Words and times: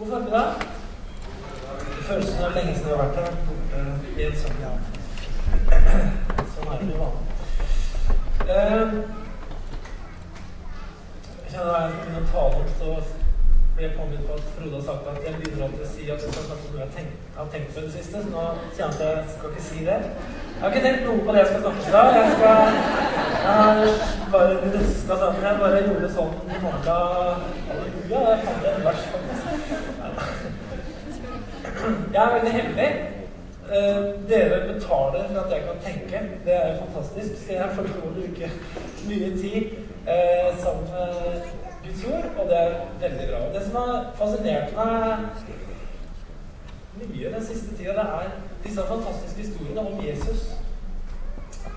God 0.00 0.08
formiddag. 0.08 0.44
Det 1.96 2.04
føles 2.04 2.26
som 2.26 2.36
det 2.36 2.44
er 2.46 2.54
lenge 2.54 2.74
siden 2.74 2.90
jeg 2.90 2.96
har 2.96 3.04
vært 3.04 3.16
her. 3.20 3.34
Borte 3.46 3.80
i 4.16 4.22
en 4.26 4.36
sånn 4.42 4.62
ja. 4.64 4.70
Sånn 6.54 6.70
er 6.72 6.78
det 6.80 6.86
jo 6.92 7.00
vanlig. 7.02 7.24
Eh, 8.54 8.94
Jeg 11.44 11.52
kjenner 11.52 11.72
da 11.72 11.80
jeg 11.82 11.90
skal 11.90 12.00
begynne 12.00 12.22
å 12.22 12.30
tale 12.32 12.62
om, 12.62 12.70
så 12.78 12.88
blir 13.74 13.84
jeg 13.86 13.96
påminnet 13.98 14.26
på 14.28 14.38
at 14.38 14.48
Frode 14.54 14.76
har 14.78 14.84
sagt 14.88 15.10
at 15.12 15.20
jeg 15.26 15.34
begynner 15.36 15.64
alltid 15.66 15.84
å 15.84 15.90
si 15.92 16.02
at 16.06 16.24
jeg 16.24 16.32
skal 16.32 16.48
snakke 16.48 16.64
om 16.68 16.72
noe 16.76 16.84
jeg 16.86 16.94
tenkt, 16.96 17.14
har 17.36 17.52
tenkt 17.52 17.70
på 17.74 17.80
i 17.80 17.86
det 17.88 17.94
siste. 17.98 18.16
Så 18.24 18.28
nå 18.32 18.44
kjenner 18.78 19.04
jeg 19.04 19.10
at 19.10 19.20
jeg 19.20 19.34
skal 19.36 19.52
ikke 19.52 19.66
si 19.68 19.78
det. 19.90 19.98
Jeg 20.00 20.62
har 20.64 20.72
ikke 20.72 20.84
tenkt 20.86 21.06
noe 21.10 21.26
på 21.26 21.30
det 21.36 21.42
jeg 21.44 21.50
skal 21.52 21.62
snakke 21.66 21.80
om 21.80 21.84
i 21.84 21.94
dag. 21.98 22.08
Jeg 22.16 22.26
skal 22.38 22.56
jeg 23.40 23.94
bare 24.32 24.54
ruska 24.74 25.14
sammen. 25.22 25.44
Jeg 25.44 25.60
bare 25.64 25.84
gjorde 25.88 26.08
sånn 26.16 26.34
i 26.48 26.64
mandag. 26.64 27.46
Halleluja. 27.68 28.20
Jeg 28.30 28.44
fant 28.46 28.64
en 28.72 28.84
vers, 28.88 29.02
faktisk. 29.12 29.39
Jeg 32.14 32.22
er 32.24 32.34
veldig 32.34 32.52
heldig. 32.52 32.90
Eh, 33.70 34.28
dere 34.30 34.72
betaler 34.72 35.28
for 35.28 35.40
at 35.40 35.52
jeg 35.54 35.62
kan 35.68 35.78
tenke. 35.84 36.18
Det 36.44 36.54
er 36.54 36.78
fantastisk. 36.78 37.46
Så 37.46 37.52
jeg 37.52 37.68
får 37.74 37.88
lov 37.88 38.08
å 38.08 38.14
bruke 38.18 38.50
mye 39.08 39.30
tid 39.38 39.62
eh, 40.06 40.50
sammen 40.62 40.88
med 40.92 41.46
Guds 41.84 42.04
ord, 42.12 42.26
og 42.38 42.48
det 42.50 42.58
er 42.58 42.74
veldig 43.00 43.28
bra. 43.30 43.40
Det 43.54 43.62
som 43.66 43.78
har 43.80 44.10
fascinert 44.18 44.76
meg 44.76 44.98
mye 47.00 47.32
den 47.32 47.44
siste 47.46 47.76
tida, 47.76 47.94
det 47.96 48.06
er 48.18 48.34
disse 48.64 48.82
fantastiske 48.88 49.40
historiene 49.40 49.80
om 49.80 50.04
Jesus. 50.04 50.50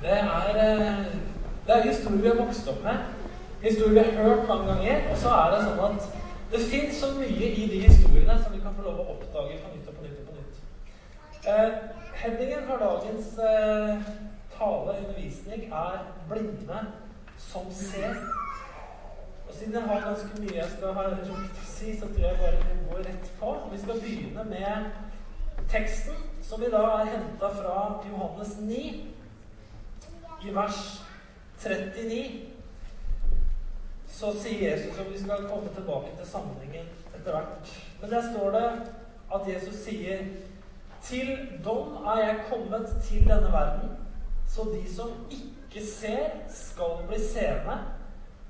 Det 0.02 0.18
er, 0.18 0.50
eh, 0.64 1.06
det 1.68 1.76
er 1.76 1.88
historier 1.88 2.22
vi 2.22 2.28
har 2.28 2.46
vokst 2.46 2.68
opp 2.68 2.84
med, 2.84 2.98
historier 3.62 3.94
vi 3.94 4.18
har 4.18 4.24
hørt 4.24 4.48
mange 4.48 4.68
ganger, 4.74 5.12
og 5.12 5.18
så 5.18 5.30
er 5.30 5.56
det 5.56 5.64
sånn 5.64 5.86
at 5.88 6.12
det 6.54 6.60
fins 6.72 6.96
så 7.02 7.08
mye 7.18 7.48
i 7.62 7.68
de 7.72 7.80
historiene 7.88 8.36
som 8.44 8.54
vi 8.54 8.60
kan 8.62 8.76
få 8.78 8.84
lov 8.86 9.00
å 9.02 9.06
oppdage 9.16 9.56
på 9.62 9.70
nytt 9.74 9.88
og 9.90 9.96
på 9.98 10.04
nytt 10.04 10.20
og 10.20 10.28
på 10.28 10.34
nytt. 10.38 10.60
Eh, 11.33 11.33
headingen 12.14 12.68
for 12.68 12.78
dagens 12.78 13.28
eh, 13.38 14.02
tale 14.58 14.92
undervisning 15.00 15.64
er 15.72 16.14
'blinde 16.30 16.80
som 17.38 17.62
ser'. 17.72 18.16
Og 19.48 19.54
siden 19.54 19.74
jeg 19.74 19.82
har 19.82 20.08
ganske 20.10 20.42
mye 20.42 20.56
jeg 20.56 20.70
skal 20.78 20.94
ha 20.94 21.02
rukket 21.02 21.58
å 21.64 21.66
si, 21.66 22.00
så 22.00 22.08
tror 22.08 22.26
jeg 22.28 22.38
bare 22.40 22.52
vi 22.52 22.90
går 22.90 22.98
rett 22.98 23.32
på. 23.40 23.58
Vi 23.72 23.80
skal 23.82 24.00
begynne 24.02 24.44
med 24.44 24.86
teksten, 25.70 26.16
som 26.42 26.62
vi 26.62 26.72
da 26.72 26.78
er 26.78 27.06
henta 27.06 27.48
fra 27.48 28.04
Johannes 28.10 28.58
9, 28.60 29.14
i 30.44 30.56
vers 30.56 31.04
39 31.60 32.54
så 34.14 34.34
sier 34.40 34.72
Jesus 34.72 35.00
og 35.00 35.12
vi 35.12 35.20
skal 35.20 35.48
komme 35.50 35.70
tilbake 35.76 36.12
til 36.18 36.28
sammenhengen 36.28 36.90
etter 37.16 37.32
hvert. 37.32 37.72
Men 38.02 38.10
der 38.10 38.22
står 38.32 38.52
det 38.52 38.68
at 39.36 39.48
Jesus 39.54 39.76
sier 39.86 40.26
Til 41.04 41.38
dom 41.66 42.06
er 42.06 42.20
jeg 42.20 42.44
kommet 42.50 42.88
til 43.04 43.26
denne 43.28 43.52
verden, 43.52 43.90
så 44.48 44.62
de 44.74 44.96
som 44.96 45.10
ikke 45.32 45.86
ser, 45.88 46.30
skal 46.50 47.08
bli 47.08 47.20
seende, 47.20 47.80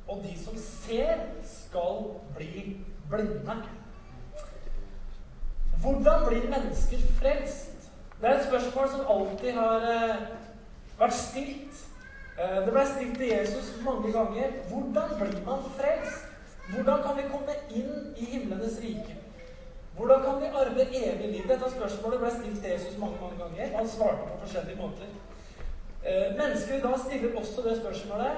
og 0.07 0.23
de 0.23 0.43
som 0.43 0.53
ser, 0.57 1.15
skal 1.43 2.03
bli 2.37 2.77
blinde. 3.09 3.55
Hvordan 5.81 6.27
blir 6.27 6.49
mennesker 6.49 6.97
frelst? 7.21 7.91
Det 8.21 8.29
er 8.29 8.39
et 8.39 8.45
spørsmål 8.45 8.89
som 8.89 9.05
alltid 9.09 9.51
har 9.51 9.87
eh, 9.93 10.21
vært 10.99 11.13
stilt. 11.13 11.81
Eh, 12.39 12.61
det 12.65 12.71
ble 12.71 12.85
stilt 12.87 13.17
til 13.17 13.27
Jesus 13.27 13.73
mange 13.85 14.11
ganger. 14.13 14.53
Hvordan 14.69 15.17
blir 15.19 15.41
man 15.45 15.65
frelst? 15.77 16.29
Hvordan 16.73 17.03
kan 17.03 17.17
vi 17.17 17.29
komme 17.31 17.57
inn 17.75 18.15
i 18.17 18.25
himlenes 18.25 18.79
rike? 18.83 19.22
Hvordan 19.97 20.23
kan 20.25 20.41
vi 20.41 20.45
arve 20.45 20.81
evig 20.81 21.27
liv? 21.31 21.43
Dette 21.47 21.69
spørsmålet 21.75 22.19
ble 22.19 22.31
stilt 22.31 22.65
Jesus 22.71 22.97
mange 22.97 23.17
mange 23.21 23.37
ganger. 23.43 23.77
Han 23.77 23.87
svarte 23.87 24.25
på 24.29 24.39
forskjellige 24.41 24.81
måter. 24.81 25.09
Eh, 26.05 26.27
mennesker 26.39 26.81
da 26.81 26.97
stiller 26.97 27.37
også 27.39 27.61
det 27.67 27.77
spørsmålet. 27.77 28.31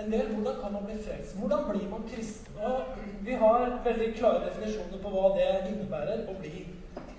En 0.00 0.12
del 0.12 0.26
hvordan 0.34 0.54
kan 0.62 0.72
man 0.72 0.84
bli 0.84 0.96
frelst? 1.04 1.36
Hvordan 1.38 1.64
blir 1.70 1.88
man 1.90 2.08
kristen? 2.12 2.54
Og 2.62 2.80
vi 3.26 3.32
har 3.32 3.80
veldig 3.84 4.14
klare 4.18 4.44
definisjoner 4.46 5.02
på 5.02 5.08
hva 5.14 5.34
det 5.36 5.50
innebærer 5.72 6.24
å 6.28 6.36
bli 6.40 6.66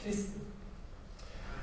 kristen. 0.04 0.42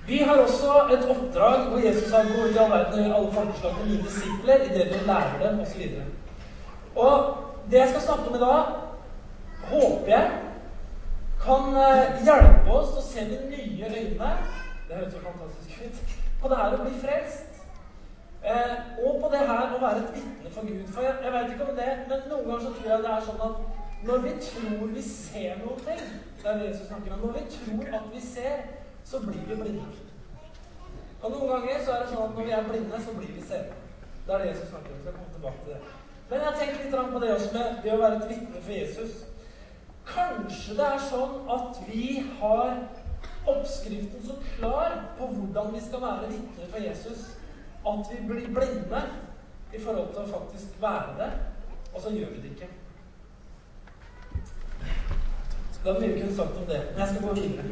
Vi 0.09 0.19
har 0.19 0.39
også 0.41 0.75
et 0.95 1.03
oppdrag 1.13 1.67
hvor 1.69 1.83
Jesus 1.85 2.13
har 2.13 2.25
gått 2.25 2.55
i 2.55 2.59
all 2.59 2.71
verden 2.71 3.13
alle 3.13 3.33
folkeslag 3.33 3.75
til 3.77 3.91
mine 3.91 4.05
disipler 4.07 4.63
i 4.65 4.69
det 4.77 4.87
vi 4.93 5.01
lærer 5.07 5.43
dem, 5.43 5.59
osv. 5.61 5.83
Og, 6.95 7.03
og 7.05 7.71
det 7.71 7.79
jeg 7.83 7.89
skal 7.89 8.07
snakke 8.07 8.31
om 8.31 8.39
i 8.39 8.45
dag, 8.45 8.71
håper 9.73 10.13
jeg 10.15 10.48
kan 11.43 11.77
eh, 11.83 12.23
hjelpe 12.27 12.73
oss 12.75 12.97
å 12.99 13.05
se 13.05 13.25
med 13.29 13.51
nye 13.53 13.91
øyne 13.91 14.31
Det 14.89 14.97
høres 14.97 15.13
så 15.13 15.21
fantastisk 15.23 15.83
ut. 15.85 16.17
På 16.41 16.49
det 16.49 16.59
her 16.61 16.75
å 16.77 16.85
bli 16.85 16.95
frelst. 17.03 17.61
Eh, 18.43 18.75
og 19.05 19.21
på 19.23 19.31
det 19.33 19.43
her 19.51 19.75
å 19.75 19.81
være 19.83 20.05
et 20.05 20.15
vitne 20.17 20.53
for 20.55 20.67
Gud. 20.67 20.87
For 20.95 21.07
jeg, 21.07 21.15
jeg 21.25 21.35
vet 21.35 21.53
ikke 21.53 21.69
om 21.71 21.77
det, 21.77 21.91
men 22.09 22.27
noen 22.31 22.49
ganger 22.49 22.65
så 22.67 22.75
tror 22.77 22.91
jeg 22.93 23.05
det 23.05 23.15
er 23.15 23.27
sånn 23.29 23.45
at 23.49 23.87
når 24.09 24.21
vi 24.25 24.35
tror 24.47 24.93
vi 24.95 25.03
ser 25.03 25.57
noe 25.63 25.79
ting, 25.83 26.05
det 26.43 26.51
er 26.51 26.61
det 26.61 26.69
Jesus 26.69 26.87
snakker 26.87 27.17
om, 27.17 27.25
når 27.27 27.33
vi 27.39 27.45
tror 27.57 27.97
at 27.99 28.13
vi 28.15 28.21
ser, 28.23 28.61
så 29.05 29.21
blir 29.25 29.43
vi 29.49 29.59
blinde. 29.59 29.89
Og 31.23 31.31
noen 31.35 31.49
ganger 31.51 31.81
så 31.85 31.95
er 31.97 32.05
det 32.05 32.13
sånn 32.13 32.29
at 32.29 32.37
når 32.39 32.47
vi 32.47 32.55
er 32.55 32.69
blinde, 32.69 33.01
så 33.05 33.15
blir 33.17 33.33
vi 33.35 33.43
seende. 33.43 33.81
Det 34.27 34.35
er 34.35 34.45
det 34.45 34.53
Jesus 34.53 34.69
snakker 34.71 34.95
om. 34.95 35.01
Så 35.03 35.11
jeg 35.11 35.17
kommer 35.17 35.35
tilbake 35.35 35.65
til 35.65 35.75
det. 35.75 35.81
Men 36.29 36.39
jeg 36.39 36.49
har 36.49 36.59
tenkt 36.61 36.81
litt 36.85 37.13
på 37.13 37.21
det 37.25 37.33
også 37.35 37.51
med 37.57 37.83
det 37.83 37.93
å 37.95 38.01
være 38.03 38.21
et 38.21 38.31
vitne 38.31 38.63
for 38.63 38.73
Jesus. 38.77 39.13
Kanskje 40.09 40.77
det 40.79 40.87
er 40.87 41.03
sånn 41.05 41.35
at 41.53 41.81
vi 41.89 42.23
har 42.41 42.71
oppskriften 43.49 44.25
så 44.25 44.37
klar 44.57 44.97
på 45.19 45.29
hvordan 45.33 45.73
vi 45.75 45.83
skal 45.85 46.05
være 46.05 46.31
vitner 46.33 46.71
for 46.73 46.85
Jesus, 46.85 47.25
at 47.89 48.13
vi 48.13 48.21
blir 48.29 48.49
blinde 48.57 49.03
i 49.73 49.81
forhold 49.81 50.13
til 50.15 50.25
å 50.25 50.33
faktisk 50.33 50.81
være 50.83 51.17
det, 51.19 51.31
og 51.95 52.01
så 52.03 52.13
gjør 52.13 52.33
vi 52.35 52.43
det 52.45 52.55
ikke. 52.55 52.71
Det 55.85 55.93
er 55.95 56.01
mye 56.01 56.15
vi 56.15 56.21
kunne 56.21 56.37
sagt 56.37 56.57
om 56.59 56.67
det, 56.69 56.81
men 56.91 57.01
jeg 57.05 57.09
skal 57.09 57.29
gå 57.29 57.35
videre. 57.39 57.65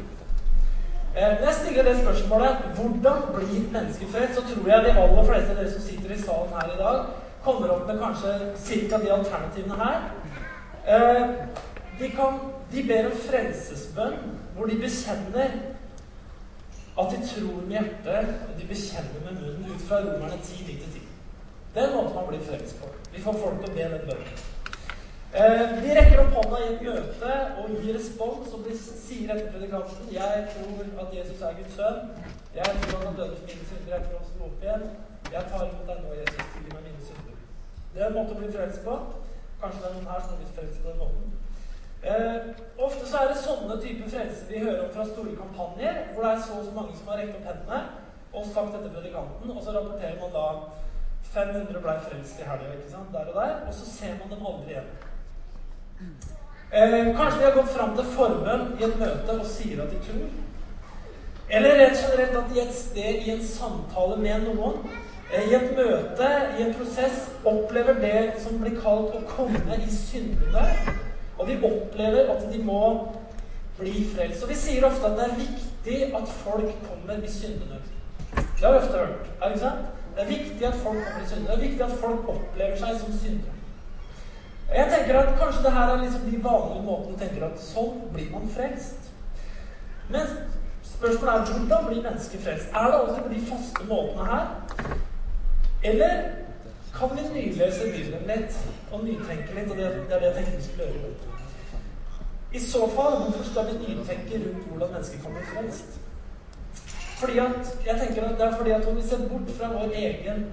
Når 1.17 1.45
jeg 1.47 1.55
stiller 1.57 1.83
det 1.83 1.95
spørsmålet 1.99 2.67
hvordan 2.77 3.23
blir 3.35 3.71
mennesket 3.73 4.11
frelst, 4.13 4.35
så 4.37 4.43
tror 4.47 4.69
jeg 4.69 4.85
de 4.85 4.99
aller 5.01 5.25
fleste 5.25 5.53
av 5.53 5.57
dere 5.57 5.71
som 5.71 5.81
sitter 5.81 6.13
i 6.13 6.19
salen 6.21 6.53
her 6.53 6.73
i 6.75 6.77
dag, 6.81 7.07
kommer 7.43 7.73
opp 7.73 7.87
med 7.87 7.99
kanskje 8.01 8.33
ca. 8.89 8.99
de 9.01 9.11
alternativene 9.15 9.79
her. 9.81 9.97
De, 11.99 12.09
kan, 12.13 12.39
de 12.71 12.83
ber 12.87 13.09
om 13.09 13.17
frelsesbønn, 13.29 14.19
hvor 14.55 14.69
de 14.69 14.77
bekjenner 14.81 15.55
at 16.97 17.13
de 17.13 17.17
tror 17.29 17.61
med 17.61 17.77
hjertet, 17.77 18.35
og 18.49 18.53
de 18.59 18.67
bekjenner 18.67 19.23
med 19.25 19.39
munnen 19.41 19.71
ut 19.71 19.87
fra 19.87 20.01
Romerne 20.05 20.37
10, 20.43 20.53
9-10. 20.67 21.01
Det 21.73 21.83
er 21.83 21.87
en 21.87 21.97
måte 21.97 22.15
man 22.15 22.29
blir 22.29 22.45
frelst 22.49 22.79
på. 22.81 22.89
Vi 23.13 23.21
får 23.21 23.41
folk 23.43 23.59
til 23.61 23.71
å 23.71 23.75
be 23.75 23.89
den 23.93 24.07
bønnen. 24.09 24.45
De 25.83 25.89
rekker 25.97 26.21
opp 26.23 26.37
hånda 26.37 26.59
i 26.63 26.67
et 26.71 26.83
møte 26.87 27.33
og 27.61 27.73
gir 27.83 27.97
respons 27.97 28.53
og 28.55 28.69
sier 28.79 29.33
etter 29.33 29.51
predikanten 29.51 30.07
Jeg 30.13 30.45
tror 30.53 31.03
at 31.03 31.13
Jesus 31.17 31.41
er 31.41 31.57
Guds 31.59 31.75
sønn. 31.77 31.99
Jeg 32.55 32.77
tror 32.85 33.05
han 33.05 33.19
døde 33.19 33.35
for 33.35 33.51
mine 33.51 33.67
synder. 33.69 33.91
Jeg 33.93 34.05
tror 34.05 34.17
han 34.17 34.29
sto 34.31 34.47
opp 34.47 34.63
igjen. 34.65 34.87
Jeg 35.33 35.43
tar 35.51 35.65
imot 35.67 35.91
deg 35.91 35.99
nå, 36.05 36.15
Jesus, 36.21 36.47
tilgi 36.55 36.73
meg 36.73 36.87
mine 36.87 37.09
synder. 37.09 37.37
Det 37.93 38.01
er 38.01 38.09
en 38.09 38.17
måte 38.17 38.33
å 38.33 38.39
bli 38.39 38.53
frelst 38.55 38.81
på. 38.87 38.97
Kanskje 39.61 39.83
det 39.83 39.89
er 39.91 39.97
noen 39.99 40.09
her 40.13 40.23
som 40.23 40.33
har 40.33 40.41
blitt 40.41 40.57
frelst 40.57 40.81
på 40.81 40.89
den 40.89 41.03
måten. 41.03 41.36
Eh, 42.07 42.41
ofte 42.77 43.07
så 43.07 43.17
er 43.19 43.31
det 43.31 43.39
sånne 43.41 43.75
typer 43.83 44.11
frelse 44.11 44.45
vi 44.47 44.61
hører 44.63 44.85
om 44.85 44.91
fra 44.93 45.05
store 45.09 45.33
kampanjer, 45.35 45.97
hvor 46.13 46.23
det 46.23 46.29
er 46.31 46.43
så 46.45 46.59
og 46.59 46.65
så 46.67 46.75
mange 46.75 46.95
som 46.95 47.09
har 47.11 47.19
rekt 47.19 47.35
opp 47.35 47.47
hendene 47.49 47.79
og 48.33 48.45
sagt 48.47 48.75
dette 48.75 48.91
predikanten, 48.93 49.51
og 49.51 49.63
så 49.63 49.73
rapporterer 49.75 50.19
man 50.21 50.31
da 50.35 50.45
500 51.33 51.81
ble 51.83 51.95
frelst 52.05 52.39
i 52.39 52.47
helga, 52.47 52.73
ikke 52.77 52.91
sant, 52.91 53.09
der 53.11 53.31
og 53.31 53.39
der, 53.41 53.55
og 53.67 53.73
så 53.73 53.87
ser 53.89 54.13
man 54.19 54.31
dem 54.31 54.45
aldri 54.51 54.75
igjen. 54.75 54.91
Eh, 56.71 57.09
kanskje 57.17 57.39
de 57.39 57.45
har 57.45 57.57
gått 57.57 57.73
fram 57.73 57.95
til 57.97 58.07
formen 58.13 58.63
i 58.79 58.85
et 58.87 58.99
møte 58.99 59.35
og 59.39 59.49
sier 59.49 59.81
at 59.83 59.91
de 59.91 59.99
tror. 60.05 60.29
Eller 61.49 61.79
rett 61.81 61.99
generelt 62.03 62.37
at 62.37 62.53
de 62.53 62.61
et 62.61 62.75
sted 62.75 63.25
i 63.25 63.33
en 63.33 63.43
samtale 63.47 64.19
med 64.21 64.47
noen, 64.47 64.79
eh, 65.31 65.49
i 65.49 65.57
et 65.59 65.75
møte, 65.75 66.31
i 66.59 66.63
en 66.67 66.73
prosess, 66.79 67.27
opplever 67.43 67.99
det 68.03 68.23
som 68.43 68.61
blir 68.63 68.79
kalt 68.79 69.15
å 69.15 69.25
komme 69.35 69.81
i 69.81 69.91
syndene. 69.91 70.65
Og 71.37 71.47
de 71.47 71.57
opplever 71.63 72.31
at 72.33 72.47
de 72.53 72.63
må 72.63 72.81
bli 73.77 74.07
frelst. 74.15 74.43
Og 74.43 74.49
vi 74.49 74.57
sier 74.57 74.85
ofte 74.87 75.05
at 75.05 75.19
det 75.19 75.27
er 75.27 75.37
viktig 75.41 75.99
at 76.17 76.33
folk 76.41 76.73
kommer 76.87 77.23
i 77.23 77.31
syndenød. 77.31 77.93
Det 78.35 78.65
har 78.65 78.71
vi 78.71 78.77
ofte 78.77 78.97
hørt. 78.97 79.29
er 79.41 79.45
det 79.45 79.55
ikke 79.55 79.65
sant? 79.65 79.85
Det 80.15 80.23
er 80.23 80.27
viktig 80.27 80.67
at 80.67 80.73
folk 80.73 80.97
kommer 81.03 81.25
i 81.25 81.29
syndenød. 81.29 81.51
Det 81.51 81.57
er 81.57 81.67
viktig 81.69 81.85
at 81.85 81.99
folk 82.01 82.29
opplever 82.35 82.77
seg 82.77 82.99
som 82.99 83.13
syndere. 83.21 83.53
Jeg 84.75 84.87
tenker 84.91 85.19
at 85.19 85.39
Kanskje 85.39 85.63
det 85.63 85.71
her 85.71 85.89
er 85.89 86.01
liksom 86.01 86.21
de 86.31 86.43
vanlige 86.43 86.83
måtene 86.83 87.19
tenker 87.19 87.45
at 87.47 87.61
sånn 87.61 88.01
blir 88.13 88.31
man 88.33 88.49
frelst. 88.51 89.11
Men 90.09 90.33
spørsmålet 90.83 91.33
er 91.33 91.61
hvordan 91.61 91.85
blir 91.87 92.01
mennesket 92.03 92.43
frelst? 92.43 92.73
Er 92.73 92.83
det 92.83 92.97
alltid 92.97 93.23
på 93.23 93.33
de 93.33 93.45
faste 93.51 93.87
måtene 93.87 94.25
her? 94.31 94.49
Eller 95.83 96.13
kan 96.99 97.09
vi 97.15 97.21
nylese 97.33 97.83
Bibelen 97.93 98.27
litt 98.27 98.57
og 98.91 99.03
nytenke 99.05 99.55
litt? 99.55 99.71
Og 99.71 99.77
det, 99.77 99.89
det 100.09 100.15
er 100.15 100.19
det 100.19 100.29
jeg 100.29 100.35
tenkte 100.35 100.57
vi 100.57 100.67
skulle 100.67 100.87
gjøre. 100.93 101.35
I 102.53 102.59
så 102.59 102.81
fall, 102.95 103.17
hvorfor 103.21 103.43
skal 103.51 103.67
vi 103.69 103.79
nytenke 103.83 104.43
rundt 104.43 104.69
hvordan 104.69 104.93
mennesker 104.93 105.23
kan 105.23 105.35
bli 105.35 105.43
frelst? 105.53 105.99
Fordi 107.19 107.37
at, 107.37 107.77
jeg 107.85 107.95
tenker 108.01 108.23
at 108.23 108.39
Det 108.39 108.45
er 108.45 108.57
fordi 108.57 108.71
at 108.71 108.87
om 108.87 108.97
vi 108.97 109.03
ser 109.09 109.27
bort 109.29 109.51
fra 109.59 109.67
vår 109.73 109.91
egen 109.95 110.45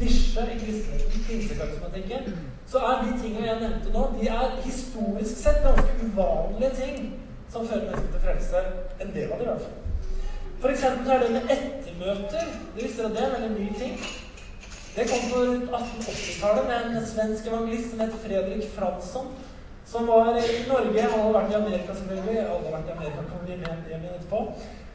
nisje 0.00 0.42
i 0.54 0.58
kristenheten, 0.58 1.24
pinsekarismatikken, 1.28 2.38
så 2.66 2.78
er 2.78 3.02
de 3.02 3.22
tingene 3.22 3.46
jeg 3.46 3.60
nevnte 3.60 3.92
nå, 3.92 4.02
de 4.20 4.28
er 4.28 4.60
historisk 4.64 5.36
sett 5.42 5.62
ganske 5.62 6.06
uvanlige 6.06 6.70
ting 6.80 7.14
som 7.52 7.68
fører 7.68 7.84
mennesker 7.90 8.12
til 8.12 8.20
frelse. 8.26 8.56
En 9.00 9.14
del 9.14 9.32
av 9.32 9.38
det, 9.38 9.44
i 9.44 9.50
hvert 9.50 9.66
fall. 9.66 10.70
Eksempel 10.70 11.10
er 11.12 11.18
det 11.22 11.32
med 11.32 11.42
ettermøter. 11.54 12.46
det, 12.74 12.82
det 12.96 13.22
er 13.22 13.26
en 13.26 13.42
veldig 13.42 13.50
ny 13.60 13.68
ting. 13.78 13.98
Det 14.96 15.04
kom 15.10 15.30
på 15.32 15.38
1880-tallet 15.76 16.64
med 16.70 16.96
en 16.96 17.06
svensk 17.06 17.46
evangelist 17.46 17.90
som 17.90 18.00
het 18.00 18.12
Fredrik 18.26 18.68
Fransson. 18.76 19.26
Som 19.86 20.06
var 20.06 20.36
i 20.36 20.68
Norge. 20.68 21.02
Han 21.02 21.20
hadde 21.20 21.34
vært 21.34 21.50
i 21.50 21.56
Amerika, 21.58 21.96
selvfølgelig. 21.98 22.36
Alle 22.38 22.68
har 22.68 22.76
vært 22.76 22.92
i 22.92 22.94
Amerika, 22.98 23.24
kan 23.30 23.42
bli 23.46 23.56
med 23.62 23.88
hjem 23.90 24.04
etterpå. 24.10 24.44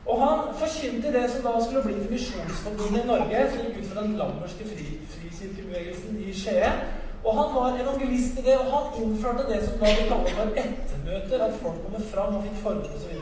Og 0.05 0.23
han 0.23 0.39
forkynte 0.61 1.11
det 1.17 1.25
som 1.33 1.43
da 1.47 1.53
skulle 1.65 1.83
bli 1.83 2.07
Misjonsforbundet 2.13 3.03
i 3.03 3.09
Norge, 3.11 3.43
som 3.51 3.65
gikk 3.65 3.81
ut 3.81 3.91
fra 3.91 4.05
den 4.07 4.15
lammerske 4.21 4.71
fri, 4.71 4.87
frikirkebevegelsen 5.17 6.23
i 6.23 6.39
Skien. 6.43 6.81
Og 7.23 7.35
han 7.41 7.53
var 7.57 7.77
evangelist 7.83 8.39
i 8.39 8.47
det, 8.47 8.57
og 8.63 8.71
han 8.77 9.03
innførte 9.03 9.49
det 9.51 9.61
som 9.67 9.79
da 9.83 9.93
vi 9.99 10.09
kaller 10.13 10.35
for 10.39 10.59
ettermøter. 10.63 11.47
At 11.49 11.61
folk 11.61 11.83
kommer 11.83 12.09
fram 12.15 12.39
og 12.39 12.47
fikk 12.47 12.63
forbud 12.63 12.95
osv. 12.95 13.21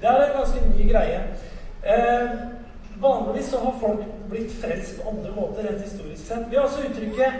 Det 0.00 0.14
er 0.14 0.24
en 0.28 0.36
ganske 0.38 0.66
ny 0.70 0.90
greie. 0.94 1.22
Eh, 1.82 2.28
vanligvis 3.02 3.50
så 3.50 3.58
har 3.64 3.80
folk 3.80 4.04
blitt 4.30 4.52
frelst 4.62 5.00
på 5.00 5.08
andre 5.10 5.34
måter 5.36 5.66
rent 5.68 5.82
historisk 5.82 6.26
sett. 6.26 6.48
Vi 6.50 6.56
har 6.56 6.64
også 6.64 6.86
uttrykket 6.88 7.32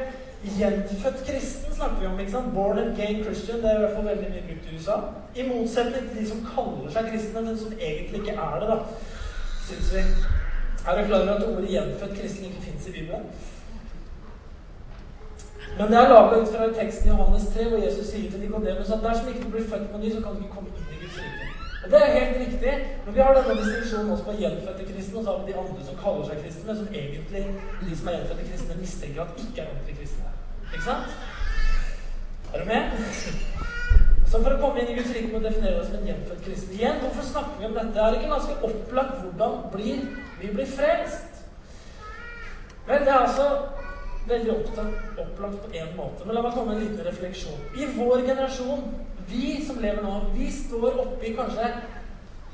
'gjenfødt 0.42 1.24
kristen', 1.26 1.74
snakker 1.74 2.00
vi 2.00 2.06
om. 2.06 2.20
ikke 2.20 2.32
sant? 2.32 2.54
Born 2.54 2.78
and 2.78 2.96
gay 2.96 3.24
Christian. 3.24 3.62
Det 3.62 3.70
er 3.70 3.76
i 3.76 3.78
hvert 3.78 3.96
fall 3.96 4.04
veldig 4.04 4.28
mye 4.30 4.46
brukt 4.48 4.66
i 4.66 4.76
USA. 4.76 4.96
I 5.34 5.48
motsetning 5.48 6.08
til 6.08 6.20
de 6.20 6.28
som 6.28 6.46
kaller 6.54 6.90
seg 6.90 7.10
kristne, 7.10 7.40
men 7.40 7.58
som 7.58 7.72
egentlig 7.72 8.20
ikke 8.20 8.38
er 8.46 8.60
det, 8.60 8.68
da, 8.68 8.78
syns 9.68 9.94
vi. 9.94 10.02
Er 10.86 10.92
du 10.98 11.06
klar 11.06 11.22
over 11.22 11.34
at 11.34 11.48
ordet 11.48 11.68
'gjenfødt 11.70 12.18
kristen' 12.18 12.46
ikke 12.48 12.62
fins 12.66 12.86
i 12.88 12.92
Bibelen? 12.92 13.26
Men 15.78 15.86
det 15.90 15.98
er 15.98 16.08
laga 16.08 16.40
ut 16.40 16.48
fra 16.54 16.72
teksten 16.80 17.06
i 17.06 17.12
Johannes 17.12 17.46
3, 17.54 17.68
hvor 17.68 17.78
Jesus 17.86 18.06
sier 18.06 18.30
til 18.30 18.40
Nikodemus 18.40 18.90
at 18.90 19.04
dersom 19.06 19.28
ikke 19.28 19.44
du 19.44 19.50
blir 19.50 19.70
født 19.72 19.90
på 19.92 19.98
ny, 19.98 20.08
så 20.12 20.20
kan 20.24 20.32
du 20.34 20.38
ikke 20.42 20.54
komme 20.56 20.68
inn 20.68 20.90
i 20.94 20.98
Guds 21.02 21.16
rike. 21.22 21.46
Og 21.48 21.71
det 21.90 21.98
er 22.00 22.18
helt 22.18 22.36
riktig. 22.44 22.74
Men 23.04 23.14
vi 23.14 23.20
har 23.20 23.34
denne 23.34 23.58
distinksjonen 23.60 24.12
også 24.14 24.24
på 24.24 24.38
gjenfødte 24.40 24.88
kristne, 24.92 25.18
og 25.18 25.24
så 25.24 25.30
har 25.30 25.38
vi 25.42 25.52
de 25.52 25.58
andre 25.62 25.86
som 25.88 26.00
kaller 26.04 26.28
seg 26.28 26.42
kristne, 26.44 26.66
men 26.68 26.80
som 26.80 26.88
egentlig, 27.02 27.44
de 27.88 27.96
som 27.98 28.08
er 28.08 28.18
gjenfødte 28.18 28.48
kristne, 28.50 28.80
mistenker 28.80 29.22
at 29.24 29.42
ikke 29.44 29.62
er 29.62 29.72
ordentlige 29.72 29.98
kristne. 30.00 30.34
Ikke 30.72 30.84
sant? 30.90 31.10
Er 32.52 32.58
du 32.58 32.64
med? 32.64 32.82
Så 34.32 34.38
for 34.40 34.54
å 34.54 34.60
komme 34.62 34.80
inn 34.80 34.94
i 34.94 34.96
Guds 34.96 35.10
rike 35.12 35.28
må 35.28 35.42
vi 35.42 35.48
definere 35.50 35.80
oss 35.80 35.90
som 35.90 35.98
en 35.98 36.08
gjenfødt 36.08 36.44
kristen. 36.46 36.76
Igjen, 36.78 37.02
hvorfor 37.02 37.26
snakker 37.28 37.58
vi 37.60 37.66
om 37.68 37.74
dette? 37.76 38.00
Er 38.00 38.14
det 38.14 38.20
ikke 38.20 38.30
ganske 38.32 38.54
opplagt 38.68 39.18
hvordan 39.20 39.58
blir 39.74 40.06
vi 40.40 40.52
blir 40.54 40.70
frelst? 40.78 41.42
Vel, 42.86 43.04
det 43.04 43.12
er 43.12 43.18
altså 43.18 43.48
veldig 44.30 44.54
opptatt, 44.54 44.94
opplagt 45.18 45.58
på 45.64 45.72
én 45.76 45.92
måte. 45.98 46.24
Men 46.24 46.38
la 46.38 46.44
meg 46.46 46.56
komme 46.56 46.72
med 46.72 46.80
en 46.80 46.86
liten 46.86 47.06
refleksjon. 47.06 47.60
I 47.76 47.90
vår 47.98 48.24
generasjon 48.30 48.86
vi 49.28 49.64
som 49.66 49.80
lever 49.82 50.02
nå, 50.02 50.18
vi 50.34 50.50
står 50.52 51.00
oppi 51.04 51.34
kanskje 51.36 51.70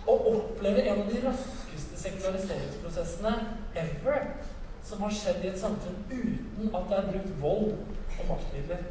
og 0.09 0.29
opplever 0.35 0.89
en 0.89 1.03
av 1.03 1.11
de 1.13 1.23
raskeste 1.25 1.99
sekulariseringsprosessene 2.01 3.35
ever 3.77 4.31
som 4.85 5.03
har 5.05 5.13
skjedd 5.13 5.45
i 5.45 5.51
et 5.51 5.61
samfunn 5.61 5.99
uten 6.11 6.71
at 6.75 6.87
det 6.89 6.99
er 6.99 7.11
brukt 7.11 7.35
vold 7.43 7.75
og 8.19 8.31
maktmidler. 8.31 8.87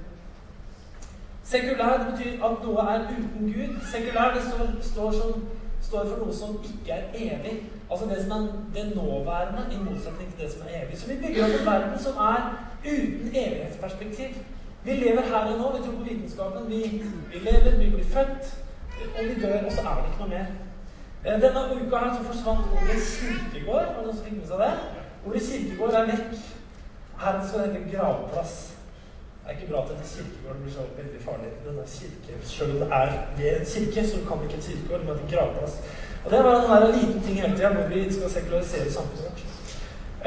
Sekulær 1.47 2.03
betyr 2.11 2.43
at 2.43 2.65
noe 2.65 2.83
er 2.91 3.07
uten 3.07 3.53
Gud. 3.53 3.79
Sekulær 3.91 4.35
det 4.35 4.43
står, 4.49 4.73
står, 4.83 5.15
som, 5.15 5.45
står, 5.81 6.09
for 6.11 6.25
noe 6.25 6.35
som 6.35 6.57
ikke 6.59 6.91
er 6.93 7.07
evig. 7.15 7.55
Altså 7.87 8.09
det 8.09 8.19
som 8.23 8.33
er 8.35 8.49
det 8.75 8.85
nåværende, 8.95 9.63
i 9.71 9.79
motsetning 9.79 10.33
til 10.33 10.43
det 10.43 10.51
som 10.53 10.67
er 10.67 10.81
evig. 10.83 10.99
Så 10.99 11.07
vi 11.07 11.19
bygger 11.23 11.47
opp 11.47 11.55
en 11.59 11.69
verden 11.71 11.99
som 12.03 12.19
er 12.27 12.49
uten 12.83 13.31
evighetsperspektiv. 13.31 14.35
Vi 14.87 14.93
lever 14.93 15.21
her 15.21 15.45
og 15.51 15.57
nå. 15.59 15.77
Vi 15.77 15.83
tror 15.83 15.95
på 15.99 16.03
vitenskapen. 16.03 16.69
Vi, 16.69 16.81
vi 17.31 17.37
lever, 17.47 17.71
vi 17.77 17.89
blir 17.95 18.05
født, 18.05 18.45
og 19.17 19.23
vi 19.29 19.41
dør, 19.41 19.65
og 19.65 19.71
så 19.71 19.81
er 19.81 19.95
det 19.95 20.05
ikke 20.09 20.19
noe 20.21 20.29
mer. 20.29 20.45
Eh, 21.25 21.41
denne 21.43 21.63
uka 21.75 21.97
her 22.03 22.13
så 22.15 22.21
forsvant 22.29 22.69
ordet 22.75 23.01
kirkegård. 23.07 23.87
Var 23.87 23.97
det 23.97 24.05
noen 24.05 24.15
som 24.15 24.25
fikk 24.27 24.37
med 24.37 24.47
seg 24.51 24.61
det? 24.63 24.69
Ordet 25.25 25.41
kirkegård 25.47 25.97
er 25.99 26.07
vekk. 26.11 26.29
Her 27.23 27.39
skal 27.47 27.63
det 27.63 27.73
hete 27.73 27.91
gravplass. 27.93 28.53
Det 29.41 29.49
er 29.49 29.57
ikke 29.57 29.71
bra 29.71 29.81
at 29.81 29.91
dette 29.91 30.11
kirkegård 30.13 30.61
blir 30.61 30.73
så 30.77 30.85
veldig 30.99 31.23
farlig. 31.25 31.49
Denne 31.65 31.83
kirke, 31.95 32.37
Selv 32.53 32.71
om 32.75 32.79
det 32.83 32.87
er 32.99 33.11
ved 33.39 33.49
en 33.57 33.67
kirke, 33.73 34.05
så 34.11 34.21
kan 34.27 34.39
vi 34.39 34.47
ikke 34.47 34.59
et 34.61 34.69
kirkegård, 34.69 35.03
men 35.09 35.19
en 35.23 35.31
gravplass. 35.33 35.75
Og 36.23 36.31
Det 36.31 36.39
bare 36.45 36.87
en 36.87 36.95
liten 36.99 37.21
ting 37.25 37.41
hele 37.41 37.57
tida 37.57 37.73
når 37.73 37.91
vi 37.91 38.05
skal 38.13 38.31
sekularisere 38.37 38.91
samfunnet 38.91 39.25
vårt. 39.25 39.43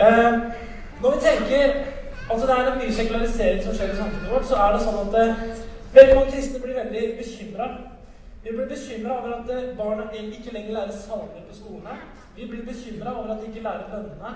Eh, 0.04 0.32
når 1.02 1.10
vi 1.14 1.18
tenker 1.28 1.64
Altså 2.30 2.46
Det 2.46 2.54
er 2.54 2.72
en 2.72 2.78
mye 2.78 2.92
sekularisering 2.94 3.62
som 3.64 3.74
skjer 3.74 3.92
i 3.92 3.96
samfunnet 3.96 4.32
vårt. 4.32 4.46
Så 4.46 4.58
er 4.64 4.72
det 4.72 4.82
sånn 4.84 5.00
at 5.02 5.16
eh, 5.20 5.40
veldig 5.96 6.14
mange 6.18 6.32
kristne 6.34 6.60
blir 6.62 6.76
veldig 6.78 7.02
bekymra. 7.18 7.66
Vi 8.44 8.52
blir 8.54 8.68
bekymra 8.70 9.16
over 9.18 9.32
at 9.38 9.50
eh, 9.54 9.72
barna 9.80 10.06
ikke 10.18 10.54
lenger 10.54 10.76
lærer 10.76 10.94
salmer 10.94 11.42
på 11.48 11.56
skolene. 11.58 11.96
Vi 12.36 12.46
blir 12.50 12.62
bekymra 12.68 13.16
over 13.18 13.34
at 13.34 13.42
de 13.42 13.50
ikke 13.50 13.64
lærer 13.66 13.90
bønnene. 13.90 14.32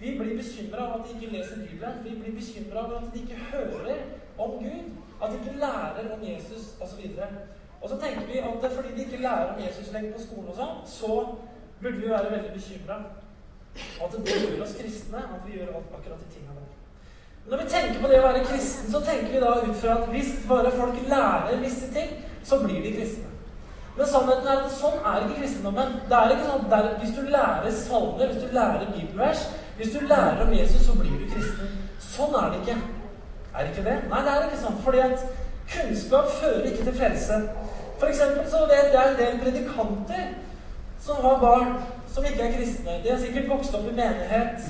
Vi 0.00 0.12
blir 0.18 0.36
bekymra 0.42 0.84
over 0.86 0.98
at 0.98 1.06
de 1.06 1.14
ikke 1.16 1.36
leser 1.36 1.62
Bibelen. 1.64 1.96
Vi 2.04 2.10
blir 2.20 2.34
bekymra 2.40 2.84
over 2.84 3.00
at 3.00 3.08
de 3.14 3.22
ikke 3.22 3.40
hører 3.52 3.96
om 4.38 4.50
Gud. 4.64 4.84
At 5.22 5.32
de 5.32 5.40
ikke 5.40 5.58
lærer 5.64 6.12
om 6.16 6.20
Jesus 6.30 6.64
osv. 6.84 7.02
Og 7.80 7.88
så 7.88 7.96
tenker 8.02 8.26
vi 8.32 8.38
at 8.38 8.72
fordi 8.76 8.94
de 8.96 9.04
ikke 9.04 9.22
lærer 9.22 9.54
om 9.54 9.60
Jesus 9.66 9.92
lenger 9.92 10.12
på 10.12 10.22
skolen, 10.26 10.48
og 10.52 10.56
sånn, 10.60 10.78
så 10.98 11.12
burde 11.80 11.98
vi 12.02 12.10
være 12.10 12.30
veldig 12.36 12.52
bekymra. 12.58 13.00
At 14.04 14.14
det 14.14 14.38
gjør 14.42 14.62
oss 14.64 14.78
kristne, 14.80 15.24
at 15.34 15.42
vi 15.46 15.58
gjør 15.58 15.76
akkurat 15.78 16.22
de 16.22 16.32
tingene. 16.34 16.57
Når 17.50 17.56
vi 17.56 17.70
tenker 17.70 18.00
på 18.00 18.08
det 18.10 18.18
å 18.20 18.26
være 18.26 18.44
kristen, 18.44 18.90
så 18.92 19.00
tenker 19.00 19.32
vi 19.32 19.40
da 19.40 19.54
ut 19.62 19.76
fra 19.80 19.94
at 19.94 20.08
hvis 20.12 20.34
bare 20.48 20.72
folk 20.76 20.98
lærer 21.08 21.62
visse 21.62 21.88
ting, 21.94 22.10
så 22.44 22.58
blir 22.60 22.82
de 22.84 22.92
kristne. 22.92 23.30
Men 23.96 24.06
sannheten 24.06 24.46
er 24.46 24.60
at 24.62 24.74
sånn 24.76 24.98
er 25.00 25.24
ikke 25.24 25.40
kristendommen. 25.40 25.94
Det 26.10 26.18
er 26.18 26.34
ikke 26.34 26.50
sånn 26.50 26.74
at 26.76 27.00
Hvis 27.00 27.14
du 27.16 27.22
lærer 27.32 27.72
salmer, 27.74 28.26
hvis 28.26 28.42
du 28.42 28.52
lærer 28.54 28.92
bibelvers, 28.92 29.46
hvis 29.78 29.94
du 29.94 30.04
lærer 30.06 30.42
om 30.44 30.52
Jesus, 30.54 30.84
så 30.86 30.94
blir 30.98 31.16
du 31.18 31.24
kristen. 31.32 31.72
Sånn 31.98 32.36
er 32.36 32.52
det 32.52 32.60
ikke. 32.60 32.76
Er 33.54 33.64
det 33.64 33.72
ikke 33.72 33.86
det? 33.88 33.96
Nei, 34.10 34.20
det 34.26 34.34
er 34.34 34.46
ikke 34.46 34.60
sånn. 34.60 34.76
Fordi 34.84 35.00
at 35.06 35.24
kunnskap 35.72 36.30
fører 36.42 36.68
ikke 36.68 36.84
til 36.84 36.98
frelse. 37.00 37.40
For 37.98 38.12
eksempel 38.12 38.44
så 38.52 38.60
vet 38.70 38.92
jeg 38.94 39.14
en 39.14 39.18
del 39.18 39.40
predikanter 39.42 40.28
som 41.02 41.24
har 41.24 41.40
barn 41.42 41.72
som 42.12 42.28
ikke 42.28 42.44
er 42.44 42.54
kristne. 42.58 43.00
De 43.02 43.10
har 43.10 43.18
sikkert 43.24 43.50
vokst 43.50 43.74
opp 43.74 43.88
i 43.88 43.96
menighet. 43.96 44.68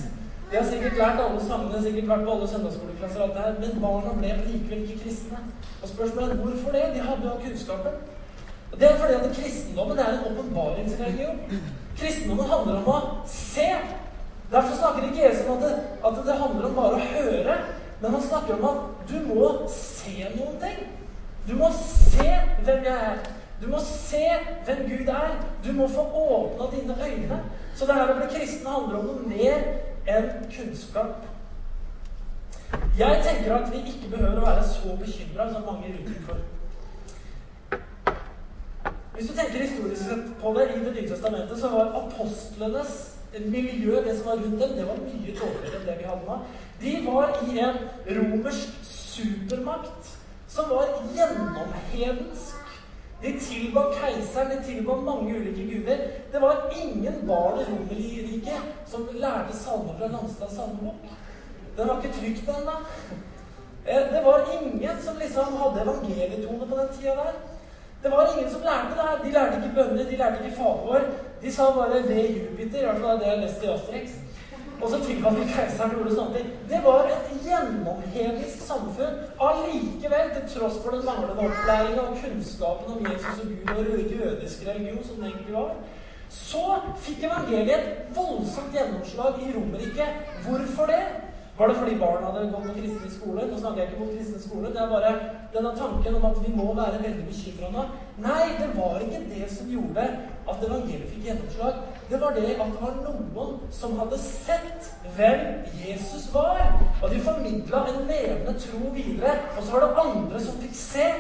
De 0.50 0.56
har 0.56 0.64
sikkert 0.64 0.96
lært 0.96 1.18
alle 1.20 1.40
sangene, 1.44 1.82
sikkert 1.82 2.08
vært 2.08 2.22
på 2.24 2.34
alle 2.34 2.46
søndagsskoleklasser, 2.48 3.22
alt 3.22 3.34
det 3.36 3.42
her, 3.44 3.56
men 3.60 3.82
barna 3.82 4.12
ble 4.16 4.30
likevel 4.46 4.84
ikke 4.84 5.02
kristne. 5.02 5.40
Og 5.82 5.88
spørsmålet 5.88 6.30
er 6.32 6.38
hvorfor 6.42 6.76
det? 6.76 6.84
De 6.94 7.00
hadde 7.08 7.26
jo 7.28 7.34
kunnskapen. 7.42 7.98
Og 8.72 8.80
Det 8.80 8.86
er 8.88 8.96
fordi 9.00 9.14
at 9.14 9.36
kristendommen 9.36 9.98
er 9.98 10.08
en 10.12 10.24
åpenbaringsreligion. 10.30 11.38
Kristendommen 11.98 12.46
handler 12.52 12.78
om 12.80 12.88
å 12.94 12.98
se. 13.26 13.68
Derfor 14.52 14.76
snakker 14.76 15.08
ikke 15.08 15.26
Jesus 15.26 15.46
om 15.46 15.56
at 15.56 15.62
det, 15.66 15.74
at 16.06 16.20
det 16.26 16.36
handler 16.42 16.68
om 16.68 16.78
bare 16.80 16.96
å 16.96 17.08
høre, 17.12 17.56
men 18.00 18.14
han 18.16 18.22
snakker 18.22 18.54
om 18.56 18.64
at 18.70 19.10
du 19.10 19.16
må 19.28 19.50
se 19.72 20.30
noen 20.36 20.56
ting. 20.62 20.78
Du 21.48 21.54
må 21.60 21.68
se 21.76 22.30
hvem 22.64 22.88
jeg 22.88 23.04
er. 23.10 23.20
Du 23.60 23.66
må 23.68 23.82
se 23.84 24.24
hvem 24.64 24.82
Gud 24.88 25.12
er. 25.12 25.36
Du 25.64 25.72
må 25.76 25.88
få 25.88 26.06
åpna 26.24 26.70
dine 26.72 26.96
øyne. 27.04 27.38
Så 27.74 27.86
det 27.86 27.94
her 27.94 28.12
å 28.12 28.16
bli 28.16 28.32
kristen 28.32 28.72
handler 28.72 28.98
om 28.98 29.10
noe 29.10 29.28
mer 29.28 29.68
enn 30.08 30.30
kunnskap. 30.52 31.26
Jeg 32.98 33.20
tenker 33.24 33.54
at 33.56 33.72
vi 33.72 33.82
ikke 33.84 34.10
behøver 34.12 34.40
å 34.40 34.46
være 34.46 34.64
så 34.68 34.94
bekymra 35.00 35.48
som 35.52 35.66
mange 35.68 35.88
gir 35.88 36.00
uttrykk 36.02 36.24
for. 36.28 36.38
Hvis 39.14 39.30
du 39.30 39.34
tenker 39.34 39.64
historisk 39.64 40.02
sett 40.04 40.26
på 40.40 40.52
det 40.54 40.68
i 40.70 40.84
Det 40.84 40.92
nye 40.94 41.08
testamentet, 41.10 41.58
så 41.58 41.68
var 41.72 41.96
apostlenes 42.00 42.92
miljø, 43.46 43.96
det 44.04 44.16
som 44.18 44.26
var 44.26 44.36
rundt 44.36 44.60
dem, 44.62 44.76
det 44.76 44.86
var 44.86 45.00
mye 45.02 45.34
dårligere 45.40 45.80
enn 45.80 45.86
det 45.88 45.96
vi 45.98 46.06
hadde 46.08 46.26
nå. 46.28 46.36
De 46.80 46.92
var 47.06 47.34
i 47.48 47.58
en 47.58 47.80
romersk 48.18 48.78
supermakt 48.84 50.14
som 50.48 50.70
var 50.70 50.94
gjennomhedensk. 51.16 52.67
De 53.22 53.32
tilba 53.40 53.82
keiseren, 53.94 54.50
de 54.50 54.58
tilba 54.66 54.94
mange 54.94 55.38
ulike 55.38 55.64
guder. 55.70 55.98
Det 56.32 56.40
var 56.40 56.70
ingen 56.82 57.26
barn 57.26 57.60
i 57.60 57.64
Romerriket 57.70 58.60
som 58.86 59.08
lærte 59.12 59.56
salmer 59.56 59.94
fra 59.98 60.06
Landstads 60.12 60.54
salmebok. 60.54 61.02
Den 61.76 61.88
var 61.88 61.96
ikke 61.98 62.14
trykt 62.18 62.48
ennå. 62.48 62.76
Eh, 63.86 64.04
det 64.14 64.24
var 64.24 64.38
ingen 64.60 65.02
som 65.02 65.16
liksom 65.22 65.56
hadde 65.62 65.82
evangelietone 65.82 66.66
på 66.66 66.76
den 66.76 66.88
tida 66.98 67.14
der. 67.14 67.34
Det 68.02 68.10
var 68.10 68.30
ingen 68.36 68.50
som 68.50 68.60
lærte 68.60 68.94
det 68.96 69.08
her. 69.08 69.24
De 69.24 69.30
lærte 69.36 69.56
ikke 69.56 69.74
bønner, 69.74 70.04
de 70.10 70.16
lærte 70.16 70.44
ikke 70.44 70.56
fagord. 70.56 71.04
De 71.42 71.52
sa 71.52 71.62
bare 71.78 72.02
'ved 72.02 72.28
Jupiter', 72.36 72.80
i 72.80 72.84
hvert 72.84 73.00
fall 73.00 73.18
det 73.18 73.26
er 73.26 73.30
det 73.30 73.30
jeg 73.30 73.38
lest 73.38 73.62
i 73.62 73.66
Asterix. 73.66 74.10
Og 74.82 74.90
så 74.90 74.98
tilkalte 75.02 75.46
keiseren 75.50 75.94
gjorde 75.96 76.14
sånne 76.14 76.34
ting. 76.38 76.50
Det 76.70 76.80
var 76.84 77.08
et 77.10 77.30
gjennomhemisk 77.44 78.60
samfunn. 78.62 79.16
Allikevel, 79.48 80.34
til 80.34 80.44
tross 80.54 80.80
for 80.84 80.94
den 80.94 81.06
manglende 81.06 81.46
opplæringa 81.48 82.04
og 82.04 82.18
kunnskapen 82.22 82.92
om 82.94 83.06
Jesus 83.08 83.40
og 83.42 83.54
Gud 83.70 83.94
og 83.96 84.12
jødisk 84.16 84.66
religion, 84.68 85.04
som 85.04 85.22
det 85.22 85.32
egentlig 85.32 85.56
var, 85.56 85.72
så 86.28 86.64
fikk 87.04 87.24
evangeliet 87.24 87.74
et 87.78 88.16
voldsomt 88.16 88.74
gjennomslag 88.76 89.40
i 89.46 89.52
Romerriket. 89.56 90.22
Hvorfor 90.44 90.90
det? 90.92 91.04
Var 91.58 91.68
det 91.68 91.76
fordi 91.76 91.94
barna 91.98 92.26
hadde 92.26 92.50
gått 92.52 92.66
på 92.68 92.74
kristne 92.76 93.08
skole? 93.10 93.46
Nå 93.50 93.56
snakker 93.58 93.80
jeg 93.80 93.88
ikke 93.88 94.02
om 94.04 94.10
kristne 94.12 94.40
skole. 94.42 94.68
Det 94.74 94.82
er 94.82 94.92
bare 94.92 95.08
denne 95.54 95.72
tanken 95.78 96.18
om 96.18 96.26
at 96.28 96.36
vi 96.44 96.52
må 96.54 96.66
være 96.74 97.00
veldig 97.02 97.24
bekymra 97.26 97.70
nå. 97.74 97.86
Nei, 98.22 98.44
det 98.60 98.68
var 98.76 99.02
ikke 99.02 99.24
det 99.32 99.48
som 99.50 99.72
gjorde 99.72 100.04
at 100.52 100.62
evangeliet 100.68 101.08
fikk 101.10 101.26
gjennomslag. 101.26 101.80
Det 102.10 102.20
var 102.22 102.36
det 102.36 102.52
at 102.52 102.70
det 102.76 102.84
var 102.84 102.94
noen 103.08 103.56
som 103.80 103.98
hadde 103.98 104.20
sett 104.22 104.92
hvem 105.16 105.42
Jesus 105.80 106.28
var. 106.36 106.62
Og 107.02 107.10
de 107.10 107.24
formidla 107.26 107.82
en 107.90 108.06
levende 108.12 108.54
tro 108.62 108.94
videre. 108.94 109.34
Og 109.56 109.60
så 109.64 109.74
var 109.74 109.88
det 109.88 110.06
andre 110.06 110.44
som 110.46 110.62
fikk 110.62 110.78
se 110.78 111.10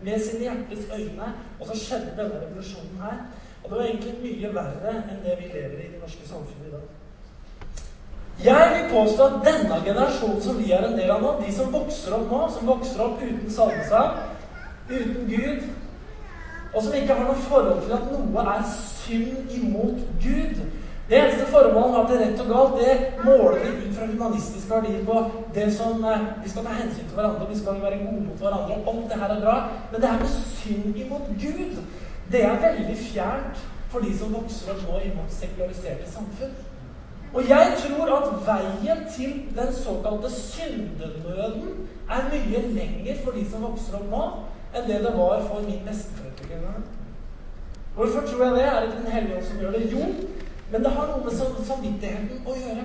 med 0.00 0.24
sine 0.24 0.48
hjertes 0.48 0.88
øyne. 0.88 1.30
Og 1.60 1.68
så 1.68 1.78
skjedde 1.84 2.16
denne 2.16 2.40
revolusjonen 2.46 3.04
her. 3.04 3.22
Og 3.60 3.70
det 3.70 3.76
var 3.76 3.84
egentlig 3.84 4.18
mye 4.24 4.56
verre 4.56 4.98
enn 5.04 5.22
det 5.28 5.36
vi 5.36 5.52
lever 5.52 5.78
i 5.78 5.86
i 5.86 5.94
det 5.94 6.00
norske 6.00 6.32
samfunnet 6.32 6.72
i 6.72 6.76
dag. 6.78 7.01
Jeg 8.44 8.70
vil 8.74 8.90
påstå 8.90 9.24
at 9.24 9.44
denne 9.46 9.76
generasjonen 9.84 10.42
som 10.42 10.58
vi 10.58 10.72
er 10.72 10.86
en 10.86 10.98
del 10.98 11.10
av 11.14 11.22
nå, 11.22 11.36
de 11.44 11.52
som 11.54 11.72
vokser 11.72 12.16
opp 12.16 12.30
nå, 12.30 12.40
som 12.50 12.66
vokser 12.66 13.04
opp 13.04 13.20
uten 13.22 13.50
salmesang, 13.50 14.16
uten 14.90 15.28
Gud, 15.28 15.68
og 16.74 16.82
som 16.82 16.94
ikke 16.96 17.14
har 17.14 17.28
noe 17.28 17.44
forhold 17.44 17.82
til 17.84 17.92
at 17.92 18.08
noe 18.10 18.46
er 18.54 18.64
synd 18.72 19.52
imot 19.52 20.00
Gud 20.22 20.62
Det 21.10 21.18
eneste 21.18 21.46
formålet 21.52 21.96
har 21.96 22.06
til 22.08 22.20
rett 22.22 22.40
og 22.40 22.48
galt, 22.48 22.78
det 22.80 23.24
måler 23.26 23.58
vi 23.60 23.72
ut 23.82 23.96
fra 23.96 24.06
humanistiske 24.08 24.70
verdier 24.70 25.02
på 25.04 25.18
det 25.54 25.66
som 25.74 26.04
eh, 26.08 26.22
Vi 26.44 26.50
skal 26.50 26.64
ta 26.64 26.76
hensyn 26.78 27.04
til 27.04 27.18
hverandre, 27.18 27.48
vi 27.50 27.58
skal 27.58 27.82
være 27.82 27.98
gode 28.04 28.22
mot 28.24 28.38
hverandre. 28.40 28.78
Alt 28.88 29.10
det 29.10 29.18
her 29.20 29.34
er 29.34 29.42
bra. 29.42 29.56
Men 29.90 30.00
det 30.00 30.08
her 30.08 30.22
med 30.22 30.32
synd 30.62 30.96
imot 31.04 31.28
Gud, 31.42 31.82
det 32.32 32.44
er 32.44 32.62
veldig 32.64 32.96
fjernt 32.96 33.64
for 33.92 34.00
de 34.00 34.14
som 34.18 34.32
vokser 34.32 34.72
opp 34.72 34.86
nå 34.88 35.02
i 35.02 35.12
vårt 35.12 35.34
sekulariserte 35.36 36.08
samfunn. 36.14 36.54
Og 37.34 37.48
jeg 37.48 37.76
tror 37.80 38.16
at 38.16 38.32
veien 38.46 39.04
til 39.16 39.32
den 39.56 39.74
såkalte 39.74 40.30
syndenøden 40.30 41.88
er 42.10 42.28
mye 42.32 42.62
lenger 42.74 43.14
for 43.24 43.30
de 43.30 43.44
som 43.50 43.64
vokser 43.64 43.96
opp 43.96 44.10
nå, 44.10 44.24
enn 44.76 44.88
det 44.88 44.98
det 45.04 45.14
var 45.16 45.40
for 45.46 45.64
min 45.64 45.80
besteforeldre. 45.86 46.74
Hvorfor 47.94 48.20
tror 48.20 48.44
jeg 48.44 48.54
det? 48.54 48.64
Er 48.64 48.80
det 48.80 48.88
ikke 48.88 49.04
Den 49.04 49.12
hellige 49.12 49.36
ånd 49.36 49.44
som 49.44 49.58
gjør 49.58 49.70
det? 49.70 49.92
Jo, 49.92 50.04
men 50.72 50.84
det 50.84 50.90
har 50.90 51.06
noe 51.06 51.24
med 51.24 51.64
samvittigheten 51.64 52.46
å 52.46 52.54
gjøre. 52.56 52.84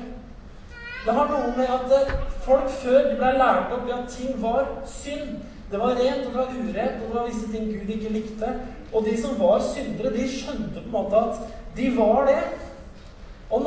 Det 1.05 1.13
har 1.15 1.29
noe 1.31 1.51
med 1.57 1.69
at 1.71 1.93
eh, 1.97 2.15
folk 2.43 2.71
før 2.81 3.05
de 3.09 3.19
ble 3.19 3.29
lært 3.39 3.75
opp 3.75 3.85
i 3.87 3.93
at 3.95 4.09
ting 4.11 4.41
var 4.41 4.65
synd. 4.91 5.37
Det 5.71 5.79
var 5.79 5.95
rent, 5.99 6.25
og 6.25 6.33
det 6.33 6.39
var 6.39 6.51
urent, 6.55 6.97
og 7.03 7.07
det 7.07 7.15
var 7.15 7.27
visse 7.27 7.51
ting 7.51 7.69
Gud 7.71 7.93
ikke 7.95 8.11
likte. 8.11 8.49
Og 8.93 9.05
de 9.05 9.13
som 9.21 9.39
var 9.39 9.63
syndere, 9.63 10.13
de 10.15 10.27
skjønte 10.31 10.79
på 10.79 10.85
en 10.85 10.91
måte 10.91 11.21
at 11.23 11.39
de 11.77 11.89
var 11.97 12.27
det. 12.27 12.41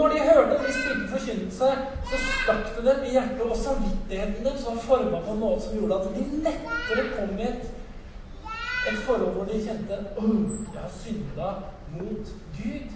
Når 0.01 0.09
de 0.09 0.21
hørte 0.21 0.55
en 0.57 0.67
viss 0.67 0.77
type 0.87 1.09
forkynnelse, 1.09 1.67
så 2.11 2.19
stakk 2.27 2.69
det 2.77 2.85
dem 2.87 3.03
i 3.05 3.11
hjertet, 3.15 3.41
og 3.45 3.57
samvittigheten 3.57 4.45
deres 4.45 4.63
var 4.67 4.79
forma 4.85 5.19
på 5.27 5.33
en 5.35 5.41
måte 5.41 5.65
som 5.65 5.75
gjorde 5.77 5.99
at 5.99 6.15
de 6.15 6.23
lettere 6.47 7.03
kom 7.17 7.35
i 7.39 7.49
et, 7.49 7.67
et 8.89 9.03
forhold 9.05 9.35
hvor 9.35 9.45
de 9.45 9.59
kjente 9.67 9.99
Åh, 10.23 10.39
jeg 10.75 10.81
har 10.81 10.95
synda 11.03 11.51
mot 11.99 12.33
Gud. 12.57 12.95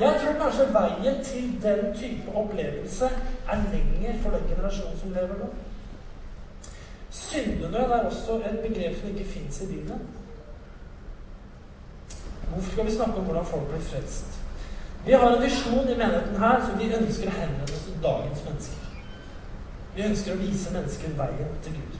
Jeg 0.00 0.20
tror 0.20 0.38
kanskje 0.42 0.68
veien 0.76 1.18
til 1.24 1.48
den 1.62 1.82
type 1.98 2.36
opplevelse 2.42 3.10
er 3.54 3.66
lenger 3.72 4.22
for 4.22 4.36
den 4.36 4.46
generasjonen 4.52 5.00
som 5.00 5.16
lever 5.18 5.42
nå. 5.42 5.48
Syndenød 7.10 7.74
er 7.96 8.06
også 8.12 8.38
et 8.38 8.62
begrep 8.68 9.00
som 9.00 9.08
ikke 9.08 9.30
fins 9.30 9.60
i 9.62 9.66
Bibelen. 9.66 10.06
Hvorfor 12.52 12.70
skal 12.70 12.86
vi 12.86 12.94
snakke 12.94 13.14
om 13.14 13.24
hvordan 13.24 13.44
folk 13.44 13.68
blir 13.68 13.84
frelst? 13.90 14.41
Vi 15.06 15.12
har 15.12 15.30
en 15.30 15.42
visjon 15.42 15.88
i 15.88 15.96
menigheten 15.96 16.36
her 16.38 16.60
som 16.62 16.78
vi 16.78 16.92
ønsker 16.94 17.30
å 17.30 17.34
henvende 17.34 17.64
oss 17.64 17.86
til 17.88 17.96
dagens 18.04 18.44
mennesker. 18.46 18.92
Vi 19.96 20.04
ønsker 20.06 20.36
å 20.36 20.42
vise 20.42 20.74
mennesker 20.76 21.16
veien 21.18 21.56
til 21.64 21.74
Gud. 21.80 21.98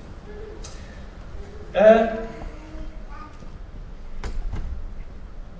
Eh, 1.83 2.15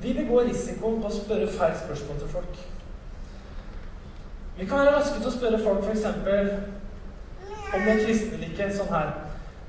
vi 0.05 0.15
begår 0.21 0.47
risikoen 0.53 1.03
på 1.03 1.11
å 1.11 1.19
spørre 1.19 1.51
feil 1.51 1.77
spørsmål 1.83 2.23
til 2.23 2.33
folk. 2.37 2.63
Vi 4.57 4.67
kan 4.71 4.85
være 4.85 4.97
raske 5.01 5.19
til 5.19 5.31
å 5.33 5.35
spørre 5.35 5.63
folk 5.67 5.85
f.eks. 5.89 6.07
om 7.75 7.87
er 7.89 8.03
kristne 8.05 8.37
eller 8.39 8.51
ikke. 8.53 8.71
Sånn 8.77 8.93
her. 8.95 9.15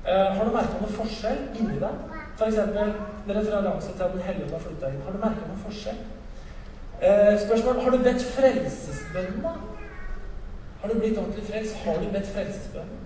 Eh, 0.04 0.26
har 0.36 0.44
du 0.44 0.54
merka 0.54 0.78
noen 0.78 0.98
forskjell 1.02 1.48
inni 1.58 1.80
deg? 1.82 2.02
F.eks. 2.38 2.60
med 3.26 3.38
referanse 3.38 3.94
til 3.96 4.04
at 4.04 4.12
Den 4.14 4.28
hellige 4.28 4.46
ånd 4.46 4.60
har 4.60 4.68
flytta 4.68 4.92
inn. 4.92 5.02
Har 5.06 5.16
du 5.16 5.26
merka 5.26 5.48
noen 5.48 5.64
forskjell? 5.66 6.04
Eh, 7.02 7.40
spørsmål 7.46 7.80
Har 7.80 7.90
du 7.90 7.98
bedt 7.98 8.22
frelsesbønnen, 8.22 9.42
da? 9.42 9.48
Har 10.80 10.88
du 10.88 10.98
blitt 10.98 11.18
ordentlig 11.18 11.44
frelst? 11.44 11.74
Har 11.76 11.94
du 11.94 12.06
bedt 12.12 12.26
frelsesbønnen? 12.26 12.98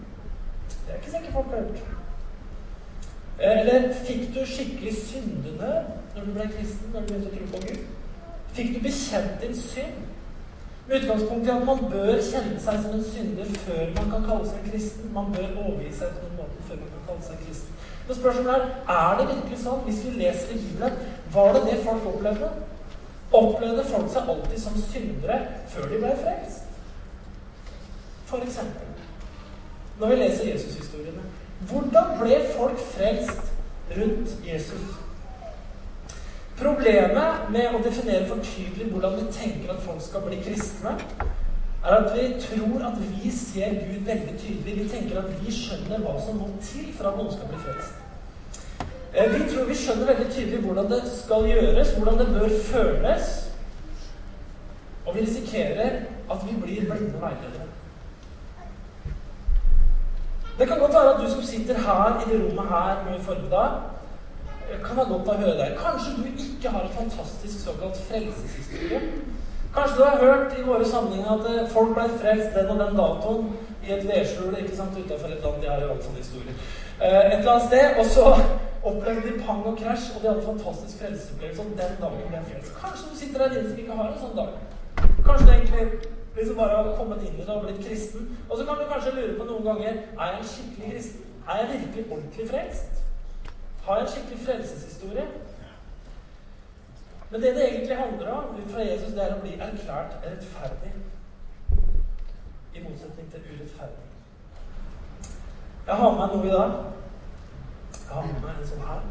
Det 0.68 0.92
er 0.92 0.95
ikke 0.95 1.11
sikkert 1.11 1.33
folk 1.33 1.47
har 1.47 1.57
hørt. 1.57 1.78
Eh, 3.40 3.61
eller 3.61 3.95
fikk 4.04 4.35
du 4.35 4.47
skikkelig 4.47 4.95
syndenød 4.97 5.83
når 6.14 6.25
du 6.26 6.33
ble 6.33 6.50
kristen, 6.57 6.90
når 6.92 7.00
du 7.00 7.07
begynte 7.07 7.28
å 7.28 7.37
tro 7.37 7.47
på 7.52 7.61
Gud? 7.66 7.83
Fikk 8.52 8.75
du 8.75 8.80
bekjent 8.83 9.42
din 9.42 9.57
synd? 9.57 9.99
Med 10.88 11.02
utgangspunkt 11.02 11.47
i 11.47 11.50
at 11.50 11.66
man 11.66 11.78
bør 11.90 12.14
kjenne 12.30 12.61
seg 12.61 12.80
som 12.83 12.95
en 12.97 13.04
synder 13.12 13.50
før 13.64 13.83
man 13.97 14.11
kan 14.12 14.25
kalle 14.30 14.49
seg 14.49 14.71
kristen. 14.71 15.12
Man 15.14 15.33
bør 15.35 15.49
overgi 15.64 15.92
seg 15.99 16.14
på 16.16 16.25
noen 16.25 16.40
måten 16.40 16.68
før 16.68 16.80
man 16.83 16.92
kan 16.95 17.04
kalle 17.11 17.26
seg 17.26 17.45
kristen. 17.45 17.75
Men 18.07 18.16
spørsmålet 18.21 18.54
er 18.54 18.97
er 18.97 19.18
det 19.18 19.28
virkelig 19.35 19.61
sånn, 19.64 19.85
hvis 19.87 20.00
vi 20.04 20.14
leser 20.23 20.54
i 20.54 20.61
Bibelen, 20.64 20.99
var 21.35 21.52
det 21.54 21.62
det 21.71 21.78
folk 21.85 22.07
opplevde? 22.12 22.50
Opplevde 23.32 23.85
folk 23.85 24.11
seg 24.12 24.28
alltid 24.28 24.61
som 24.62 24.76
syndere 24.88 25.40
før 25.73 25.90
de 25.90 26.02
ble 26.02 26.14
frelst. 26.23 26.64
For 28.28 28.44
eksempel 28.44 28.88
når 29.99 30.08
vi 30.08 30.14
leser 30.14 30.52
Jesushistoriene. 30.52 31.23
Hvordan 31.61 32.04
ble 32.20 32.37
folk 32.56 32.78
frelst 32.78 33.52
rundt 33.97 34.30
Jesus? 34.47 34.94
Problemet 36.58 37.50
med 37.50 37.75
å 37.75 37.82
definere 37.82 38.26
for 38.26 38.42
tydelig 38.42 38.90
hvordan 38.92 39.16
vi 39.18 39.26
tenker 39.35 39.73
at 39.75 39.82
folk 39.82 40.02
skal 40.02 40.25
bli 40.26 40.38
kristne, 40.42 40.94
er 41.85 41.94
at 41.94 42.11
vi 42.14 42.28
tror 42.42 42.82
at 42.88 42.99
vi 42.99 43.30
ser 43.30 43.78
Gud 43.78 44.06
veldig 44.06 44.35
tydelig. 44.38 44.76
Vi 44.82 44.88
tenker 44.90 45.20
at 45.23 45.30
vi 45.42 45.54
skjønner 45.54 46.02
hva 46.02 46.14
som 46.23 46.38
må 46.42 46.50
til 46.62 46.90
for 46.94 47.11
at 47.11 47.18
noen 47.18 47.35
skal 47.35 47.50
bli 47.50 47.62
frelst. 47.66 48.07
Eh, 49.14 49.32
vi 49.32 49.50
tror 49.50 49.64
vi 49.64 49.74
skjønner 49.74 50.10
veldig 50.12 50.32
tydelig 50.32 50.60
hvordan 50.64 50.90
det 50.90 51.02
skal 51.08 51.46
gjøres, 51.48 51.94
hvordan 51.96 52.18
det 52.18 52.28
bør 52.34 52.48
føles. 52.72 53.30
Og 55.06 55.16
vi 55.16 55.20
risikerer 55.20 55.90
at 56.30 56.44
vi 56.44 56.56
blir 56.62 56.84
blinde 56.90 57.20
veiledere. 57.22 57.68
Det 60.58 60.68
kan 60.68 60.78
godt 60.78 60.92
være 60.92 61.14
at 61.14 61.20
du 61.20 61.30
som 61.30 61.42
sitter 61.42 61.74
her 61.74 62.20
i 62.20 62.30
det 62.30 62.38
rommet 62.44 62.68
her 62.68 63.04
nå 63.06 63.16
i 63.16 63.22
formiddag, 63.22 63.80
eh, 64.70 64.80
kan 64.84 64.96
ha 64.96 65.04
godt 65.04 65.28
av 65.28 65.34
å 65.34 65.40
høre 65.44 65.56
deg. 65.62 65.78
Kanskje 65.78 66.16
du 66.18 66.24
ikke 66.44 66.68
har 66.68 66.82
en 66.84 66.96
fantastisk 67.00 67.64
såkalt 67.64 67.96
frelseshistorie. 68.08 69.00
Kanskje 69.74 69.96
du 69.96 70.04
har 70.04 70.16
hørt 70.24 70.58
i 70.58 70.66
våre 70.66 70.84
sammenhenger 70.84 71.30
at 71.32 71.48
eh, 71.52 71.70
folk 71.72 71.94
ble 71.96 72.08
frelst 72.20 72.52
den 72.56 72.74
og 72.74 72.84
den 72.84 73.00
datoen 73.00 73.48
i 73.86 73.92
et 73.96 74.04
vedskjul 74.08 74.52
utafor 74.52 75.28
et 75.28 75.42
land. 75.44 75.62
De 75.62 75.68
har 75.68 75.80
jo 75.80 75.90
alt 75.94 76.04
sånne 76.04 76.24
historier. 76.24 76.60
Et 77.00 77.38
eller 77.38 77.50
annet 77.52 77.66
sted. 77.70 77.86
Og 78.00 78.06
så 78.06 78.26
opplevde 78.88 79.22
de 79.28 79.42
pang 79.46 79.66
og 79.66 79.78
krasj, 79.78 80.06
og 80.14 80.22
de 80.22 80.28
hadde 80.28 80.40
en 80.40 80.50
fantastisk 80.52 80.98
frelsesopplevelse. 81.00 81.62
Og 81.62 81.66
den 81.82 81.96
dagen 82.02 82.28
ble 82.30 82.44
frelst. 82.50 82.72
Kanskje 82.82 83.10
du 83.10 83.16
sitter 83.16 83.38
der 83.42 83.58
inne 83.58 83.70
som 83.70 83.78
ikke 83.82 83.98
har 84.00 84.12
en 84.12 84.22
sånn 84.24 84.38
dag. 84.40 84.50
Kanskje 85.26 85.46
du 85.46 85.52
egentlig 85.52 85.84
liksom 86.38 86.56
bare 86.56 86.76
har 86.76 86.96
kommet 86.96 87.22
inn 87.26 87.38
i 87.38 87.46
det 87.46 87.54
og 87.54 87.64
blitt 87.66 87.84
kristen. 87.86 88.38
Og 88.48 88.58
så 88.58 88.64
kan 88.64 88.80
du 88.80 88.84
kanskje 88.92 89.14
lure 89.18 89.38
på 89.38 89.46
noen 89.50 89.64
ganger 89.68 89.92
er 89.92 90.32
jeg 90.32 90.40
en 90.40 90.50
skikkelig 90.54 90.92
kristen. 90.92 91.24
Er 91.48 91.60
jeg 91.60 91.70
virkelig 91.74 92.04
ordentlig 92.12 92.48
frelst? 92.50 93.04
Har 93.84 93.96
jeg 93.96 94.06
en 94.06 94.12
skikkelig 94.14 94.40
frelseshistorie? 94.46 95.26
Men 97.30 97.42
det 97.42 97.54
det 97.54 97.64
egentlig 97.68 97.96
handler 97.96 98.28
om 98.32 98.56
ut 98.58 98.70
fra 98.72 98.80
Jesus, 98.80 99.12
det 99.12 99.24
er 99.24 99.34
å 99.36 99.40
bli 99.42 99.56
erklært 99.60 100.20
rettferdig. 100.24 100.92
I 102.74 102.84
motsetning 102.84 103.32
til 103.32 103.50
urettferdig. 103.50 104.07
Jeg 105.88 105.97
har 105.97 106.11
med 106.11 106.18
meg 106.18 106.33
noe 106.37 106.47
i 106.47 106.50
dag. 106.52 106.73
Jeg 107.92 108.14
har 108.14 108.25
med 108.26 108.42
meg 108.42 108.57
en 108.61 108.66
sånn 108.68 108.83
her. 108.85 109.04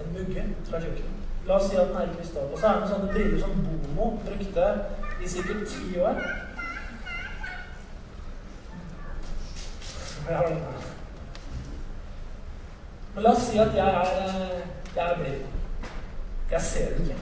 En 0.00 0.14
mugge 0.14 0.44
fra 0.68 0.80
kjøkkenet. 0.80 1.26
La 1.46 1.58
oss 1.58 1.66
si 1.68 1.76
at 1.76 1.90
den 1.90 1.98
er 2.00 2.06
i 2.08 2.14
krystall. 2.14 2.46
Og 2.52 2.62
så 2.62 2.70
er 2.70 2.80
det 2.80 2.88
sånne 2.88 3.10
briller 3.10 3.42
som 3.42 3.58
Bomo 3.66 4.06
brukte 4.22 4.70
i 5.20 5.28
sikkert 5.28 5.68
ti 5.68 6.00
år. 6.00 6.22
Jeg 10.30 10.38
har 10.38 10.48
den. 10.48 10.64
Men 13.14 13.28
la 13.28 13.36
oss 13.36 13.44
si 13.50 13.60
at 13.60 13.76
jeg 13.76 14.00
er, 14.00 14.16
eh, 14.24 14.66
jeg 14.96 15.04
er 15.04 15.20
blind. 15.20 15.46
Jeg 16.50 16.60
ser 16.72 16.96
ikke. 16.96 17.20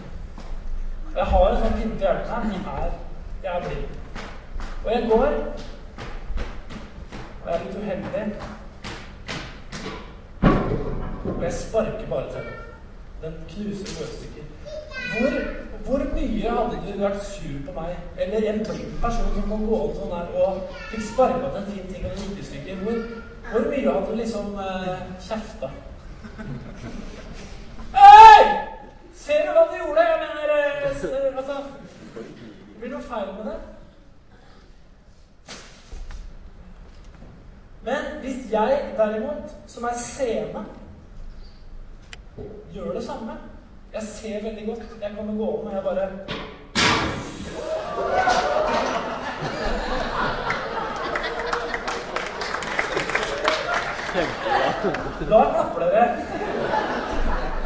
Og 1.10 1.18
jeg 1.18 1.30
har 1.34 1.50
en 1.50 1.62
sånn 1.64 1.78
pinte 1.82 1.98
i 1.98 2.06
hjertet 2.06 2.30
her, 2.30 2.74
er, 2.78 2.98
jeg 3.42 3.56
er 3.56 3.68
blind. 3.68 4.26
Og 4.84 4.92
jeg 4.92 5.08
går, 5.10 5.40
sparker 11.74 12.08
bare 12.10 12.30
til 12.32 12.40
den. 13.22 13.34
Knuser 13.48 13.86
brødstykker. 13.96 14.44
Hvor, 15.18 15.30
hvor 15.86 16.14
mye 16.14 16.50
hadde 16.50 16.76
du 16.86 16.98
vært 17.02 17.24
sur 17.24 17.56
på 17.66 17.72
meg, 17.80 17.96
eller 18.18 18.50
en 18.50 18.60
blind 18.68 18.92
person 19.02 19.32
som 19.34 19.48
kan 19.48 19.64
gå 19.68 19.78
opp 19.86 19.96
sånn 19.98 20.14
her 20.14 20.36
og 20.42 20.60
fikk 20.92 21.02
sparka 21.08 21.48
til 21.48 21.60
en 21.60 21.72
fin 21.72 21.88
ting 21.90 22.06
og 22.06 22.12
et 22.12 22.46
stykke? 22.50 22.76
Hvor, 22.82 23.00
hvor 23.50 23.66
mye 23.72 23.94
hadde 23.96 24.06
du 24.10 24.20
liksom 24.20 24.60
eh, 24.66 25.02
kjefta? 25.26 25.70
Hei! 27.96 28.44
Ser 29.24 29.42
du 29.46 29.52
hva 29.56 29.66
du 29.72 29.76
gjorde? 29.80 30.06
Jeg 30.12 30.22
mener 30.22 30.54
eh, 30.54 30.88
Altså 30.88 31.10
Det 31.10 32.78
blir 32.78 32.94
noe 32.94 33.02
feil 33.08 33.34
med 33.34 33.50
det. 33.50 33.58
Men 37.84 38.08
hvis 38.22 38.40
jeg 38.52 38.80
derimot, 38.96 39.54
som 39.66 39.84
er 39.84 40.00
seende, 40.00 40.64
gjør 42.74 42.92
det 42.92 43.04
samme 43.04 43.32
Jeg 43.94 44.02
ser 44.02 44.42
veldig 44.42 44.66
godt. 44.66 44.82
Jeg 45.02 45.10
kommer 45.16 45.34
gående, 45.44 45.70
og 45.70 45.74
jeg 45.74 45.82
bare 45.82 46.08
Da 55.30 55.44
klapper 55.52 55.80
dere. 55.80 56.16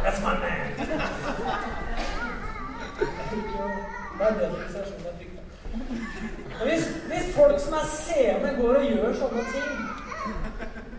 That's 0.03 0.21
my 0.21 0.25
man. 0.25 0.41
Det 4.19 4.27
er 4.27 4.33
den 4.33 4.51
organisasjonen 4.51 5.05
jeg 5.05 5.13
frykter. 5.17 5.43
Hvis, 6.63 6.83
hvis 7.07 7.35
folk 7.35 7.59
som 7.59 7.73
er 7.73 7.85
seende, 7.91 8.55
går 8.61 8.75
og 8.75 8.85
gjør 8.85 9.13
sånne 9.13 9.43
ting, 9.53 9.71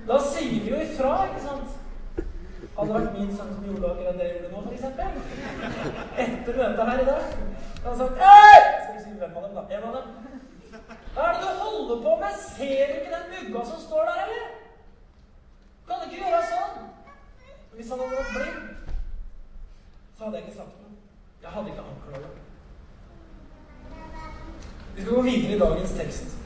da 0.08 0.18
sier 0.32 0.62
vi 0.62 0.70
jo 0.70 0.80
ifra, 0.80 1.12
ikke 1.28 1.42
sant? 1.48 1.79
Hadde 2.80 2.92
det 2.94 3.00
vært 3.00 3.16
min 3.18 3.32
sønn 3.36 3.48
som 3.52 3.64
gjorde 3.68 3.88
akkurat 3.90 4.14
det 4.16 4.26
jeg 4.26 4.36
gjorde 4.40 4.50
nå, 4.54 4.60
f.eks. 4.70 4.84
Etter 6.22 6.54
møtet 6.60 6.86
her 6.88 7.02
i 7.02 7.08
dag. 7.08 7.26
Da 7.82 7.90
hadde 7.90 7.90
han 7.90 7.98
sagt 7.98 8.22
Hei! 8.24 8.60
Skal 8.84 8.94
vi 8.94 9.02
si 9.02 9.10
hvem 9.20 9.36
av 9.36 9.42
dem, 9.44 9.58
da? 9.58 9.64
En 9.76 9.84
av 9.88 9.92
dem. 9.98 10.06
Hva 11.16 11.26
er 11.26 11.34
det 11.34 11.42
du 11.42 11.60
holder 11.60 12.00
på 12.06 12.14
med? 12.22 12.38
Ser 12.46 12.80
du 12.88 12.94
ikke 13.02 13.12
den 13.18 13.28
mugga 13.34 13.66
som 13.68 13.84
står 13.84 14.08
der, 14.08 14.22
eller? 14.24 14.48
Kan 15.90 16.00
du 16.00 16.08
ikke 16.08 16.22
gjøre 16.22 16.40
sånn? 16.54 16.88
Hvis 17.76 17.92
han 17.92 18.02
hadde 18.04 18.16
vært 18.16 18.34
blind, 18.38 18.96
så 20.16 20.24
hadde 20.24 20.40
jeg 20.40 20.48
ikke 20.48 20.58
sagt 20.62 20.74
noe. 20.80 20.96
Jeg 21.44 21.54
hadde 21.58 21.68
ikke 21.76 21.88
anklaga. 21.92 22.28
Vi 24.96 25.02
skal 25.02 25.14
gå 25.14 25.22
videre 25.28 25.52
i 25.52 25.62
dagens 25.68 25.96
tekst. 26.00 26.36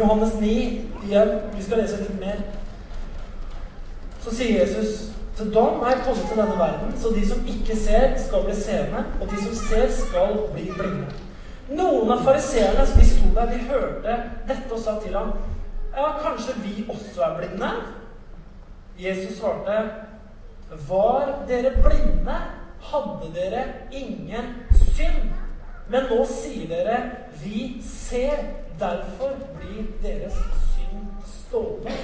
Johannes 0.00 0.34
9, 0.40 0.58
igjen. 1.04 1.38
Vi 1.52 1.62
skal 1.62 1.84
lese 1.84 2.04
litt 2.06 2.20
mer. 2.24 2.46
Så 4.24 4.32
sier 4.32 4.62
Jesus 4.62 5.12
til 5.36 5.52
da 5.54 5.64
må 5.76 5.88
jeg 5.88 6.02
komme 6.04 6.28
til 6.28 6.36
denne 6.36 6.58
verden, 6.58 6.94
så 7.00 7.10
de 7.14 7.22
som 7.28 7.46
ikke 7.48 7.76
ser, 7.76 8.16
skal 8.20 8.44
bli 8.44 8.56
seende, 8.56 9.04
og 9.20 9.30
de 9.30 9.38
som 9.44 9.54
ser, 9.56 9.86
skal 9.96 10.38
bli 10.52 10.68
blinde. 10.76 11.08
Noen 11.72 12.10
av 12.12 12.24
fariseerne 12.26 12.84
som 12.86 13.00
de 13.00 13.08
sto 13.08 13.30
der, 13.36 13.52
de 13.52 13.60
hørte 13.70 14.16
dette 14.48 14.74
og 14.74 14.80
sa 14.82 14.98
til 15.00 15.14
ham 15.16 15.32
Ja, 15.92 16.08
kanskje 16.20 16.56
vi 16.64 16.84
også 16.88 17.22
er 17.22 17.36
blinde? 17.38 17.70
Jesus 18.98 19.38
svarte 19.38 19.78
Var 20.88 21.32
dere 21.48 21.72
blinde, 21.84 22.36
hadde 22.90 23.30
dere 23.34 23.64
ingen 23.92 24.54
synd. 24.72 25.30
Men 25.92 26.08
nå 26.10 26.24
sier 26.28 26.68
dere 26.70 26.98
vi 27.42 27.82
ser, 27.84 28.40
derfor 28.80 29.36
blir 29.58 29.88
deres 30.02 30.36
synd 30.72 31.08
stående. 31.28 31.96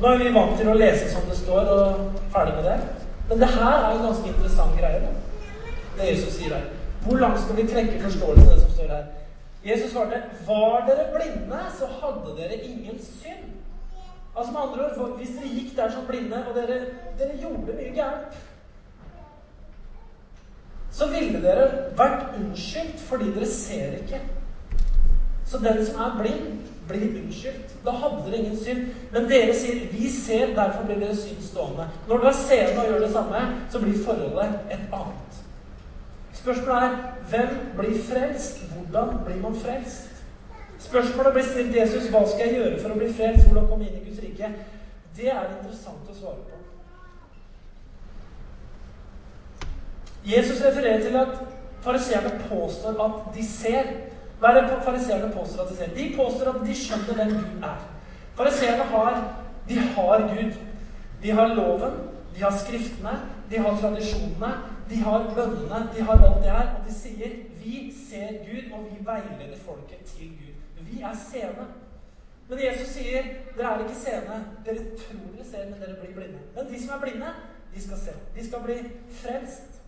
Nå 0.00 0.10
er 0.10 0.22
vi 0.22 0.32
vant 0.34 0.56
til 0.58 0.70
å 0.70 0.76
lese 0.78 1.10
som 1.12 1.26
det 1.30 1.36
står, 1.38 1.68
og 1.70 2.22
ferdig 2.34 2.54
med 2.56 2.66
det. 2.68 2.78
Men 3.28 3.40
det 3.40 3.50
her 3.54 3.74
er 3.74 3.90
en 3.90 4.06
ganske 4.06 4.30
interessant 4.30 4.78
greie. 4.78 5.02
Da. 5.04 5.12
Det 5.98 6.08
Jesus 6.10 6.38
sier 6.38 6.56
her. 6.56 6.64
Hvor 7.04 7.20
langt 7.20 7.40
skal 7.42 7.58
vi 7.60 7.66
trekke 7.68 8.00
forståelsen 8.02 8.48
av 8.48 8.54
det 8.54 8.62
som 8.62 8.72
står 8.74 8.94
her? 8.94 9.04
Jesus 9.64 9.92
svarte 9.92 10.22
Var 10.46 10.88
dere 10.88 11.04
blinde, 11.14 11.60
så 11.78 11.88
hadde 12.00 12.34
dere 12.40 12.58
ingen 12.62 12.98
synd. 13.00 13.52
Altså 14.36 14.52
med 14.52 14.60
andre 14.60 14.88
ord, 14.98 15.14
Hvis 15.18 15.36
dere 15.38 15.52
gikk 15.54 15.76
der 15.76 15.92
som 15.94 16.08
blinde, 16.08 16.42
og 16.48 16.58
dere, 16.58 16.80
dere 17.18 17.38
gjorde 17.40 17.78
mye 17.78 17.94
gærent 17.94 18.42
så 20.94 21.08
ville 21.10 21.40
dere 21.42 21.66
vært 21.98 22.36
unnskyldt 22.38 23.00
fordi 23.08 23.32
dere 23.34 23.48
ser 23.50 23.96
ikke. 23.98 24.20
Så 25.46 25.58
den 25.58 25.80
som 25.86 25.98
er 26.04 26.18
blind, 26.20 26.68
blir 26.88 27.22
unnskyldt. 27.22 27.74
Da 27.84 27.90
hadde 27.90 28.22
dere 28.26 28.38
ingen 28.42 28.56
synd. 28.58 28.86
Men 29.12 29.28
dere 29.28 29.54
sier 29.54 29.86
'vi 29.92 30.10
ser, 30.10 30.46
derfor 30.54 30.84
blir 30.84 31.00
deres 31.00 31.18
synd 31.18 31.42
stående'. 31.42 31.88
Når 32.08 32.16
du 32.16 32.26
er 32.26 32.32
seende 32.32 32.80
og 32.80 32.88
gjør 32.88 33.00
det 33.00 33.12
samme, 33.12 33.40
så 33.70 33.78
blir 33.78 34.04
forholdet 34.04 34.58
et 34.70 34.86
annet. 34.92 35.34
Spørsmålet 36.32 36.82
er 36.82 36.96
hvem 37.28 37.48
blir 37.76 38.02
frelst? 38.02 38.58
Hvordan 38.74 39.24
blir 39.24 39.42
man 39.42 39.54
frelst? 39.54 40.10
Spørsmålet 40.78 41.32
blir 41.32 41.44
stilt 41.44 41.76
Jesus 41.76 42.08
hva 42.10 42.26
skal 42.28 42.46
jeg 42.46 42.54
gjøre 42.54 42.80
for 42.80 42.90
å 42.90 42.98
bli 42.98 43.12
frelst? 43.12 43.46
Hvordan 43.46 43.68
komme 43.68 43.86
inn 43.88 44.02
i 44.02 44.08
Guds 44.08 44.22
rike? 44.22 44.50
Det 45.16 45.30
er 45.30 45.46
interessant 45.58 46.10
å 46.10 46.18
svare 46.18 46.42
på. 46.44 46.60
Jesus 50.24 50.64
refererer 50.64 51.02
til 51.04 51.16
at 51.16 51.28
fariseerne 51.84 52.40
påstår 52.48 53.00
at 53.04 53.34
de 53.36 53.46
ser. 53.46 53.90
Hva 54.44 54.50
er 54.52 54.66
det 54.68 54.82
fariseerne 54.84 55.30
påstår 55.32 55.62
at 55.62 55.70
de 55.70 55.76
ser? 55.76 55.92
De 55.96 56.06
påstår 56.16 56.48
at 56.50 56.64
de 56.66 56.74
skjønner 56.76 57.16
hvem 57.16 57.30
Gud 57.32 57.62
er. 57.64 57.84
Fariseerne 58.36 58.84
har, 58.90 59.14
de 59.68 59.78
har 59.94 60.24
Gud. 60.34 60.58
De 61.22 61.30
har 61.30 61.54
loven, 61.56 61.94
de 62.34 62.42
har 62.42 62.58
skriftene, 62.58 63.14
de 63.50 63.62
har 63.64 63.78
tradisjonene, 63.80 64.50
de 64.90 64.98
har 65.00 65.24
bønnene, 65.36 65.78
de 65.94 66.02
har 66.02 66.26
alt 66.26 66.42
det 66.42 66.50
her. 66.50 66.74
Og 66.76 66.88
de 66.88 66.94
sier 66.94 67.30
'Vi 67.62 67.94
ser 68.10 68.28
Gud, 68.44 68.72
og 68.72 68.84
vi 68.90 68.98
veileder 69.00 69.58
folket 69.64 70.04
til 70.04 70.28
Gud'. 70.40 70.90
Vi 70.90 71.00
er 71.00 71.16
seende. 71.30 71.66
Men 72.48 72.58
Jesus 72.58 72.88
sier 72.88 73.22
'Dere 73.56 73.74
er 73.74 73.78
ikke 73.78 74.00
seende. 74.00 74.44
Dere 74.66 74.76
tror 74.76 75.32
dere 75.36 75.46
ser, 75.50 75.64
men 75.70 75.80
dere 75.80 75.96
blir 76.00 76.14
blinde'. 76.16 76.44
Men 76.54 76.74
de 76.74 76.82
som 76.82 76.96
er 76.96 77.00
blinde, 77.00 77.30
de 77.74 77.82
skal 77.82 77.96
se. 77.98 78.10
De 78.36 78.46
skal 78.46 78.58
bli 78.64 78.76
frelst. 79.10 79.83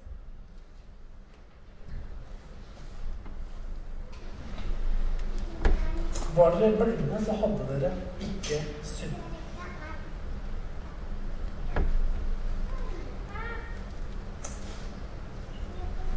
Var 6.36 6.50
dere 6.60 6.72
blinde, 6.76 7.24
så 7.24 7.32
hadde 7.32 7.80
dere 7.80 7.92
ikke 8.20 8.58
synd. 8.84 9.14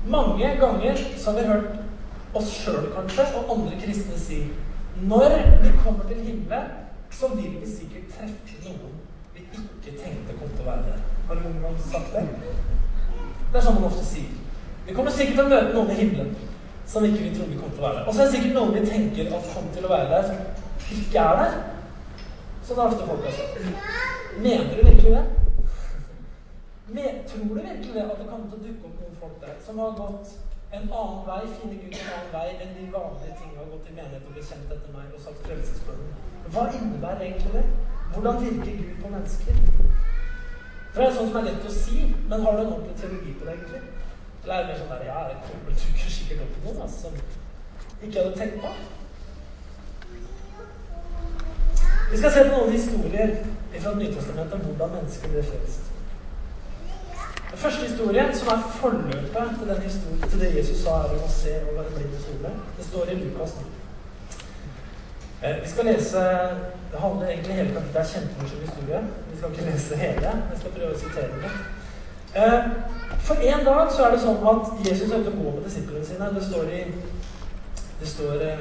Mange 0.08 0.56
ganger 0.60 0.96
så 1.18 1.32
har 1.32 1.40
vi 1.40 1.48
hørt 1.48 1.70
oss 2.34 2.52
sjøl 2.52 2.90
kanskje, 2.96 3.26
og 3.36 3.54
andre 3.56 3.80
kristne 3.86 4.20
si 4.20 4.42
når 5.02 5.38
vi 5.64 5.72
kommer 5.84 6.04
til 6.08 6.22
himmelen, 6.26 6.68
så 7.12 7.28
vil 7.36 7.56
vi 7.62 7.72
sikkert 7.72 8.12
treffe 8.18 8.60
noen 8.66 9.00
vi 9.34 9.40
ikke 9.40 9.98
tenkte 10.04 10.36
kom 10.40 10.52
til 10.52 10.66
å 10.66 10.72
være 10.72 10.84
der. 10.90 11.02
Har 11.28 11.36
du 11.40 11.48
noen 11.48 11.64
gang 11.64 11.80
sagt 11.80 12.12
det? 12.14 12.26
Det 13.54 13.60
er 13.60 13.64
sånn 13.64 13.80
man 13.80 13.88
ofte 13.88 14.04
sier. 14.04 14.36
Vi 14.86 14.96
kommer 14.98 15.16
sikkert 15.16 15.40
til 15.40 15.46
å 15.46 15.52
møte 15.54 15.76
noen 15.78 15.94
i 15.94 16.00
himmelen 16.02 16.49
som 16.90 17.06
ikke 17.06 17.24
vi 17.24 17.36
trodde 17.36 17.58
kom 17.62 17.72
til 17.72 17.84
å 17.84 17.88
være 17.88 17.98
der. 17.98 18.06
Og 18.08 18.14
så 18.14 18.22
er 18.22 18.26
det 18.26 18.36
sikkert 18.36 18.56
noen 18.58 18.76
vi 18.76 18.86
tenker 18.90 19.34
at 19.38 19.50
kom 19.54 19.68
til 19.74 19.86
å 19.86 19.92
være 19.94 20.08
der, 20.14 20.30
som 20.30 20.96
ikke 20.98 21.26
er 21.26 21.42
der. 21.42 21.58
Sånn 22.66 22.80
er 22.80 22.90
ofte 22.90 23.10
folk 23.10 23.28
også. 23.30 23.46
Mener 24.40 24.72
du 24.72 24.80
virkelig 24.82 25.12
det? 25.18 25.26
Men, 26.90 27.20
tror 27.30 27.44
du 27.46 27.54
virkelig 27.60 27.94
det 27.94 28.06
at 28.06 28.18
det 28.18 28.30
kommer 28.30 28.48
til 28.50 28.58
å 28.58 28.64
dukke 28.64 28.90
opp 28.90 29.04
noen 29.04 29.20
folk 29.22 29.36
der 29.44 29.60
som 29.66 29.82
har 29.84 29.94
gått 30.00 30.34
en 30.74 30.88
annen 31.02 31.22
vei, 31.28 31.40
finne 31.60 31.78
Gud 31.78 31.94
en 32.00 32.10
annen 32.16 32.34
vei 32.34 32.48
enn 32.56 32.74
de 32.78 32.88
vanlige 32.94 33.38
tingene 33.38 33.62
har 33.62 33.70
gått 33.74 33.90
i 33.90 33.96
menighet 34.00 34.26
og 34.30 34.36
bekjent 34.40 34.74
etter 34.74 34.96
meg 34.96 35.14
og 35.14 35.24
sagt 35.28 35.46
frelsesbønnen? 35.46 36.12
Hva 36.50 36.66
innebærer 36.74 37.26
egentlig 37.28 37.54
det? 37.54 37.64
Hvordan 38.16 38.42
virker 38.44 38.82
Gud 38.82 38.98
på 39.04 39.14
mennesker? 39.14 39.62
For 40.90 41.02
det 41.04 41.08
er 41.08 41.18
sånn 41.20 41.30
som 41.30 41.40
er 41.44 41.50
lett 41.52 41.70
å 41.70 41.74
si, 41.74 42.04
men 42.26 42.46
har 42.46 42.58
du 42.58 42.64
en 42.64 42.72
ordentlig 42.74 42.98
teologi 42.98 43.36
på 43.38 43.46
det, 43.46 43.58
egentlig? 43.60 43.99
Eller 44.44 44.56
er 44.56 44.60
det 44.64 44.70
mer 44.72 44.80
sånn 44.80 44.94
der 44.94 45.06
Ja, 45.10 45.20
det 45.30 45.38
kommer 45.46 45.76
dukker 45.76 46.16
sikkert 46.16 46.46
opp 46.46 46.58
noen 46.64 46.82
altså, 46.86 46.98
som 47.02 47.14
ikke 48.02 48.20
hadde 48.22 48.38
tenkt 48.40 48.62
på? 48.64 48.74
Vi 52.12 52.18
skal 52.18 52.32
se 52.34 52.44
på 52.48 52.56
noen 52.56 52.74
historier 52.74 53.36
fra 53.80 53.96
Nytestamentet 53.96 54.56
om 54.58 54.62
hvordan 54.66 54.96
mennesker 54.98 55.34
ble 55.34 55.44
frelst. 55.46 55.90
Den 57.50 57.58
første 57.58 57.86
historien, 57.86 58.32
som 58.36 58.48
er 58.54 58.66
forløpet 58.82 59.52
til, 59.60 59.68
den 59.70 59.82
historien, 59.82 60.30
til 60.30 60.42
det 60.42 60.56
Jesus 60.56 60.82
sa 60.84 60.96
om 61.10 61.22
å 61.26 61.30
se 61.34 61.54
og 61.66 61.76
være 61.78 61.94
blind 61.96 62.16
i 62.16 62.22
solen, 62.24 62.60
det 62.78 62.86
står 62.88 63.12
i 63.14 63.18
Lukas 63.24 63.56
nå. 63.60 63.68
Eh, 65.42 65.62
vi 65.64 65.70
skal 65.72 65.86
lese 65.88 66.24
Det 66.92 67.00
handler 67.00 67.28
egentlig 67.28 67.56
hele 67.56 67.74
kapittelet 67.74 68.02
er 68.02 68.12
kjempemorsom 68.14 68.62
historie. 68.68 69.02
Vi 69.32 69.38
skal 69.38 69.52
ikke 69.52 69.66
lese 69.72 69.96
hele. 69.96 70.32
Jeg 70.52 70.58
skal 70.62 70.72
prøve 70.78 70.96
å 70.96 71.02
sitere 71.04 71.42
det. 71.44 71.52
Eh, 72.36 72.64
for 73.20 73.36
en 73.36 73.66
dag 73.66 73.92
så 73.92 74.06
er 74.06 74.12
det 74.14 74.22
sånn 74.22 74.44
at 74.52 74.68
Jesus 74.86 75.12
er 75.12 75.24
ute 75.24 75.32
og 75.34 75.40
går 75.44 75.56
med 75.56 75.64
disiplene 75.66 76.06
sine. 76.06 76.34
Det 76.36 76.44
står 76.46 76.74
i 76.74 76.84
Det 78.00 78.08
står 78.08 78.44
eh, 78.48 78.60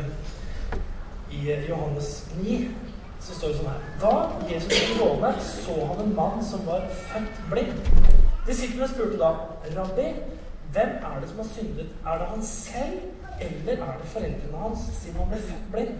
i 1.30 1.42
Johannes 1.68 2.24
9 2.42 2.56
så 3.20 3.34
står 3.34 3.52
det 3.52 3.58
sånn 3.58 3.68
her 3.70 3.84
Da 4.00 4.12
Jesus 4.48 4.72
gikk 4.72 4.98
gående, 4.98 5.30
så 5.44 5.76
han 5.90 6.02
en 6.04 6.14
mann 6.16 6.42
som 6.44 6.64
var 6.66 6.86
født 7.10 7.40
blind. 7.50 7.90
Disiplene 8.46 8.88
spurte 8.88 9.18
da, 9.20 9.30
'Rabbi, 9.74 10.08
hvem 10.72 10.92
er 11.10 11.20
det 11.20 11.28
som 11.28 11.42
har 11.42 11.48
syndet? 11.52 11.90
Er 12.06 12.18
det 12.18 12.28
han 12.32 12.42
selv, 12.42 12.98
eller 13.40 13.82
er 13.88 13.98
det 14.02 14.12
foreldrene 14.14 14.62
hans, 14.62 14.86
siden 15.00 15.20
han 15.20 15.28
ble 15.32 15.40
født 15.48 15.66
blind?' 15.72 15.98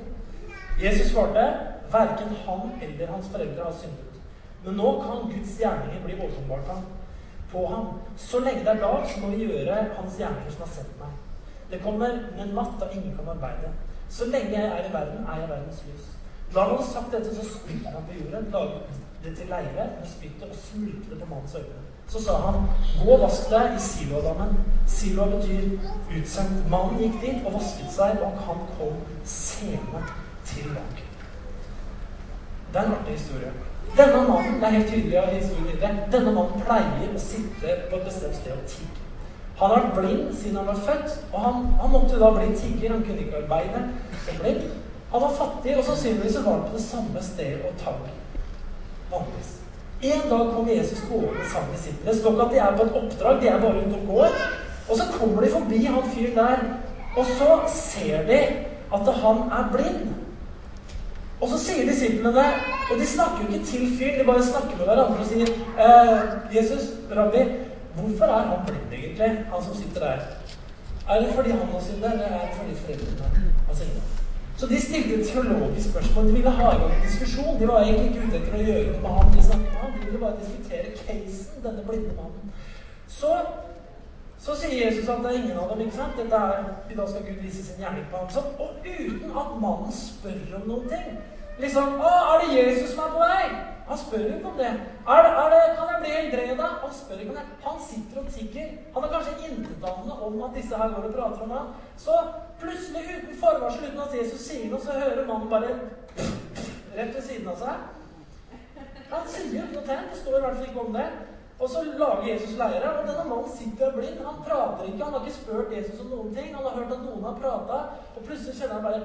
Jesus 0.82 1.10
svarte, 1.12 1.44
'Verken 1.92 2.36
han 2.46 2.72
eller 2.82 3.12
hans 3.12 3.28
foreldre 3.32 3.64
har 3.64 3.76
syndet.' 3.82 4.22
Men 4.64 4.74
nå 4.74 4.94
kan 5.02 5.28
Guds 5.32 5.58
gjerninger 5.60 6.04
bli 6.04 6.14
åpenbart 6.14 6.72
på 7.52 7.66
ham. 7.66 7.86
Så 8.16 8.40
lenge 8.44 8.64
det 8.66 8.74
er 8.74 8.84
dag, 8.84 9.08
så 9.08 9.20
må 9.20 9.32
vi 9.32 9.44
gjøre 9.48 9.76
hans 9.96 10.18
gjerninger 10.20 10.54
som 10.54 10.64
har 10.66 10.72
sendt 10.74 10.94
meg. 11.00 11.16
Det 11.70 11.82
kommer 11.84 12.14
en 12.40 12.54
natt 12.56 12.78
da 12.80 12.88
ingen 12.92 13.16
kan 13.16 13.28
arbeide. 13.34 13.74
Så 14.08 14.30
lenge 14.32 14.54
jeg 14.56 14.68
er 14.68 14.88
i 14.88 14.92
verden, 14.92 15.26
er 15.26 15.40
jeg 15.40 15.48
verdens 15.48 15.84
lys. 15.88 16.08
Da 16.54 16.60
han 16.60 16.70
hadde 16.70 16.88
sagt 16.92 17.12
dette, 17.12 17.34
så 17.36 17.44
spyttet 17.44 17.92
han 17.92 18.08
på 18.08 18.16
jorden, 18.20 18.50
laget 18.52 19.04
det 19.24 19.36
til 19.36 19.46
leire 19.46 19.84
med 19.98 20.08
spyttet 20.08 20.48
og 20.50 20.56
smulte 20.56 21.10
det 21.10 21.20
på 21.20 21.28
mannens 21.30 21.54
øyne. 21.54 21.80
Så 22.08 22.24
sa 22.24 22.36
han, 22.40 22.54
gå 23.04 23.12
og 23.12 23.20
vask 23.20 23.50
deg 23.50 23.74
i 23.76 23.80
Siloadammen. 23.84 24.54
Siloa 24.86 25.26
betyr 25.36 25.66
utsendt. 26.16 26.70
Mannen 26.70 27.02
gikk 27.02 27.18
dit 27.20 27.46
og 27.46 27.58
vasket 27.58 27.90
seg, 27.92 28.22
og 28.24 28.38
han 28.46 28.62
kom 28.78 29.02
sene 29.24 30.04
tilbake. 30.48 31.04
Det 32.72 32.80
er 32.80 32.86
en 32.86 32.96
artig 32.96 33.18
historie. 33.18 33.52
Denne 33.96 34.22
mannen 34.28 34.60
det 34.60 34.66
er 34.66 34.76
helt 34.76 34.90
tydelig 34.90 35.18
av 35.18 35.32
historien 35.32 36.00
denne 36.12 36.32
mannen 36.32 36.64
pleier 36.64 37.14
å 37.14 37.20
sitte 37.22 37.76
på 37.90 37.98
et 37.98 38.08
bestemt 38.08 38.36
sted 38.36 38.54
og 38.54 38.66
tigge. 38.68 39.04
Han 39.58 39.72
har 39.72 39.80
vært 39.80 39.96
blind 39.98 40.34
siden 40.38 40.58
han 40.60 40.68
var 40.70 40.82
født, 40.86 41.14
og 41.32 41.40
han, 41.42 41.64
han 41.80 41.90
måtte 41.90 42.18
da 42.20 42.28
bli 42.34 42.52
tigger. 42.54 42.92
Han 42.94 43.02
kunne 43.06 43.24
ikke 43.24 43.40
arbeide 43.42 43.80
som 44.26 44.38
blind. 44.42 44.68
Han 45.12 45.24
var 45.24 45.34
fattig, 45.34 45.74
og 45.78 45.84
sannsynligvis 45.88 46.36
var 46.44 46.52
han 46.52 46.66
på 46.68 46.76
det 46.76 46.84
samme 46.84 47.22
stedet 47.26 47.64
og 47.66 47.80
tagg. 47.82 48.04
Vanligvis. 49.10 49.54
En 50.12 50.30
dag 50.30 50.52
kommer 50.54 50.72
Jesus 50.72 51.02
gående 51.08 51.48
sammen 51.52 51.74
med 51.74 51.82
sitt. 51.82 52.04
Det 52.06 52.14
står 52.16 52.36
ikke 52.36 52.46
at 52.46 52.54
de 52.54 52.62
er 52.62 52.76
på 52.76 52.86
et 52.86 52.98
oppdrag, 53.00 53.40
de 53.42 53.48
er 53.50 53.60
bare 53.64 53.82
ute 53.82 53.98
og 53.98 54.06
går. 54.12 54.38
Og 54.88 54.96
så 54.96 55.08
kommer 55.18 55.42
de 55.42 55.50
forbi 55.50 55.84
han 55.84 56.10
fyren 56.14 56.36
der, 56.36 56.62
og 57.16 57.26
så 57.26 57.58
ser 57.72 58.26
de 58.30 58.40
at 58.94 59.14
han 59.22 59.42
er 59.58 59.70
blind. 59.72 60.14
Og 61.40 61.48
så 61.48 61.58
sier 61.62 61.86
disiplene 61.86 62.32
det, 62.34 62.46
og 62.90 63.00
de 63.00 63.06
snakker 63.06 63.44
jo 63.44 63.48
ikke 63.48 63.66
til 63.70 63.82
fyren, 63.98 64.18
de 64.20 64.26
bare 64.26 64.46
snakker 64.50 64.76
med 64.76 64.88
hverandre 64.90 65.22
og 65.22 65.26
sier 65.26 65.50
eh, 65.84 66.54
'Jesus, 66.54 66.84
rabbi, 67.16 67.42
hvorfor 67.94 68.24
er 68.24 68.42
han 68.50 68.64
blind 68.66 68.92
egentlig, 68.92 69.30
han 69.52 69.64
som 69.64 69.74
sitter 69.76 70.00
der?' 70.00 70.26
Er 71.08 71.20
det 71.20 71.34
fordi 71.34 71.50
han 71.50 71.68
har 71.72 71.80
syndet, 71.80 72.12
eller 72.12 72.24
er 72.24 72.40
det 72.46 72.56
fordi 72.58 72.74
foreldrene 72.74 73.52
har 73.68 73.74
syndet? 73.74 74.02
Så 74.58 74.66
de 74.66 74.80
stilte 74.80 75.14
et 75.14 75.28
teologisk 75.28 75.90
spørsmål. 75.90 76.26
De 76.28 76.32
ville 76.32 76.50
ha 76.50 76.70
i 76.72 76.78
gang 76.80 76.92
en 76.94 77.06
diskusjon. 77.06 77.60
De 77.60 77.68
var 77.68 77.80
egentlig 77.80 78.06
ikke 78.08 78.26
ute 78.26 78.36
etter 78.38 78.56
å 78.58 78.64
gjøre 78.68 78.86
noe 78.92 79.02
med 79.04 79.12
ham. 79.16 79.28
De 79.34 79.42
snakket 79.48 79.74
med. 79.74 79.92
De 79.94 80.06
ville 80.06 80.22
bare 80.24 80.40
diskutere 80.40 80.88
casen, 80.98 81.60
denne 81.66 81.84
blinde 81.88 82.16
mannen. 82.18 82.50
Så, 83.18 83.30
så 84.38 84.54
sier 84.54 84.84
Jesus 84.84 85.08
at 85.08 85.24
det 85.24 85.30
er 85.30 85.40
ingen 85.40 85.58
av 85.58 85.72
dem. 85.72 85.80
ikke 85.86 85.96
sant? 85.96 86.16
Dette 86.16 86.36
er, 86.36 86.68
Da 86.96 87.06
skal 87.06 87.26
Gud 87.26 87.40
vise 87.42 87.64
sin 87.64 87.80
gjerning 87.82 88.06
på 88.10 88.16
ham. 88.16 88.30
Så, 88.30 88.40
og 88.58 88.70
uten 88.84 89.30
at 89.42 89.56
mannen 89.60 89.92
spør 89.92 90.60
om 90.60 90.68
noen 90.68 90.88
ting. 90.88 91.18
Liksom 91.58 91.98
'Å, 91.98 92.10
er 92.32 92.36
det 92.42 92.56
Jesus 92.58 92.90
som 92.90 93.04
er 93.04 93.12
på 93.14 93.18
vei?' 93.18 93.78
Han 93.88 93.98
spør 93.98 94.18
jo 94.18 94.36
ikke 94.36 94.48
om 94.48 94.58
det. 94.58 94.72
Er 95.12 95.20
det, 95.24 95.30
er 95.42 95.48
det 95.52 95.60
kan 95.76 95.88
jeg 95.92 96.00
bli 96.02 96.10
helbreda? 96.16 96.66
Han 96.84 96.92
spør 96.94 97.20
ikke 97.20 97.30
om 97.32 97.38
det. 97.40 97.46
Han 97.66 97.78
sitter 97.90 98.20
og 98.20 98.26
tigger. 98.32 98.68
Han 98.94 99.04
er 99.04 99.12
kanskje 99.14 99.48
intetanende 99.50 100.14
om 100.26 100.42
at 100.42 100.50
disse 100.56 100.76
her 100.76 100.88
går 100.94 101.06
og 101.08 101.14
prater 101.14 101.42
om 101.46 101.50
ham. 101.50 101.68
Så 101.96 102.14
plutselig, 102.60 103.02
uten 103.14 103.38
forvarsel, 103.40 103.86
uten 103.88 104.00
at 104.06 104.16
Jesus 104.20 104.40
sier 104.40 104.68
noe, 104.70 104.80
så 104.80 104.92
hører 104.92 105.26
mannen 105.26 105.48
bare 105.48 105.70
rett 106.98 107.14
ved 107.14 107.22
siden 107.22 107.48
av 107.48 107.56
seg. 107.64 107.74
Han 109.12 109.24
sier 109.32 109.62
ikke 109.62 109.74
noe 109.74 109.86
til 109.88 110.04
Det 110.10 110.20
står 110.20 110.36
i 110.36 110.44
hvert 110.44 110.56
fall 110.56 110.68
ikke 110.68 110.86
om 110.86 110.94
det. 111.00 111.08
Og 111.58 111.70
så 111.70 111.82
lager 111.98 112.32
Jesus 112.32 112.50
leire, 112.50 112.90
og 112.98 113.08
denne 113.08 113.24
mannen 113.28 113.50
sitter 113.58 113.92
blind. 113.92 114.20
Han 114.24 114.42
prater 114.46 114.84
ikke, 114.84 115.04
han 115.04 115.12
har 115.12 115.24
ikke 115.26 115.38
spurt 115.38 115.72
Jesus 115.76 116.00
om 116.00 116.06
noen 116.06 116.34
ting. 116.34 116.52
Han 116.56 116.64
har 116.64 116.76
hørt 116.78 116.92
at 116.92 117.06
noen 117.06 117.24
har 117.24 117.40
prata, 117.42 117.78
og 118.16 118.26
plutselig 118.26 118.54
kjenner 118.60 118.74
han 118.74 118.82
bare 118.82 119.00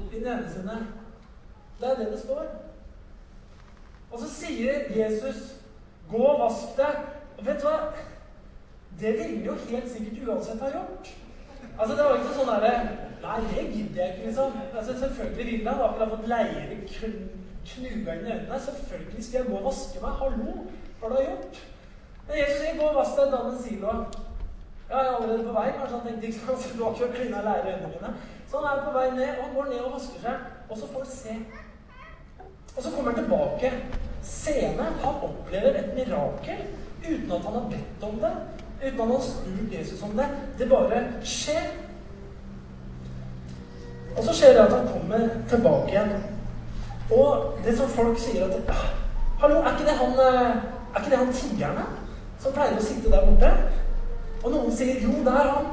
i 0.00 0.20
nevene 0.20 0.50
sine 0.52 0.76
Det 1.80 1.88
er 1.88 1.96
det 1.96 2.10
det 2.12 2.20
står. 2.20 2.44
Og 4.10 4.18
så 4.20 4.28
sier 4.28 4.72
Jesus 4.96 5.56
'Gå 6.10 6.22
og 6.26 6.40
vask 6.40 6.76
deg'. 6.76 7.00
Og 7.38 7.46
vet 7.46 7.62
du 7.62 7.66
hva? 7.68 7.92
Det 9.00 9.12
ville 9.12 9.44
jo 9.44 9.54
helt 9.54 9.92
sikkert 9.92 10.28
uansett 10.28 10.60
ha 10.60 10.68
gjort. 10.68 11.14
Altså, 11.78 11.96
Det 11.96 12.04
var 12.04 12.16
ikke 12.16 12.34
sånn 12.34 12.52
derre 12.52 12.74
Nei, 13.22 13.40
det 13.40 13.72
gidder 13.72 14.04
jeg 14.04 14.14
ikke, 14.14 14.26
liksom. 14.26 14.52
Altså, 14.76 14.98
Selvfølgelig 14.98 15.58
vil 15.58 15.68
han. 15.68 15.80
Akkurat 15.80 16.10
fått 16.10 16.28
leire 16.28 16.76
knuga 17.66 18.14
i 18.14 18.18
øynene. 18.18 18.60
Selvfølgelig 18.60 19.24
skal 19.24 19.38
jeg 19.38 19.46
gå 19.50 19.56
og 19.56 19.64
vaske 19.64 20.00
meg. 20.00 20.10
Hallo, 20.10 20.66
har 21.02 21.08
du 21.08 21.22
gjort? 21.30 21.62
Men 22.26 22.38
Jesus 22.38 22.58
sier 22.60 22.76
'gå 22.78 22.88
og 22.88 22.96
vask 22.96 23.16
deg', 23.16 23.28
i 23.28 23.30
dammen 23.30 23.62
siloa. 23.62 23.96
Jeg 24.90 24.98
er 24.98 25.14
allerede 25.16 25.44
på 25.46 25.52
vei. 25.52 25.68
Kanskje 25.78 25.96
han 25.96 26.06
tenkte 26.06 26.26
ikke 26.26 26.40
sånn, 26.46 26.78
du 26.78 26.84
har 26.84 26.92
ikke 26.94 27.16
klina 27.16 27.42
leire 27.48 27.72
øynene 27.72 27.92
mine. 27.94 28.10
Så 28.48 28.58
han 28.58 28.78
er 28.78 28.84
på 28.84 28.92
vei 28.98 29.10
ned, 29.10 29.32
og 29.42 29.54
går 29.54 29.66
ned 29.72 29.80
og 29.80 29.92
vasker 29.92 30.20
seg. 30.26 30.36
Og 30.70 30.78
så 30.78 30.86
får 30.92 31.04
han 31.04 31.10
se 31.10 31.34
og 32.76 32.82
så 32.82 32.90
kommer 32.90 33.12
han 33.12 33.22
tilbake 33.22 33.72
senere. 34.22 34.86
Han 35.02 35.14
opplever 35.14 35.68
et 35.68 35.94
mirakel 35.94 36.62
uten 37.10 37.32
at 37.32 37.44
han 37.44 37.52
har 37.52 37.68
bedt 37.70 38.02
om 38.02 38.20
det. 38.20 38.32
Uten 38.82 39.00
at 39.00 39.06
han 39.06 39.10
har 39.10 39.20
spurt 39.20 39.72
Jesus 39.78 40.02
om 40.02 40.10
det. 40.10 40.28
Det 40.58 40.68
bare 40.68 41.04
skjer. 41.24 41.66
Og 44.16 44.24
så 44.24 44.34
skjer 44.34 44.52
det 44.52 44.66
at 44.66 44.72
han 44.72 44.88
kommer 44.92 45.28
tilbake 45.48 45.88
igjen. 45.88 46.24
Og 47.10 47.58
det 47.64 47.76
som 47.78 47.88
folk 47.88 48.18
sier 48.18 48.46
at 48.46 48.74
Hallo, 49.40 49.60
er 49.60 49.70
ikke 49.72 49.84
det 49.88 49.96
han, 49.96 50.18
er 50.94 51.02
ikke 51.02 51.10
det 51.10 51.20
han 51.20 51.36
tiggerne 51.40 51.84
som 52.40 52.54
pleier 52.56 52.78
å 52.78 52.84
sitte 52.84 53.12
der 53.12 53.28
borte? 53.28 53.52
Og 54.40 54.54
noen 54.54 54.72
sier 54.74 55.02
jo, 55.04 55.12
det 55.24 55.36
er 55.36 55.52
han. 55.54 55.70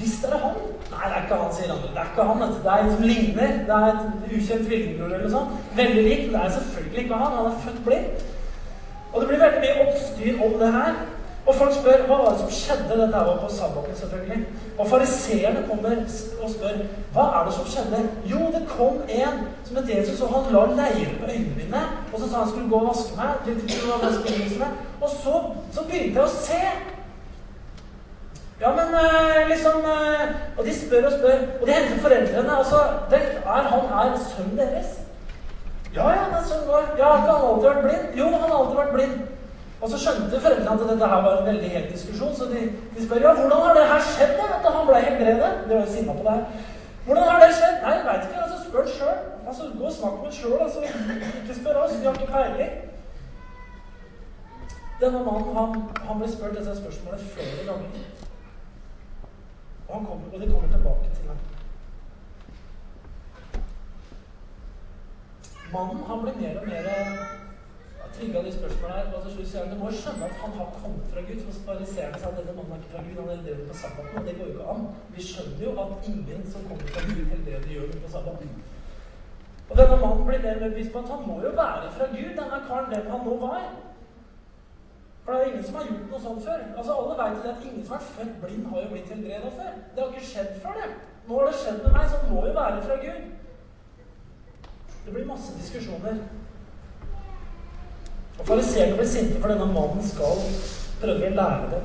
Visst 0.00 0.24
er 0.24 0.34
det 0.34 0.40
han. 0.40 0.58
Nei, 0.90 1.04
det 1.04 1.16
er 1.16 1.24
ikke 1.26 1.38
han, 1.42 1.52
sier 1.54 1.72
andre. 1.74 1.90
Det 1.94 2.02
er 2.02 2.10
ikke 2.10 2.26
han. 2.30 2.44
Det 2.64 2.72
er 2.72 2.84
en 2.84 2.92
som 2.94 3.06
ligner. 3.10 3.56
Det 3.68 3.78
er 3.78 3.88
et 3.90 4.36
ukjent 4.38 4.66
tvillingbror 4.66 5.10
eller 5.10 5.26
noe 5.26 5.34
sånt. 5.34 5.72
Veldig 5.76 6.04
lik, 6.06 6.22
men 6.26 6.36
det 6.36 6.42
er 6.42 6.54
selvfølgelig 6.56 7.02
ikke 7.04 7.20
han. 7.22 7.36
Han 7.38 7.50
er 7.50 7.62
født 7.66 7.82
blind. 7.86 8.28
Og 9.12 9.20
det 9.20 9.28
blir 9.28 9.42
veldig 9.44 9.62
mye 9.64 9.84
oppstyr 9.84 10.44
om 10.46 10.56
det 10.62 10.72
her. 10.78 11.00
Og 11.50 11.56
folk 11.58 11.72
spør 11.74 12.04
hva 12.06 12.16
var 12.20 12.28
det 12.30 12.40
som 12.44 12.50
skjedde. 12.54 12.96
Dette 13.00 13.20
var 13.26 13.38
på 13.42 13.48
sabbaten, 13.50 13.96
selvfølgelig. 13.98 14.42
Og 14.78 14.86
fariseerne 14.86 15.64
kommer 15.70 15.96
og 16.42 16.50
spør 16.52 16.76
hva 17.14 17.24
er 17.38 17.48
det 17.48 17.54
som 17.56 17.66
skjedde. 17.72 18.02
Jo, 18.32 18.44
det 18.54 18.60
kom 18.70 19.00
en 19.08 19.40
som 19.66 19.80
het 19.80 19.90
Jesus, 19.90 20.20
og 20.20 20.30
han 20.34 20.52
la 20.54 20.62
leire 20.82 21.16
på 21.18 21.32
øynene 21.32 21.56
mine. 21.56 21.82
Og 22.12 22.20
så 22.20 22.28
sa 22.28 22.44
han 22.44 22.52
skulle 22.52 22.70
gå 22.70 22.78
og 22.78 22.86
vaske 22.92 23.16
meg. 23.18 24.78
Og 25.00 25.08
så, 25.16 25.34
så 25.74 25.84
begynte 25.90 26.20
jeg 26.20 26.28
å 26.28 26.30
se. 26.36 26.62
Ja, 28.60 28.70
men 28.76 28.94
uh, 28.94 29.48
liksom 29.48 29.82
uh, 29.88 30.24
Og 30.58 30.64
de 30.66 30.74
spør 30.76 31.06
og 31.08 31.12
spør. 31.18 31.44
Og 31.60 31.66
de 31.66 31.72
henter 31.72 32.02
foreldrene. 32.06 32.58
altså, 32.58 32.80
det, 33.10 33.22
Er 33.42 33.68
han 33.72 33.92
er 34.14 34.18
sønnen 34.28 34.58
deres? 34.58 34.98
Ja, 35.94 36.10
ja, 36.14 36.24
det 36.30 36.40
er 36.44 36.48
sønnen 36.48 36.68
vår. 36.68 36.88
Ja, 36.98 37.04
Har 37.04 37.18
ikke 37.18 37.36
han 37.36 37.46
alltid 37.50 37.68
vært 37.68 37.84
blind? 37.86 38.18
Jo, 38.20 38.26
han 38.38 38.50
har 38.50 38.58
alltid 38.58 38.82
vært 38.82 38.96
blind. 38.98 39.39
Og 39.80 39.88
så 39.90 39.98
skjønte 39.98 40.40
foreldrene 40.44 40.72
at 40.74 40.90
dette 40.92 41.06
her 41.12 41.22
var 41.24 41.38
en 41.38 41.46
veldig 41.46 41.70
het 41.72 41.88
diskusjon, 41.92 42.34
så 42.36 42.44
de, 42.52 42.66
de, 42.94 43.04
spør 43.04 43.22
ja, 43.24 43.32
hvordan 43.38 43.62
har 43.66 43.78
det 43.78 43.86
her 43.92 44.02
skjedd, 44.10 44.34
da? 44.40 44.48
At 44.58 44.68
han 44.76 44.86
ble 44.88 45.00
helbredet? 45.06 45.52
De 45.68 45.74
var 45.74 45.80
jo 45.86 45.92
sinna 45.94 46.16
på 46.18 46.26
det 46.26 46.34
her. 46.36 46.68
Hvordan 47.06 47.28
har 47.30 47.40
det 47.44 47.54
skjedd? 47.56 47.78
Nei, 47.84 47.94
jeg 47.96 48.06
veit 48.08 48.26
ikke. 48.26 48.42
altså 48.42 48.58
Spør 48.66 48.86
sjøl. 48.96 49.18
Altså, 49.46 49.62
gå 49.78 49.86
og 49.90 49.96
snakk 49.98 50.16
med 50.24 50.32
sjøl. 50.38 50.58
Altså. 50.66 50.78
Ikke 51.40 51.58
spør 51.60 51.82
oss. 51.82 51.96
Vi 52.00 52.06
har 52.06 52.18
ikke 52.18 52.32
peiling. 52.36 52.74
Denne 55.00 55.24
mannen 55.24 55.56
han, 55.56 55.70
han 56.08 56.18
ble 56.20 56.28
spurt 56.28 56.56
dette 56.58 56.76
spørsmålet 56.76 57.20
flere 57.34 57.62
ganger. 57.68 58.02
Og, 59.88 60.06
kommer, 60.06 60.26
og 60.32 60.40
de 60.40 60.50
kommer 60.52 60.68
tilbake 60.74 61.14
til 61.14 61.28
ham. 61.30 61.40
Mannen 65.72 66.04
han 66.08 66.20
blir 66.22 66.36
mer 66.42 66.60
og 66.60 66.66
mer 66.68 66.84
trygga 68.16 68.38
av 68.40 68.46
de 68.48 68.52
spørsmålene 68.54 68.96
her. 68.98 69.12
Og 69.16 69.22
til 69.24 69.34
slutt 69.34 69.50
sier 69.50 69.64
han 69.64 69.72
du 69.74 69.78
må 69.82 69.92
skjønne 70.00 70.28
at 70.28 70.42
han 70.42 70.56
har 70.58 70.72
kommet 70.78 71.12
fra 71.12 71.24
Gud. 71.28 71.42
For 71.46 71.62
fariseerne 71.68 72.20
sa 72.20 72.32
at 72.32 72.40
denne 72.40 72.56
mannen 72.56 72.74
er 72.76 72.82
ikke 72.82 72.92
fra 72.94 73.04
Gud, 73.06 73.20
han 73.20 73.32
helbreder 73.34 73.68
på 73.70 73.78
sabbaten. 73.82 74.18
Og 74.20 74.26
det 74.28 74.36
går 74.38 74.50
jo 74.50 74.56
ikke 74.56 74.72
an. 74.74 74.88
Vi 75.16 75.28
skjønner 75.28 75.64
jo 75.66 75.76
at 75.84 76.10
ingen 76.12 76.42
som 76.52 76.66
kommer 76.68 76.92
fra 76.94 77.04
Gud, 77.10 77.24
helbreder 77.34 77.74
gjør 77.74 77.92
det 77.92 78.02
på 78.04 78.12
sabbaten. 78.16 78.56
Og 79.70 79.76
denne 79.78 80.00
mannen 80.02 80.26
blir 80.26 80.42
mer 80.46 80.64
bevisst 80.64 80.92
på 80.92 81.04
at 81.04 81.12
han 81.14 81.28
må 81.28 81.36
jo 81.44 81.52
være 81.62 81.92
fra 81.96 82.10
Gud, 82.16 82.32
denne 82.40 82.60
karen, 82.68 82.90
den 82.94 83.10
han 83.12 83.24
nå 83.26 83.36
var. 83.46 83.70
For 85.24 85.32
det 85.32 85.40
er 85.40 85.50
ingen 85.52 85.64
som 85.64 85.76
har 85.78 85.84
gjort 85.90 86.10
noe 86.10 86.20
sånt 86.24 86.44
før. 86.44 86.62
Altså 86.78 86.92
Alle 87.00 87.16
vet 87.20 87.44
at 87.52 87.66
ingen 87.68 87.84
som 87.84 87.94
har 87.94 88.00
vært 88.02 88.14
født 88.16 88.40
blind, 88.42 88.66
har 88.70 88.82
jo 88.82 88.88
blitt 88.92 89.12
helbreda 89.14 89.50
før. 89.60 89.72
Det 89.94 90.02
har 90.02 90.12
ikke 90.12 90.30
skjedd 90.32 90.52
før, 90.64 90.80
det. 90.80 90.90
Nå 91.28 91.38
har 91.38 91.46
det 91.46 91.58
skjedd 91.60 91.78
med 91.84 91.92
meg, 91.96 92.08
så 92.10 92.22
det 92.22 92.32
må 92.32 92.46
jo 92.46 92.54
være 92.56 92.82
fra 92.86 92.96
Gud. 93.04 93.20
Det 95.04 95.12
blir 95.14 95.28
masse 95.28 95.58
diskusjoner. 95.58 96.22
Og 98.40 98.46
Fariseerne 98.46 98.96
blir 98.96 99.08
sinte 99.08 99.40
for 99.40 99.52
denne 99.52 99.66
mannen 99.68 100.06
skal 100.06 100.40
prøve 101.00 101.28
å 101.28 101.34
lære 101.36 101.66
dem. 101.74 101.82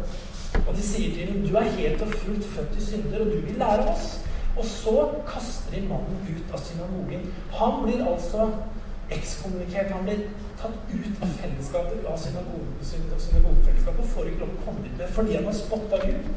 Og 0.67 0.71
de 0.75 0.83
sier 0.83 1.11
til 1.13 1.31
ham, 1.31 1.41
'Du 1.43 1.55
er 1.57 1.75
helt 1.79 2.01
og 2.01 2.13
fullt 2.13 2.45
født 2.55 2.77
i 2.77 2.85
synder, 2.85 3.19
og 3.19 3.25
du 3.25 3.39
vil 3.47 3.59
lære 3.59 3.91
oss.' 3.91 4.19
Og 4.57 4.65
så 4.65 5.09
kaster 5.27 5.71
de 5.75 5.87
mannen 5.87 6.17
ut 6.31 6.53
av 6.53 6.59
synagogen. 6.63 7.33
Han 7.53 7.83
blir 7.83 8.07
altså 8.07 8.51
ekskommunikert. 9.11 9.91
Han 9.91 10.03
blir 10.03 10.21
tatt 10.61 10.77
ut 10.93 11.21
av 11.21 11.27
fellesskapet, 11.27 12.05
av 12.05 12.17
synagogefellesskapet, 12.17 13.99
og 13.99 14.11
får 14.13 14.29
ikke 14.29 14.39
lov 14.39 14.53
å 14.55 14.65
komme 14.65 14.83
dit 14.83 14.97
mer 14.97 15.11
fordi 15.17 15.35
han 15.35 15.49
har 15.49 15.57
spotta 15.57 15.99
Gud. 16.05 16.29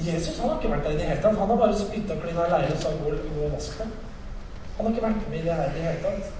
Jesus 0.00 0.38
han 0.38 0.48
har 0.48 0.56
ikke 0.56 0.70
vært 0.70 0.84
der 0.84 0.90
i 0.90 1.00
det 1.00 1.08
hele 1.08 1.22
tatt. 1.22 1.38
Han 1.38 1.50
har 1.50 1.56
bare 1.56 1.80
spytta 1.80 2.20
klina 2.22 2.46
i 2.46 2.52
leiren 2.54 2.76
og 2.76 2.82
sagt 2.84 3.02
gå 3.02 3.10
og 3.44 3.52
vask 3.56 3.82
deg'. 3.82 3.98
Han 4.76 4.86
har 4.86 4.94
ikke 4.94 5.06
vært 5.08 5.28
med 5.30 5.38
i 5.38 5.42
det 5.48 5.54
her 5.54 5.68
i 5.68 5.74
det 5.74 5.88
hele 5.88 6.02
tatt. 6.06 6.39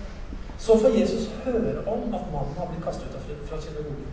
Så 0.61 0.79
får 0.79 0.99
Jesus 1.01 1.31
høre 1.45 1.79
om 1.87 2.15
at 2.15 2.27
mannen 2.33 2.59
har 2.59 2.67
blitt 2.69 2.85
kastet 2.85 3.15
ut 3.17 3.49
fra 3.49 3.61
synagogen. 3.61 4.07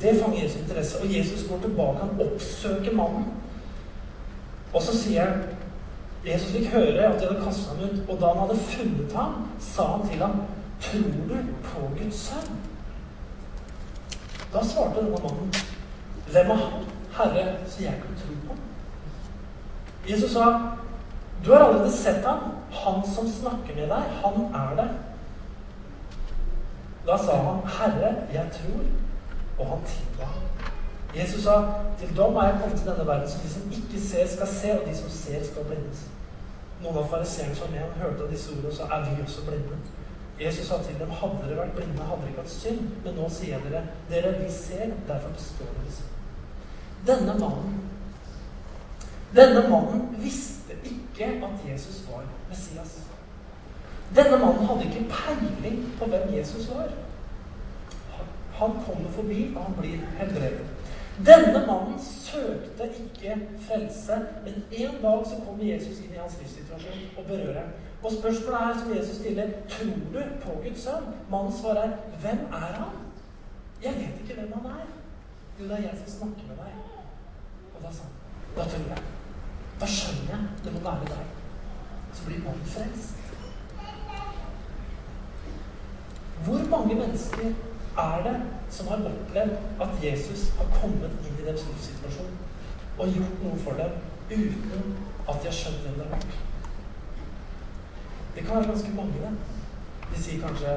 Det 0.00 0.20
fanger 0.20 0.42
Jesus 0.42 0.60
interesse. 0.60 1.00
Og 1.02 1.16
Jesus 1.16 1.48
går 1.48 1.58
tilbake. 1.62 1.98
Han 1.98 2.20
oppsøker 2.26 2.94
mannen. 2.96 3.26
Og 4.74 4.82
så 4.82 4.96
sier 4.96 5.24
han 5.24 5.42
Jesus 6.26 6.52
fikk 6.52 6.72
høre 6.72 7.04
at 7.06 7.20
de 7.20 7.28
hadde 7.28 7.44
kastet 7.44 7.68
ham 7.68 7.84
ut. 7.84 7.98
Og 8.08 8.20
da 8.20 8.32
han 8.32 8.40
hadde 8.44 8.56
funnet 8.70 9.12
ham, 9.16 9.34
sa 9.60 9.86
han 9.92 10.08
til 10.08 10.24
ham, 10.24 10.40
'Tror 10.80 11.10
du 11.28 11.36
på 11.64 11.80
Guds 11.98 12.14
sønn?' 12.14 12.58
Da 14.52 14.64
svarte 14.64 15.00
denne 15.00 15.10
mannen, 15.10 15.52
'Hvem 16.30 16.50
er 16.50 16.54
han, 16.54 16.84
Herre, 17.12 17.56
så 17.66 17.82
jeg 17.82 17.92
kan 17.92 18.16
tro 18.16 18.34
på?' 18.46 18.56
Jesus 20.10 20.30
sa, 20.30 20.60
'Du 21.44 21.52
har 21.52 21.58
allerede 21.58 21.92
sett 21.92 22.24
ham. 22.26 22.38
Han 22.70 23.14
som 23.14 23.28
snakker 23.28 23.74
med 23.76 23.88
deg, 23.88 24.02
han 24.24 24.54
er 24.54 24.82
det.' 24.82 25.07
Da 27.08 27.16
sa 27.18 27.34
han, 27.46 27.58
'Herre, 27.64 28.10
jeg 28.32 28.46
tror.' 28.56 28.94
Og 29.58 29.66
han 29.66 29.78
tilba. 29.86 30.28
Jesus 31.16 31.42
sa, 31.42 31.54
'Til 31.98 32.16
dom 32.16 32.36
er 32.36 32.44
jeg 32.44 32.58
kommet 32.60 32.78
til 32.78 32.90
denne 32.90 33.06
verden, 33.06 33.28
så 33.28 33.38
de 33.42 33.48
som 33.48 33.62
ikke 33.78 34.06
ser, 34.08 34.28
skal 34.28 34.46
se, 34.46 34.80
og 34.80 34.88
de 34.88 34.96
som 34.96 35.10
ser, 35.10 35.44
skal 35.44 35.64
blindes.' 35.64 36.06
Noen 36.82 36.96
av 36.96 37.08
fariseerne 37.10 37.54
som 37.54 37.70
med 37.70 37.80
hørte 38.02 38.30
disse 38.30 38.50
ordene, 38.52 38.74
så 38.74 38.82
er 38.82 39.00
vi 39.04 39.22
også 39.22 39.40
blinde. 39.46 39.76
Jesus 40.40 40.66
sa 40.66 40.74
til 40.82 40.98
dem, 40.98 41.10
'Hadde 41.10 41.36
dere 41.44 41.56
vært 41.56 41.76
blinde, 41.76 42.02
hadde 42.02 42.20
dere 42.20 42.28
ikke 42.28 42.40
hatt 42.40 42.50
synd.' 42.50 42.88
Men 43.04 43.14
nå 43.14 43.28
sier 43.28 43.58
dere, 43.70 43.82
'Dere, 44.10 44.44
vi 44.44 44.50
ser, 44.52 44.86
derfor 45.08 45.28
består 45.28 45.70
dere 45.76 45.92
synd.' 45.98 46.14
Denne 47.06 47.40
mannen 47.40 47.88
denne 49.36 49.68
mannen 49.68 50.16
visste 50.18 50.72
ikke 50.84 51.24
at 51.24 51.72
Jesus 51.72 52.04
var 52.08 52.22
Messias. 52.48 53.07
Denne 54.16 54.38
mannen 54.38 54.66
hadde 54.66 54.84
ikke 54.88 55.10
peiling 55.12 55.82
på 55.98 56.04
hvem 56.04 56.34
Jesus 56.38 56.70
var. 56.74 56.88
Han 58.58 58.70
kommer 58.86 59.10
forbi, 59.10 59.52
og 59.56 59.64
han 59.64 59.74
blir 59.80 59.98
helbredet. 60.18 60.66
Denne 61.26 61.66
mannen 61.66 61.98
søkte 62.02 62.88
ikke 62.88 63.36
frelse, 63.60 64.16
men 64.44 64.64
en 64.72 65.02
dag 65.02 65.26
så 65.26 65.40
kommer 65.46 65.64
Jesus 65.64 65.98
inn 65.98 66.14
i 66.14 66.20
hans 66.20 66.38
livssituasjon 66.40 67.04
og 67.18 67.24
berører 67.26 67.60
ham. 67.60 67.72
Og 68.02 68.12
spørsmålet 68.12 68.60
er 68.60 68.78
som 68.80 68.96
Jesus 68.96 69.16
stiller, 69.16 69.48
tror 69.70 69.96
du 70.14 70.20
på 70.42 70.56
Guds 70.62 70.82
sønn? 70.82 71.08
Mannen 71.30 71.52
svar 71.52 71.80
er, 71.82 71.96
hvem 72.20 72.38
er 72.52 72.72
han? 72.80 73.00
Jeg 73.82 73.94
vet 73.94 74.22
ikke 74.22 74.40
hvem 74.40 74.52
han 74.52 74.70
er. 74.70 74.86
Jo, 75.60 75.64
det 75.64 75.72
er 75.72 75.82
jeg 75.82 75.98
som 76.04 76.12
snakker 76.18 76.46
med 76.48 76.56
deg. 76.62 76.72
Og 77.74 77.82
da 77.82 77.92
sa 77.94 78.06
han, 78.06 78.14
da 78.56 78.68
tror 78.70 78.86
jeg. 78.92 79.02
Da 79.80 79.86
skjønner 79.86 80.30
jeg 80.34 80.64
det 80.64 80.74
må 80.76 80.84
være 80.86 81.10
deg. 81.14 81.34
Så 82.12 82.26
blir 82.26 82.44
mannen 82.44 82.70
frelst. 82.74 83.18
Hvor 86.44 86.60
mange 86.70 86.94
mennesker 86.94 87.52
er 87.98 88.22
det 88.26 88.36
som 88.70 88.88
har 88.88 88.96
opplevd 89.10 89.56
at 89.80 90.04
Jesus 90.04 90.52
har 90.58 90.68
kommet 90.80 91.10
inn 91.26 91.40
i 91.40 91.46
deres 91.46 91.64
livssituasjon 91.70 92.36
og 92.98 93.14
gjort 93.14 93.42
noe 93.44 93.58
for 93.64 93.80
dem 93.80 93.96
uten 94.30 94.94
at 95.28 95.40
de 95.40 95.50
har 95.50 95.56
skjønt 95.60 95.82
hvem 95.84 95.98
det 95.98 96.06
har 96.06 96.14
vært? 96.16 96.38
Det 98.34 98.44
kan 98.46 98.56
være 98.56 98.70
ganske 98.70 98.94
mange, 98.96 99.12
det. 99.24 99.32
De 100.14 100.22
sier 100.22 100.40
kanskje 100.46 100.68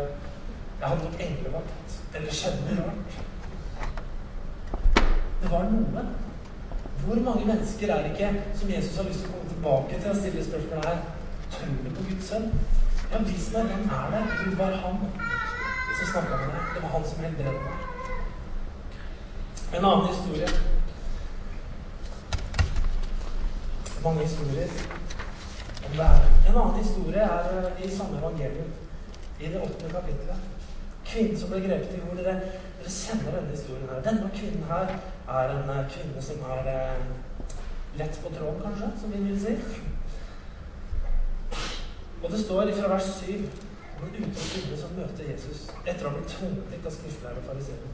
'Jeg 0.81 0.89
hadde 0.89 1.03
nok 1.03 1.19
englevakt', 1.19 1.99
eller 2.15 2.31
'skjedde 2.31 2.75
noe 2.75 2.85
rart'. 2.85 3.21
Det 5.41 5.51
var 5.51 5.63
noe. 5.63 6.05
Hvor 7.05 7.15
mange 7.15 7.45
mennesker 7.45 7.93
er 7.93 8.01
det 8.01 8.11
ikke 8.11 8.43
som 8.55 8.69
Jesus 8.69 8.97
har 8.97 9.03
lyst 9.03 9.19
til 9.19 9.29
å 9.29 9.31
komme 9.31 9.49
tilbake 9.49 10.01
til 10.01 10.09
og 10.09 10.15
stille 10.15 10.45
spørsmålet 10.45 10.85
her? 10.85 10.97
Tror 11.51 11.67
du 11.83 11.89
på 11.95 12.03
Guds 12.09 12.25
sønn? 12.25 12.51
Ja, 13.11 13.17
vis 13.17 13.53
meg 13.53 13.63
hvem 13.63 13.89
er 13.99 14.07
det? 14.13 14.51
Du 14.51 14.55
var 14.57 14.71
han 14.83 14.97
som 16.01 16.11
snakka 16.13 16.37
med 16.37 16.47
deg. 16.47 16.63
Det 16.75 16.81
var 16.83 16.89
han 16.89 17.05
som 17.05 17.23
helbredet 17.23 17.53
deg. 17.53 17.77
En 19.77 19.85
annen 19.85 20.07
historie 20.07 20.47
Mange 24.03 24.21
historier. 24.21 24.67
En 26.47 26.55
annen 26.55 26.83
historie 26.83 27.21
er 27.21 27.85
i 27.85 27.89
samme 27.97 28.17
evangelium, 28.17 28.71
i 29.39 29.45
det 29.45 29.61
åttende 29.61 29.93
kapittelet. 29.93 30.37
Kvinnen 31.05 31.39
som 31.39 31.49
ble 31.49 31.59
grepet 31.61 31.93
i 31.93 32.01
hodet. 32.01 32.25
Dere, 32.25 32.35
dere 32.79 32.93
kjenner 32.95 33.37
denne 33.37 33.53
historien 33.53 33.89
her. 33.91 34.01
Denne 34.09 34.31
kvinnen 34.33 34.65
her 34.71 34.95
er 35.37 35.53
en 35.53 35.69
eh, 35.69 35.85
kvinne 35.93 36.23
som 36.25 36.41
er 36.55 36.71
eh, 36.73 37.03
lett 37.99 38.19
på 38.23 38.33
tråden, 38.33 38.61
kanskje, 38.63 38.91
som 39.01 39.13
vi 39.13 39.23
vil 39.27 39.41
si. 39.41 39.53
Og 42.23 42.31
det 42.31 42.39
står 42.41 42.73
fra 42.79 42.93
vers 42.95 43.13
7 43.21 43.70
om 44.01 44.07
en 44.07 44.23
utro 44.23 44.77
som 44.77 44.95
møter 44.97 45.29
Jesus 45.29 45.67
etter 45.85 46.05
å 46.05 46.09
ha 46.09 46.17
blitt 46.17 46.31
tvunget 46.33 46.73
hit 46.73 46.87
av 46.89 46.95
skriftlærere 46.95 47.41
og 47.41 47.49
fariseere. 47.51 47.91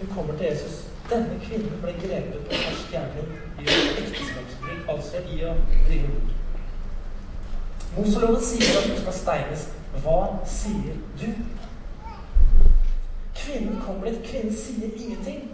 Hun 0.00 0.12
kommer 0.14 0.36
til 0.36 0.46
Jesus. 0.46 0.76
Denne 1.10 1.40
kvinnen 1.42 1.80
ble 1.82 1.92
grepet 2.00 2.44
på 2.46 2.58
fersk 2.64 2.92
gjerning 2.94 3.32
i 3.60 3.64
ekteskapsbrudd, 4.02 4.84
altså 4.88 5.24
i 5.34 5.40
å 5.44 5.54
drive 5.88 6.12
ord. 6.12 6.36
Moseloven 7.96 8.44
sier 8.46 8.78
at 8.78 8.86
hun 8.88 9.00
skal 9.00 9.16
steines. 9.18 9.64
Hva 10.04 10.18
sier 10.46 11.00
du? 11.20 11.26
Kvinnen 13.34 13.80
kommer 13.86 14.08
dit. 14.08 14.22
Kvinnen 14.28 14.56
sier 14.56 14.92
ingenting. 14.94 15.48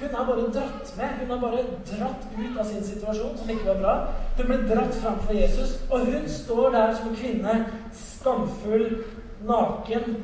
Hun 0.00 0.08
er 0.08 0.26
bare 0.26 0.40
dratt 0.40 0.96
med. 0.96 1.08
Hun 1.20 1.30
er 1.30 1.40
bare 1.40 1.64
dratt 1.90 2.22
ut 2.38 2.58
av 2.58 2.64
sin 2.64 2.84
situasjon, 2.84 3.38
som 3.38 3.50
ikke 3.50 3.66
var 3.66 3.80
bra. 3.82 3.94
Hun 4.36 4.46
ble 4.46 4.60
dratt 4.74 4.94
fram 5.02 5.18
for 5.26 5.32
Jesus, 5.32 5.76
og 5.90 6.06
hun 6.06 6.28
står 6.28 6.70
der 6.70 6.94
som 6.96 7.16
kvinne, 7.16 7.66
skamfull, 7.92 9.04
naken. 9.44 10.16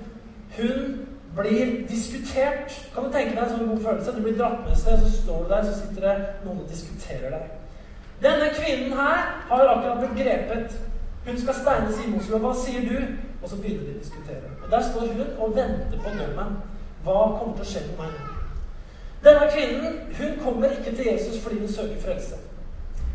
Hun 0.57 1.07
blir 1.37 1.89
diskutert. 1.89 2.89
Kan 2.95 3.05
du 3.05 3.13
tenke 3.13 3.35
deg 3.37 3.43
en 3.45 3.53
sånn 3.53 3.69
god 3.69 3.83
følelse? 3.85 4.15
Du 4.17 4.23
blir 4.25 4.39
dratt 4.39 4.63
med 4.65 4.79
seg, 4.81 5.03
så 5.03 5.13
står 5.21 5.43
du 5.43 5.53
der, 5.53 5.69
så 5.69 5.75
sitter 5.81 6.07
det 6.09 6.17
noen 6.47 6.63
og 6.65 6.71
diskuterer 6.71 7.37
deg. 7.37 7.51
Denne 8.23 8.49
kvinnen 8.57 8.95
her 8.97 9.27
har 9.51 9.73
akkurat 9.75 9.99
blitt 10.01 10.23
grepet. 10.23 10.79
Hun 11.27 11.41
skal 11.43 11.59
steines 11.59 12.01
i 12.01 12.09
Moselov. 12.11 12.47
Hva 12.47 12.55
sier 12.63 12.89
du? 12.89 12.97
Og 13.43 13.51
så 13.51 13.61
begynner 13.61 13.91
de 13.91 13.99
å 13.99 14.01
diskutere. 14.01 14.55
Og 14.63 14.71
Der 14.73 14.89
står 14.89 15.13
hun 15.13 15.37
og 15.37 15.53
venter 15.59 16.01
på 16.01 16.17
dommen. 16.17 16.57
Hva 17.05 17.21
kommer 17.37 17.61
til 17.61 17.67
å 17.67 17.71
skje 17.75 17.85
med 17.91 18.01
meg 18.01 18.17
nå? 18.17 18.36
Denne 19.27 19.47
kvinnen 19.55 19.95
hun 20.19 20.37
kommer 20.45 20.71
ikke 20.71 20.97
til 20.97 21.07
Jesus 21.13 21.41
fordi 21.43 21.59
hun 21.59 21.69
søker 21.69 22.01
frelse. 22.05 22.37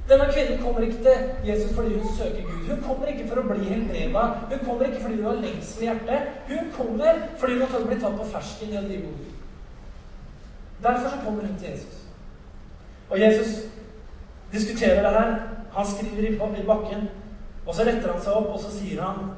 Denne 0.09 0.25
kvinnen 0.33 0.63
kommer 0.63 0.81
ikke 0.81 1.03
til 1.07 1.49
Jesus 1.49 1.75
fordi 1.75 1.93
hun 1.97 2.15
søker 2.17 2.41
Gud. 2.41 2.69
Hun 2.69 2.83
kommer 2.87 3.11
ikke 3.11 3.27
for 3.29 3.39
å 3.39 3.45
bli 3.47 3.67
helbreda. 3.69 4.23
Hun 4.51 4.65
kommer 4.65 4.89
ikke 4.89 5.01
fordi 5.03 5.21
hun 5.21 5.29
har 5.29 5.43
lengsel 5.45 5.83
i 5.83 5.87
hjertet. 5.87 6.33
Hun 6.49 6.71
kommer 6.77 7.21
fordi 7.37 7.59
hun 7.59 7.69
har 7.73 7.85
blitt 7.87 8.03
tatt 8.03 8.17
på 8.19 8.27
fersken 8.33 8.73
i 8.73 8.79
en 8.81 8.89
drive 8.89 9.11
ord. 9.13 9.29
Derfor 10.83 11.09
så 11.09 11.21
kommer 11.25 11.47
hun 11.47 11.57
til 11.59 11.69
Jesus. 11.69 12.01
Og 13.09 13.19
Jesus 13.19 13.53
diskuterer 14.51 15.01
det 15.05 15.19
her. 15.19 15.35
Han 15.71 15.85
skriver 15.87 16.29
i 16.29 16.65
bakken, 16.67 17.09
og 17.65 17.75
så 17.75 17.85
retter 17.87 18.11
han 18.11 18.21
seg 18.21 18.33
opp, 18.33 18.49
og 18.51 18.59
så 18.59 18.71
sier 18.73 19.01
han 19.01 19.29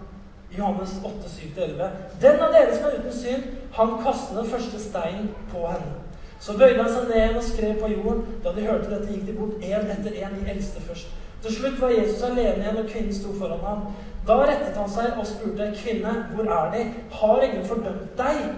i 0.51 0.57
Johannes 0.57 0.95
8, 1.05 1.29
7-11 1.29 1.89
Den 2.21 2.41
av 2.41 2.53
dere 2.53 2.73
som 2.73 2.87
er 2.87 2.97
uten 2.97 3.13
synd, 3.13 3.43
han 3.73 3.93
kaster 4.01 4.39
den 4.39 4.49
første 4.49 4.81
steinen 4.81 5.29
på 5.51 5.67
henne. 5.67 6.02
Så 6.43 6.57
bøyde 6.57 6.83
han 6.83 6.91
seg 6.91 7.07
ned 7.07 7.37
og 7.39 7.43
skrev 7.43 7.77
på 7.79 7.87
jorden. 7.87 8.23
Da 8.43 8.51
de 8.55 8.65
hørte 8.67 8.89
dette, 8.91 9.13
gikk 9.13 9.27
de 9.27 9.35
bort 9.37 9.61
én 9.63 9.91
etter 9.93 10.17
én, 10.19 10.33
de 10.35 10.51
eldste 10.51 10.81
først. 10.81 11.07
Til 11.43 11.55
slutt 11.55 11.79
var 11.81 11.93
Jesus 11.95 12.23
alene 12.23 12.65
igjen, 12.65 12.77
og 12.77 12.89
kvinnen 12.89 13.15
sto 13.15 13.31
foran 13.39 13.63
ham. 13.63 13.85
Da 14.27 14.35
rettet 14.41 14.77
han 14.79 14.89
seg 14.91 15.17
og 15.19 15.27
spurte, 15.27 15.71
'Kvinne, 15.75 16.13
hvor 16.35 16.51
er 16.51 16.71
De? 16.71 16.83
Har 17.11 17.41
ingen 17.41 17.65
fordømt 17.65 18.17
deg?' 18.17 18.51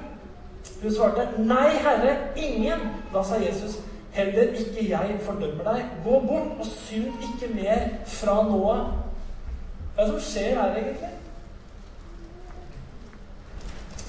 Hun 0.81 0.91
svarte, 0.91 1.27
'Nei, 1.37 1.69
Herre, 1.69 2.17
ingen.' 2.35 2.89
Da 3.13 3.23
sa 3.23 3.35
Jesus, 3.35 3.79
'Heller 4.11 4.43
ikke 4.43 4.89
jeg 4.89 5.19
fordømmer 5.21 5.63
deg. 5.63 5.85
Gå 6.03 6.19
bort 6.19 6.59
og 6.59 6.65
synd 6.65 7.13
ikke 7.21 7.53
mer 7.53 7.79
fra 8.05 8.43
nå 8.43 8.69
av.' 8.69 8.93
Hva 9.95 10.03
er 10.03 10.11
det 10.11 10.21
som 10.21 10.31
skjer 10.31 10.61
her, 10.61 10.75
egentlig? 10.75 11.09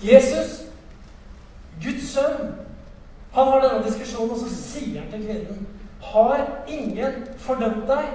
Jesus, 0.02 0.62
Guds 1.82 2.08
sønn, 2.08 2.65
han 3.36 3.48
har 3.48 3.60
denne 3.60 3.84
diskusjonen, 3.84 4.30
og 4.32 4.38
så 4.40 4.48
sier 4.48 5.02
han 5.02 5.10
til 5.12 5.26
kvinnen 5.26 5.66
Har 6.00 6.40
ingen 6.72 7.26
fordømt 7.42 7.84
deg? 7.88 8.06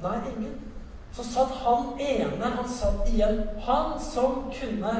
Nei, 0.00 0.14
ingen. 0.30 0.54
Så 1.12 1.26
satt 1.26 1.52
han 1.64 1.90
ene, 2.00 2.52
han 2.54 2.70
satt 2.70 3.08
igjen. 3.10 3.42
Han 3.66 3.98
som 4.00 4.46
kunne 4.54 4.94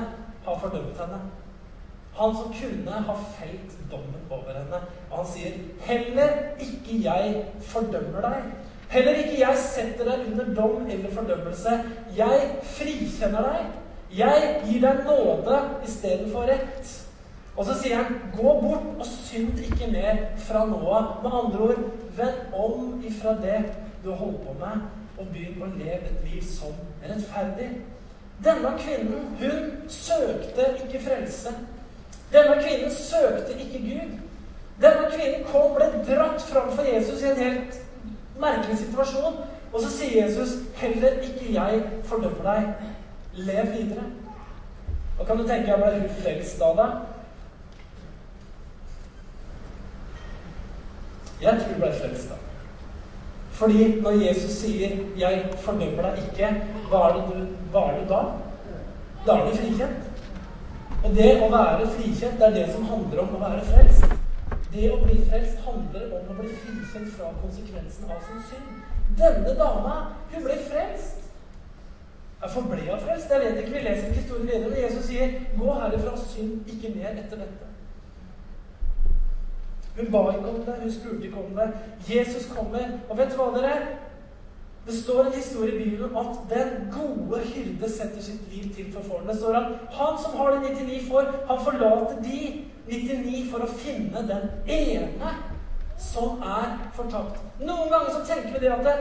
ha 0.45 0.59
fordømt 0.61 1.01
henne. 1.01 1.23
Han 2.19 2.37
som 2.37 2.53
kunne 2.53 3.01
ha 3.09 3.17
felt 3.38 3.79
dommen 3.88 4.29
over 4.31 4.53
henne. 4.59 4.83
Og 5.11 5.17
han 5.17 5.27
sier, 5.33 5.53
'Heller 5.81 6.29
ikke 6.61 7.01
jeg 7.09 7.45
fordømmer 7.61 8.21
deg.' 8.21 8.53
Heller 8.88 9.12
ikke 9.25 9.41
jeg 9.41 9.59
setter 9.59 10.05
deg 10.05 10.31
under 10.33 10.55
dom 10.55 10.87
eller 10.87 11.14
fordømmelse. 11.14 11.81
Jeg 12.17 12.57
frikjenner 12.62 13.53
deg. 13.53 13.67
Jeg 14.19 14.62
gir 14.67 14.81
deg 14.81 15.05
nåde 15.05 15.61
istedenfor 15.85 16.49
rett. 16.49 17.08
Og 17.59 17.64
så 17.66 17.75
sier 17.75 17.97
han, 17.97 18.21
'Gå 18.37 18.42
bort 18.42 18.87
og 18.99 19.07
synd 19.07 19.59
ikke 19.59 19.92
mer 19.92 20.16
fra 20.37 20.66
nå 20.66 20.79
av'. 20.99 21.23
Med 21.23 21.31
andre 21.44 21.59
ord, 21.59 21.79
vend 22.16 22.55
om 22.55 23.03
ifra 23.07 23.31
det 23.31 23.64
du 24.05 24.12
holdt 24.12 24.47
på 24.47 24.53
med, 24.61 24.81
og 25.18 25.27
begynn 25.33 25.62
å 25.62 25.79
leve 25.79 26.07
et 26.07 26.21
liv 26.33 26.42
som 26.42 26.75
rettferdig. 27.03 27.71
Denne 28.44 28.71
kvinnen, 28.79 29.37
hun 29.40 29.88
søkte 29.88 30.68
ikke 30.85 31.05
frelse. 31.05 31.49
Denne 32.33 32.62
kvinnen 32.62 32.90
søkte 32.90 33.59
ikke 33.59 33.79
Gud. 33.79 34.14
Denne 34.81 35.11
kvinnen 35.11 35.44
kom, 35.53 35.75
ble 35.75 35.90
dratt 36.14 36.42
fram 36.42 36.71
for 36.71 36.87
Jesus 36.94 37.23
i 37.23 37.31
en 37.33 37.42
helt 37.42 37.81
merkelig 38.40 38.79
situasjon. 38.79 39.42
Og 39.73 39.81
så 39.81 39.90
sier 39.90 40.25
Jesus, 40.25 40.49
'Heller 40.77 41.11
ikke 41.11 41.53
jeg 41.53 41.83
fordømmer 42.05 42.55
deg. 42.55 42.75
Lev 43.35 43.66
videre'. 43.66 44.11
Og 45.18 45.27
kan 45.27 45.38
du 45.38 45.47
tenke 45.47 45.73
deg, 45.73 45.79
ble 45.79 46.01
hun 46.01 46.11
frelst 46.23 46.59
da, 46.59 46.73
da? 46.83 47.18
Jeg 51.42 51.61
tror 51.61 51.74
du 51.74 51.81
ble 51.81 51.92
frelst 52.01 52.31
da. 52.31 52.38
Fordi 53.59 54.01
når 54.01 54.11
Jesus 54.11 54.51
sier 54.51 54.96
'Jeg 55.18 55.44
fordømmer 55.59 56.03
deg 56.03 56.18
ikke', 56.18 56.55
hva 56.88 56.98
er 57.09 57.12
det, 57.14 57.22
du, 57.29 57.46
hva 57.72 57.81
er 57.88 57.98
det 57.98 58.09
da? 58.09 58.22
Da 59.27 59.33
er 59.33 59.51
du 59.51 59.57
frikjent. 59.57 60.09
Og 61.05 61.11
det 61.16 61.31
å 61.42 61.51
være 61.51 61.87
frikjent, 61.94 62.38
det 62.38 62.46
er 62.46 62.55
det 62.55 62.66
som 62.74 62.85
handler 62.85 63.20
om 63.22 63.35
å 63.37 63.42
være 63.42 63.64
frelst. 63.70 64.05
Det 64.72 64.90
å 64.92 64.98
bli 65.05 65.18
frelst 65.31 65.62
handler 65.66 66.11
om 66.18 66.31
å 66.33 66.38
bli 66.40 66.48
frikjent 66.62 67.12
fra 67.16 67.31
konsekvensen 67.42 68.11
av 68.11 68.20
sin 68.27 68.42
synd. 68.51 68.83
Denne 69.18 69.55
dama, 69.59 69.94
hun 70.33 70.44
ble 70.44 70.59
frelst. 70.70 71.31
Hvorfor 72.40 72.66
ble 72.70 72.90
hun 72.90 73.01
frelst? 73.07 73.31
Jeg 73.31 73.40
vet 73.44 73.62
ikke, 73.62 73.72
Vi 73.72 73.87
leser 73.87 74.07
ikke 74.09 74.20
historien 74.20 74.48
videre, 74.48 74.83
Jesus 74.83 75.05
sier 75.05 75.31
'Gå 75.59 75.81
herifra, 75.81 76.16
synd 76.16 76.61
ikke 76.66 76.94
mer 76.98 77.11
etter 77.11 77.37
dette'. 77.42 77.68
Hun 79.99 80.13
ba 80.13 80.25
ikke 80.31 80.53
om 80.53 80.61
det, 80.67 80.75
hun 80.83 80.93
spurte 80.93 81.27
ikke 81.27 81.43
om 81.45 81.57
det. 81.59 81.69
Jesus 82.09 82.47
kommer. 82.57 82.93
Og 83.09 83.19
vet 83.19 83.33
du 83.33 83.41
hva, 83.41 83.51
dere? 83.57 83.75
Det 84.89 84.97
står 84.97 85.25
en 85.25 85.33
historie 85.33 85.75
i 85.75 85.85
Bibelen 85.85 86.17
at 86.17 86.39
den 86.51 86.93
gode 86.95 87.41
hyrde 87.45 87.91
setter 87.93 88.23
sitt 88.23 88.53
liv 88.53 88.75
til 88.75 88.93
for 88.93 89.03
fårene. 89.05 89.29
Det 89.33 89.37
står 89.37 89.59
at 89.59 89.67
han 89.99 90.23
som 90.23 90.37
har 90.39 90.51
de 90.51 90.75
99 90.75 91.03
får, 91.11 91.25
han 91.51 91.65
forlater 91.65 92.23
de 92.23 92.41
99 92.89 93.51
for 93.51 93.67
å 93.67 93.73
finne 93.83 94.23
den 94.31 94.47
ene 94.79 95.35
som 95.99 96.43
er 96.47 96.79
fortapt. 96.97 97.43
Noen 97.61 97.91
ganger 97.91 98.15
så 98.15 98.23
tenker 98.27 98.55
vi 98.55 98.63
det 98.63 98.73
at 98.73 98.85
det, 98.87 98.97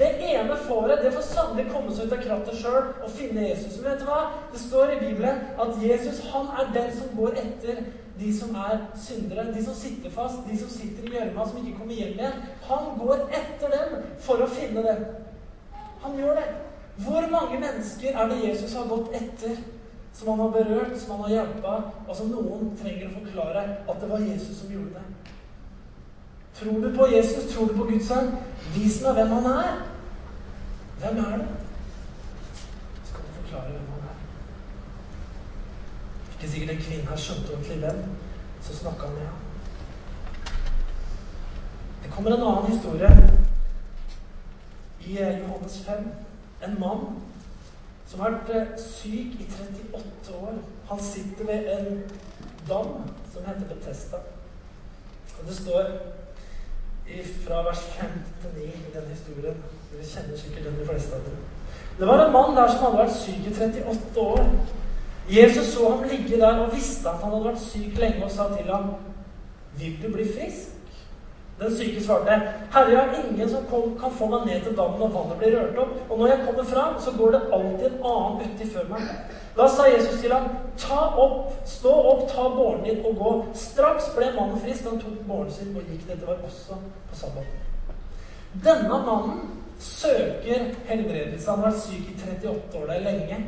det 0.00 0.10
ene 0.32 0.56
fåret 0.64 1.04
det 1.04 1.12
får 1.14 1.26
sannelig 1.28 1.68
komme 1.70 1.94
seg 1.94 2.08
ut 2.08 2.16
av 2.16 2.24
krattet 2.24 2.60
sjøl 2.62 2.82
og 3.04 3.10
finne 3.20 3.48
Jesus. 3.50 3.76
Men 3.76 3.92
vet 3.92 4.02
du 4.02 4.08
hva? 4.08 4.20
Det 4.52 4.62
står 4.64 4.94
i 4.94 5.00
Bibelen 5.04 5.42
at 5.60 5.82
Jesus 5.84 6.22
han 6.32 6.48
er 6.58 6.72
den 6.74 6.90
som 6.96 7.12
går 7.20 7.36
etter 7.44 7.82
de 8.18 8.38
som 8.38 8.54
er 8.54 8.78
syndere, 8.98 9.52
de 9.54 9.64
som 9.64 9.74
sitter 9.74 10.10
fast, 10.10 10.38
de 10.50 10.58
som 10.58 10.68
sitter 10.68 11.06
i 11.06 11.12
gjørma, 11.14 11.46
som 11.48 11.58
ikke 11.60 11.78
kommer 11.78 11.94
hjem 11.94 12.18
igjen. 12.18 12.46
Han 12.66 12.98
går 12.98 13.28
etter 13.40 13.74
dem 13.74 13.98
for 14.24 14.42
å 14.42 14.50
finne 14.50 14.82
dem. 14.82 15.04
Han 16.02 16.18
gjør 16.18 16.40
det. 16.40 16.48
Hvor 16.98 17.28
mange 17.30 17.60
mennesker 17.62 18.16
er 18.18 18.28
det 18.28 18.44
Jesus 18.48 18.74
har 18.74 18.88
gått 18.90 19.14
etter, 19.14 19.60
som 20.14 20.28
han 20.32 20.40
har 20.40 20.48
berørt, 20.56 20.96
som 20.98 21.14
han 21.14 21.24
har 21.28 21.34
hjulpet, 21.36 21.92
og 22.08 22.16
som 22.16 22.32
noen 22.32 22.72
trenger 22.80 23.06
å 23.06 23.16
forklare 23.20 23.64
at 23.86 24.00
det 24.02 24.10
var 24.10 24.26
Jesus 24.26 24.56
som 24.62 24.72
gjorde 24.72 24.98
det? 24.98 25.34
Tror 26.58 26.80
du 26.82 26.90
på 26.96 27.06
Jesus? 27.06 27.54
Tror 27.54 27.70
du 27.70 27.76
på 27.76 27.86
Guds 27.92 28.08
sønn? 28.10 28.32
Vis 28.74 28.98
meg 29.04 29.14
hvem 29.14 29.36
han 29.36 29.46
er. 29.52 29.78
Hvem 30.98 31.22
er 31.22 31.36
det? 31.38 31.46
Skal 33.04 33.22
du 33.22 33.36
forklare 33.36 33.70
hvem 33.70 33.86
han 33.92 33.94
er? 33.94 33.97
Ikke 36.38 36.50
sikkert 36.50 36.70
en 36.70 36.82
kvinne 36.82 37.06
her 37.10 37.16
skjønte 37.18 37.50
ordentlig 37.50 37.78
hvem. 37.82 38.02
Så 38.62 38.76
snakka 38.76 39.06
med 39.06 39.24
ham. 39.26 39.38
Det 42.02 42.10
kommer 42.14 42.30
en 42.30 42.42
annen 42.42 42.70
historie 42.72 43.10
i 45.00 45.18
eh, 45.18 45.40
Johannes 45.40 45.80
5. 45.86 46.06
En 46.66 46.80
mann 46.80 47.02
som 48.06 48.20
har 48.20 48.36
vært 48.36 48.54
eh, 48.54 48.78
syk 48.78 49.34
i 49.42 49.48
38 49.50 50.38
år. 50.38 50.62
Han 50.92 51.02
sitter 51.02 51.50
ved 51.50 51.68
en 51.74 52.02
dam 52.68 52.94
som 53.32 53.46
heter 53.46 53.74
Betesta. 53.74 54.22
Og 55.40 55.46
det 55.48 55.56
står 55.56 55.84
fra 57.46 57.62
vers 57.66 57.78
5 57.98 58.18
til 58.42 58.50
9 58.62 58.64
i 58.64 58.94
den 58.94 59.10
historien. 59.10 59.62
Dere 59.90 60.06
kjenner 60.06 60.38
sikkert 60.38 60.64
den 60.70 60.78
de 60.78 60.86
fleste 60.86 61.16
av 61.16 61.26
dere. 61.26 61.46
Det 61.98 62.06
var 62.06 62.26
en 62.26 62.32
mann 62.32 62.56
der 62.56 62.70
som 62.70 62.84
hadde 62.86 63.06
vært 63.06 63.16
syk 63.18 63.46
i 63.46 63.54
38 63.54 64.20
år. 64.20 64.44
Jesus 65.30 65.66
så 65.66 65.90
ham 65.90 66.04
ligge 66.10 66.40
der 66.40 66.58
og 66.58 66.74
visste 66.74 67.08
at 67.08 67.22
han 67.22 67.32
hadde 67.32 67.44
vært 67.44 67.60
syk 67.60 67.98
lenge, 67.98 68.24
og 68.24 68.30
sa 68.30 68.48
til 68.56 68.72
ham, 68.72 68.94
'Vil 69.78 70.02
du 70.02 70.12
bli 70.12 70.24
frisk?' 70.24 70.74
Den 71.60 71.76
syke 71.76 72.04
svarte, 72.04 72.42
'Herre, 72.72 72.90
jeg 72.90 72.98
har 72.98 73.24
ingen 73.30 73.48
som 73.48 73.64
kan 74.00 74.10
få 74.10 74.26
meg 74.26 74.46
ned 74.46 74.60
til 74.62 74.76
dammen 74.76 74.98
når 74.98 75.08
vannet 75.08 75.38
blir 75.38 75.58
rørt 75.58 75.78
opp.' 75.78 76.10
'Og 76.10 76.18
når 76.18 76.26
jeg 76.26 76.38
kommer 76.46 76.64
fram, 76.64 76.94
så 77.00 77.10
går 77.18 77.30
det 77.30 77.42
alltid 77.52 77.86
en 77.86 78.04
annen 78.04 78.40
uti 78.46 78.70
før 78.74 78.88
meg.' 78.88 79.08
Da 79.56 79.68
sa 79.68 79.82
Jesus 79.96 80.20
til 80.20 80.32
ham, 80.32 80.48
'Ta 80.78 81.00
opp, 81.24 81.52
stå 81.66 81.92
opp, 81.92 82.28
ta 82.28 82.42
båren 82.48 82.84
din 82.84 83.04
og 83.04 83.16
gå.' 83.16 83.44
Straks 83.54 84.04
ble 84.16 84.26
mannen 84.40 84.60
frisk. 84.60 84.84
Han 84.84 85.00
tok 85.00 85.26
båren 85.28 85.50
sin 85.50 85.76
og 85.76 85.82
gikk. 85.82 86.08
Dette 86.08 86.26
var 86.26 86.36
også 86.44 86.74
på 87.10 87.16
sabbat. 87.16 87.46
Denne 88.64 88.88
mannen 88.88 89.40
søker 89.78 90.60
helbredelse. 90.84 91.50
Han 91.50 91.58
har 91.58 91.70
vært 91.70 91.80
syk 91.80 92.04
i 92.08 92.14
38 92.14 92.78
år. 92.78 92.86
Det 92.86 92.96
er 92.96 93.10
lenge. 93.12 93.46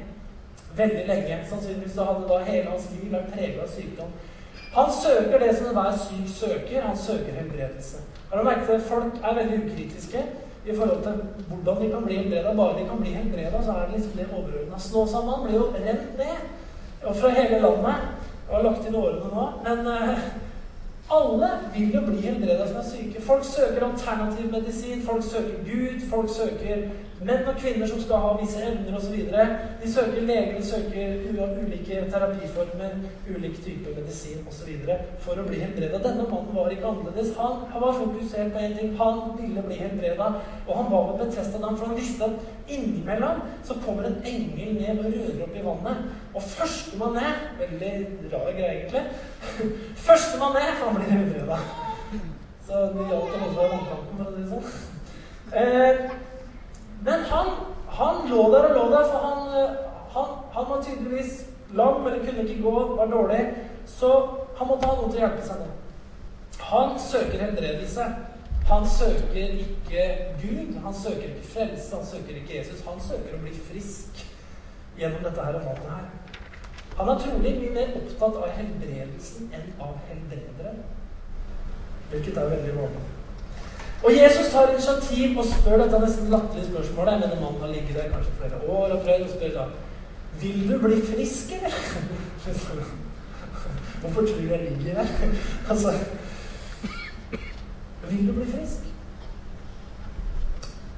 Veldig 0.77 1.07
lenge. 1.07 1.39
Sannsynligvis 1.51 1.97
hadde 1.99 2.29
da 2.29 2.39
hele 2.47 2.71
hans 2.71 2.91
liv 2.95 3.13
vært 3.13 3.33
preget 3.35 3.63
av 3.63 3.73
sykdom. 3.73 4.13
Han 4.75 4.93
søker 5.03 5.39
det 5.43 5.57
som 5.57 5.67
enhver 5.67 5.97
syk 5.99 6.29
søker. 6.35 6.83
Han 6.83 6.97
søker 6.97 7.33
helbredelse. 7.41 7.97
Har 8.31 8.39
du 8.39 8.45
merket 8.45 8.75
at 8.75 8.83
Folk 8.83 9.19
er 9.25 9.35
veldig 9.35 9.59
ukritiske 9.65 10.25
i 10.67 10.77
forhold 10.77 11.03
til 11.03 11.23
hvordan 11.49 11.83
de 11.83 11.91
kan 11.91 12.05
bli 12.05 12.17
helbreda. 12.17 12.55
Bare 12.57 12.79
de 12.79 12.89
kan 12.89 13.01
bli 13.01 13.11
helbreda, 13.11 13.63
så 13.65 13.71
er 13.71 13.87
det 13.87 13.95
liksom 13.95 14.13
det 14.19 14.27
overordna. 14.33 14.79
Snåsamannen 14.79 15.47
blir 15.47 15.59
jo 15.59 15.67
rent 15.75 16.19
ned. 16.19 16.37
Og 17.03 17.17
fra 17.17 17.29
hele 17.29 17.59
landet. 17.59 17.95
Jeg 18.51 18.57
har 18.57 18.63
lagt 18.63 18.87
inn 18.87 18.95
årene 18.95 19.29
nå. 19.35 19.45
Men 19.67 19.87
uh, 19.87 20.19
alle 21.19 21.51
vil 21.75 21.95
jo 21.95 22.01
bli 22.07 22.21
helbreda 22.21 22.69
som 22.69 22.77
er 22.77 22.89
syke. 22.93 23.23
Folk 23.23 23.45
søker 23.45 23.87
alternativ 23.87 24.53
medisin. 24.53 25.03
Folk 25.07 25.25
søker 25.25 25.65
Gud. 25.67 26.11
Folk 26.11 26.31
søker 26.31 26.77
menn 27.21 27.49
og 27.49 27.57
kvinner 27.61 27.89
som 27.89 28.01
skal 28.01 28.23
ha 28.25 28.31
visse 28.41 28.61
evner 28.65 28.97
osv. 28.97 29.17
De 29.83 29.93
søker 29.93 30.23
leger, 30.29 30.55
de 30.57 30.67
søker 30.67 31.25
ulike 31.61 32.05
terapiformer, 32.13 32.95
ulik 33.29 33.59
type 33.65 33.93
medisin 33.97 34.47
osv. 34.49 34.71
for 35.25 35.41
å 35.41 35.45
bli 35.49 35.61
helbreda. 35.61 36.01
Denne 36.07 36.25
mannen 36.31 36.57
var 36.57 36.73
ikke 36.73 36.89
annerledes. 36.89 37.35
Han, 37.37 37.67
han 37.73 37.85
var 37.85 37.99
fokusert 37.99 38.55
på 38.55 38.63
én 38.65 38.77
ting. 38.79 38.95
Han 39.01 39.21
ville 39.41 39.67
bli 39.67 39.81
helbreda. 39.83 40.31
Og 40.67 40.73
han 40.79 40.89
var 40.93 41.11
ved 41.11 41.21
Betesta 41.25 41.61
Dam, 41.61 41.77
for 41.77 41.93
han 41.93 42.01
visste 42.01 42.31
at 42.31 42.73
innimellom 42.73 43.45
så 43.69 43.77
kommer 43.85 44.09
en 44.09 44.17
engel 44.25 44.75
ned 44.79 45.05
og 45.05 45.13
rører 45.13 45.45
opp 45.45 45.61
i 45.61 45.67
vannet. 45.67 46.09
Og 46.35 46.43
førstemann 46.43 47.19
ned 47.19 47.47
Veldig 47.61 47.93
rar 48.33 48.51
greie, 48.57 48.73
egentlig. 48.79 49.05
førstemann 50.09 50.57
ned, 50.57 50.73
for 50.79 50.89
han 50.89 51.01
blir 51.01 51.13
helbreda. 51.19 51.61
Så 52.67 52.81
det 52.95 53.07
gjaldt 53.11 53.37
å 53.37 53.45
holde 53.45 53.69
vannkanten, 53.75 54.17
for 54.17 54.25
å 54.25 54.35
si 54.35 54.41
det 54.41 54.51
sånn. 54.55 54.99
Eh, 55.51 56.29
men 57.05 57.27
han, 57.31 57.47
han 57.99 58.29
lå 58.31 58.43
der 58.53 58.69
og 58.69 58.75
lå 58.77 58.85
der, 58.95 59.05
for 59.13 59.19
han, 59.29 59.41
eh, 59.61 59.77
han, 60.15 60.35
han 60.55 60.71
var 60.71 60.83
tydeligvis 60.85 61.47
lam 61.75 62.07
eller 62.07 62.25
kunne 62.25 62.49
ikke 62.49 62.63
gå, 62.63 62.97
var 62.97 63.07
dårlig. 63.07 63.55
Så 63.87 64.11
han 64.59 64.69
måtte 64.69 64.87
ha 64.87 64.97
noen 64.97 65.13
til 65.13 65.21
å 65.21 65.25
hjelpe 65.25 65.47
seg 65.47 65.63
ned. 65.63 65.77
Han 66.71 66.99
søker 67.01 67.45
helbredelse. 67.47 68.07
Han 68.71 68.85
søker 68.89 69.55
ikke 69.65 70.03
Gud, 70.43 70.77
han 70.85 70.95
søker 70.95 71.23
ikke 71.23 71.49
frelse, 71.55 71.97
han 71.97 72.07
søker 72.07 72.37
ikke 72.37 72.57
Jesus. 72.59 72.85
Han 72.87 73.01
søker 73.03 73.35
å 73.35 73.41
bli 73.43 73.55
frisk 73.71 74.21
gjennom 74.99 75.25
dette 75.25 75.47
her 75.47 75.59
og 75.59 75.65
vannet 75.65 75.89
her. 75.91 76.37
Han 77.01 77.09
er 77.09 77.23
trolig 77.23 77.55
mye 77.57 77.73
mer 77.75 77.97
opptatt 77.99 78.37
av 78.45 78.53
helbredelsen 78.59 79.49
enn 79.57 79.73
av 79.81 79.97
helbredere. 80.11 80.75
Hvilket 82.13 82.39
er 82.39 82.53
veldig 82.53 82.77
vanlig. 82.77 83.09
Og 84.05 84.13
Jesus 84.13 84.53
tar 84.53 84.71
initiativ 84.73 85.39
og 85.39 85.45
spør 85.45 85.77
dette 85.83 85.99
nesten 86.01 86.31
latterlige 86.33 86.71
spørsmålet. 86.71 87.13
Jeg 87.13 87.21
mener 87.21 87.43
mannen 87.43 87.61
har 87.61 87.73
ligget 87.73 87.97
der 87.97 88.13
kanskje 88.13 88.33
flere 88.39 88.57
år 88.69 88.87
og 88.95 89.03
prøvd 89.05 89.23
og 89.23 89.31
spør 89.31 89.53
da 89.59 89.65
Vil 90.41 90.73
du 90.73 90.79
bli 90.79 91.03
frisk, 91.07 91.53
eller? 91.53 91.71
Hvorfor 94.01 94.21
tror 94.21 94.41
du 94.41 94.47
jeg 94.51 94.61
ligger 94.71 94.95
der? 94.95 95.07
altså 95.71 95.91
Vil 98.11 98.29
du 98.29 98.33
bli 98.33 98.53
frisk? 98.53 98.81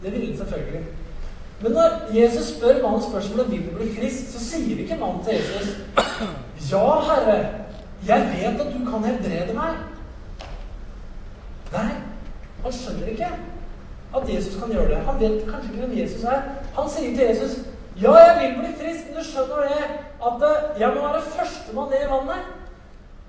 Det 0.02 0.12
vil 0.12 0.26
han 0.26 0.36
selvfølgelig. 0.36 0.86
Men 1.62 1.72
når 1.72 2.14
Jesus 2.14 2.44
spør 2.44 2.82
mannen 2.82 3.02
spørsmålet 3.10 3.50
vil 3.50 3.66
du 3.66 3.76
bli 3.76 3.94
frisk, 4.00 4.32
så 4.32 4.44
sier 4.44 4.78
ikke 4.78 4.96
mannen 5.00 5.24
til 5.24 5.34
Jesus 5.34 5.76
Ja, 6.70 7.00
Herre, 7.00 7.48
'Jeg 8.06 8.34
vet 8.36 8.60
at 8.60 8.74
du 8.74 8.90
kan 8.90 9.04
helbrede 9.04 9.54
meg.' 9.54 9.76
Nei, 11.72 11.90
han 12.62 12.72
skjønner 12.72 13.06
ikke 13.12 13.28
at 14.16 14.34
Jesus 14.34 14.56
kan 14.60 14.72
gjøre 14.72 14.88
det. 14.88 15.04
Han 15.08 15.20
vet 15.20 15.44
kanskje 15.50 15.72
ikke 15.72 15.86
hvem 15.86 15.98
Jesus 15.98 16.24
er. 16.24 16.40
Han 16.78 16.88
sier 16.88 17.16
til 17.16 17.26
Jesus, 17.28 17.52
'Ja, 17.96 18.14
jeg 18.16 18.34
vil 18.40 18.58
bli 18.58 18.70
frisk, 18.80 19.02
men 19.06 19.18
du 19.18 19.24
skjønner 19.24 19.58
det 19.68 19.84
at 20.28 20.38
eh, 20.48 20.80
jeg 20.80 20.88
må 20.94 21.00
være 21.08 21.22
førstemann 21.36 21.90
ned 21.90 22.02
i 22.06 22.12
vannet.' 22.14 22.50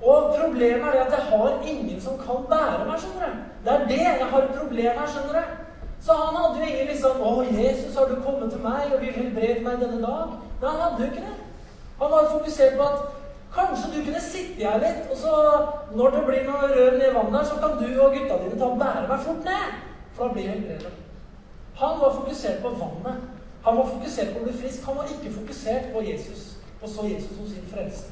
Og 0.02 0.36
problemet 0.40 0.88
er 0.88 0.92
det 0.92 1.06
at 1.08 1.14
jeg 1.18 1.26
har 1.32 1.62
ingen 1.72 2.02
som 2.02 2.18
kan 2.26 2.40
bære 2.52 2.86
meg, 2.88 3.00
skjønner 3.00 3.28
du. 3.28 3.36
Det 3.64 3.72
er 3.74 3.88
det. 3.88 4.06
Jeg 4.22 4.28
har 4.32 4.42
et 4.42 4.56
problem 4.60 4.94
her, 5.00 5.08
skjønner 5.12 5.34
du. 5.40 5.44
Så 6.06 6.12
han 6.22 6.36
hadde 6.40 6.60
jo 6.60 6.66
ingen 6.72 6.88
liksom 6.88 7.12
'Å, 7.22 7.32
Jesus, 7.62 7.96
har 7.98 8.06
du 8.06 8.16
kommet 8.26 8.52
til 8.52 8.62
meg 8.70 8.82
og 8.94 9.02
vil 9.02 9.14
helbrede 9.20 9.64
meg 9.66 9.76
denne 9.84 10.02
dag?' 10.08 10.34
Nei, 10.62 10.70
han 10.72 10.82
hadde 10.86 11.00
jo 11.04 11.10
ikke 11.12 11.26
det. 11.28 11.38
Han 12.02 12.12
var 12.12 12.32
fokusert 12.32 12.78
på 12.78 12.84
at 12.84 13.00
kanskje 13.56 13.92
du 13.94 14.00
kunne 14.06 14.22
sitte 14.22 14.66
her 14.66 14.82
litt, 14.82 15.06
og 15.12 15.18
så 15.18 15.34
når 15.96 16.16
det 16.16 16.24
blir 16.28 16.48
noe 16.48 16.72
rør 16.72 16.98
ned 16.98 17.08
i 17.10 17.16
vannet, 17.16 17.48
så 17.48 17.60
kan 17.62 17.78
du 17.80 17.88
og 18.02 18.16
gutta 18.16 18.40
dine 18.42 18.60
ta 18.60 18.70
og 18.70 18.80
bære 18.82 19.06
meg 19.10 19.28
fort 19.28 19.46
ned. 19.46 19.78
For 20.14 20.26
da 20.26 20.34
blir 20.34 20.48
jeg 20.48 20.58
helbredet. 20.58 20.94
Han 21.82 22.02
var 22.02 22.18
fokusert 22.20 22.62
på 22.62 22.74
vannet. 22.82 23.30
Han 23.66 23.78
var 23.78 23.88
fokusert 23.94 24.34
på 24.34 24.42
å 24.42 24.48
bli 24.48 24.58
frisk. 24.58 24.84
Han 24.88 24.98
var 24.98 25.14
ikke 25.14 25.38
fokusert 25.38 25.94
på 25.94 26.04
Jesus, 26.10 26.42
og 26.82 26.90
så 26.90 27.08
Jesus 27.08 27.38
som 27.38 27.48
sin 27.50 27.72
frelser. 27.72 28.12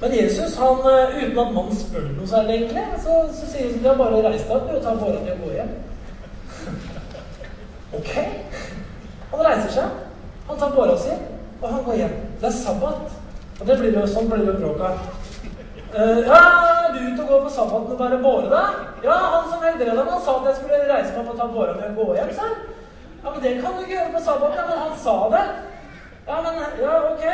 Men 0.00 0.14
Jesus, 0.14 0.56
han, 0.56 0.78
eh, 0.92 1.24
uten 1.24 1.38
at 1.38 1.52
mannen 1.54 1.76
spør 1.76 2.08
noe 2.16 2.26
særlig, 2.28 2.54
egentlig, 2.54 2.84
så, 3.02 3.18
så 3.32 3.46
sier 3.50 3.70
han 3.72 3.84
ja, 3.86 3.94
bare 3.98 4.22
reis 4.26 4.42
deg 4.42 4.56
opp 4.56 4.72
og 4.74 4.82
tar 4.82 4.98
båra 5.00 5.20
og 5.22 5.44
går 5.44 5.54
hjem. 5.54 5.70
ok. 7.98 8.12
Han 9.30 9.44
reiser 9.46 9.70
seg, 9.76 10.00
han 10.48 10.58
tar 10.60 10.74
båra 10.74 10.96
si, 10.98 11.14
og 11.60 11.68
han 11.70 11.84
går 11.86 12.00
hjem. 12.02 12.16
Det 12.44 12.50
er 12.52 12.56
sabbat. 12.64 13.12
Og 13.60 13.66
det 13.66 13.74
blir 13.78 13.94
jo 13.96 14.00
sånn 14.04 14.26
blir 14.28 14.42
det 14.44 14.58
bråk 14.58 14.80
av. 14.84 15.04
Uh, 15.94 16.18
ja, 16.26 16.40
er 16.84 16.90
du 16.92 16.98
ute 17.00 17.22
og 17.22 17.28
går 17.30 17.38
på 17.46 17.52
sabbaten 17.54 17.92
og 17.94 18.00
bare 18.02 18.18
båre, 18.20 18.48
deg. 18.50 18.80
Ja, 19.06 19.14
han 19.32 19.46
som 19.48 19.62
helbreda 19.64 19.94
meg, 20.04 20.18
sa 20.20 20.34
at 20.40 20.48
jeg 20.50 20.58
skulle 20.58 20.80
reise 20.90 21.14
meg 21.14 21.20
opp 21.22 21.30
og 21.32 21.38
ta 21.38 21.46
båra 21.54 21.76
mi 21.78 21.86
og 21.86 21.94
gå 21.96 22.16
hjem, 22.18 22.32
sa 22.36 22.48
Ja, 22.50 23.30
men 23.30 23.38
det 23.40 23.52
kan 23.62 23.72
du 23.72 23.80
ikke 23.80 23.94
gjøre 23.94 24.12
på 24.12 24.20
sabbaten. 24.26 24.58
Ja, 24.60 24.64
men 24.68 24.82
han 24.82 24.98
sa 25.06 25.14
det. 25.32 25.44
Ja, 26.26 26.40
men 26.44 26.58
Ja, 26.82 26.98
ok. 27.14 27.24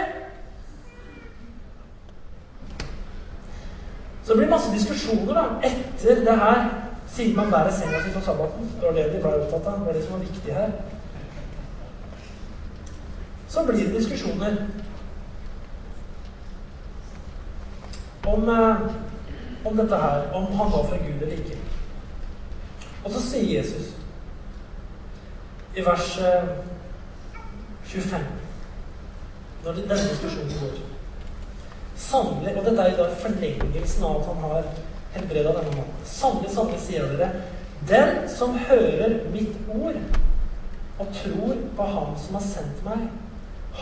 Så 4.22 4.28
det 4.28 4.38
blir 4.38 4.52
masse 4.52 4.70
diskusjoner 4.76 5.40
da, 5.40 5.44
etter 5.66 6.22
det 6.28 6.36
her, 6.44 6.60
siden 7.16 7.34
man 7.40 7.50
bærer 7.50 7.74
senga 7.74 8.04
si 8.04 8.14
på 8.14 8.22
sabbaten. 8.28 8.70
Det 8.76 8.86
var 8.86 8.94
det 8.94 9.08
de 9.16 9.24
ble 9.24 9.34
opptatt 9.40 9.66
av. 9.72 9.80
Det 9.80 9.90
var 9.90 9.98
det 9.98 10.04
som 10.04 10.14
var 10.14 10.22
viktig 10.28 10.54
her. 10.54 10.70
Så 13.48 13.66
blir 13.66 13.88
det 13.88 13.98
diskusjoner 13.98 14.62
om, 18.26 18.48
eh, 18.48 18.76
om 19.64 19.76
dette 19.76 19.96
her, 19.96 20.32
om 20.32 20.46
han 20.46 20.72
var 20.72 20.84
fra 20.84 20.96
Gud 20.96 21.22
eller 21.22 21.36
ikke. 21.36 21.58
Og 23.04 23.10
så 23.10 23.22
sier 23.22 23.58
Jesus 23.58 23.94
i 25.76 25.84
vers 25.86 26.18
25, 27.84 28.16
eh, 28.16 28.26
når 29.64 29.72
denne 29.72 30.08
diskusjonen 30.10 30.56
går 30.60 30.78
Sannelig, 32.00 32.54
og 32.56 32.64
dette 32.64 32.82
er 32.82 32.94
da 32.96 33.10
forlengelsen 33.20 34.04
av 34.08 34.20
at 34.20 34.28
han 34.30 34.38
har 34.40 34.68
helbreda 35.12 35.50
denne 35.52 35.74
mannen. 35.74 35.98
Sannelig, 36.08 36.50
sannelig, 36.54 36.78
sier 36.80 37.10
dere, 37.10 37.28
den 37.88 38.28
som 38.28 38.56
hører 38.56 39.18
mitt 39.34 39.58
ord 39.68 39.98
og 41.00 41.10
tror 41.16 41.60
på 41.76 41.88
Ham 41.92 42.16
som 42.22 42.38
har 42.38 42.46
sendt 42.46 42.80
meg, 42.86 43.04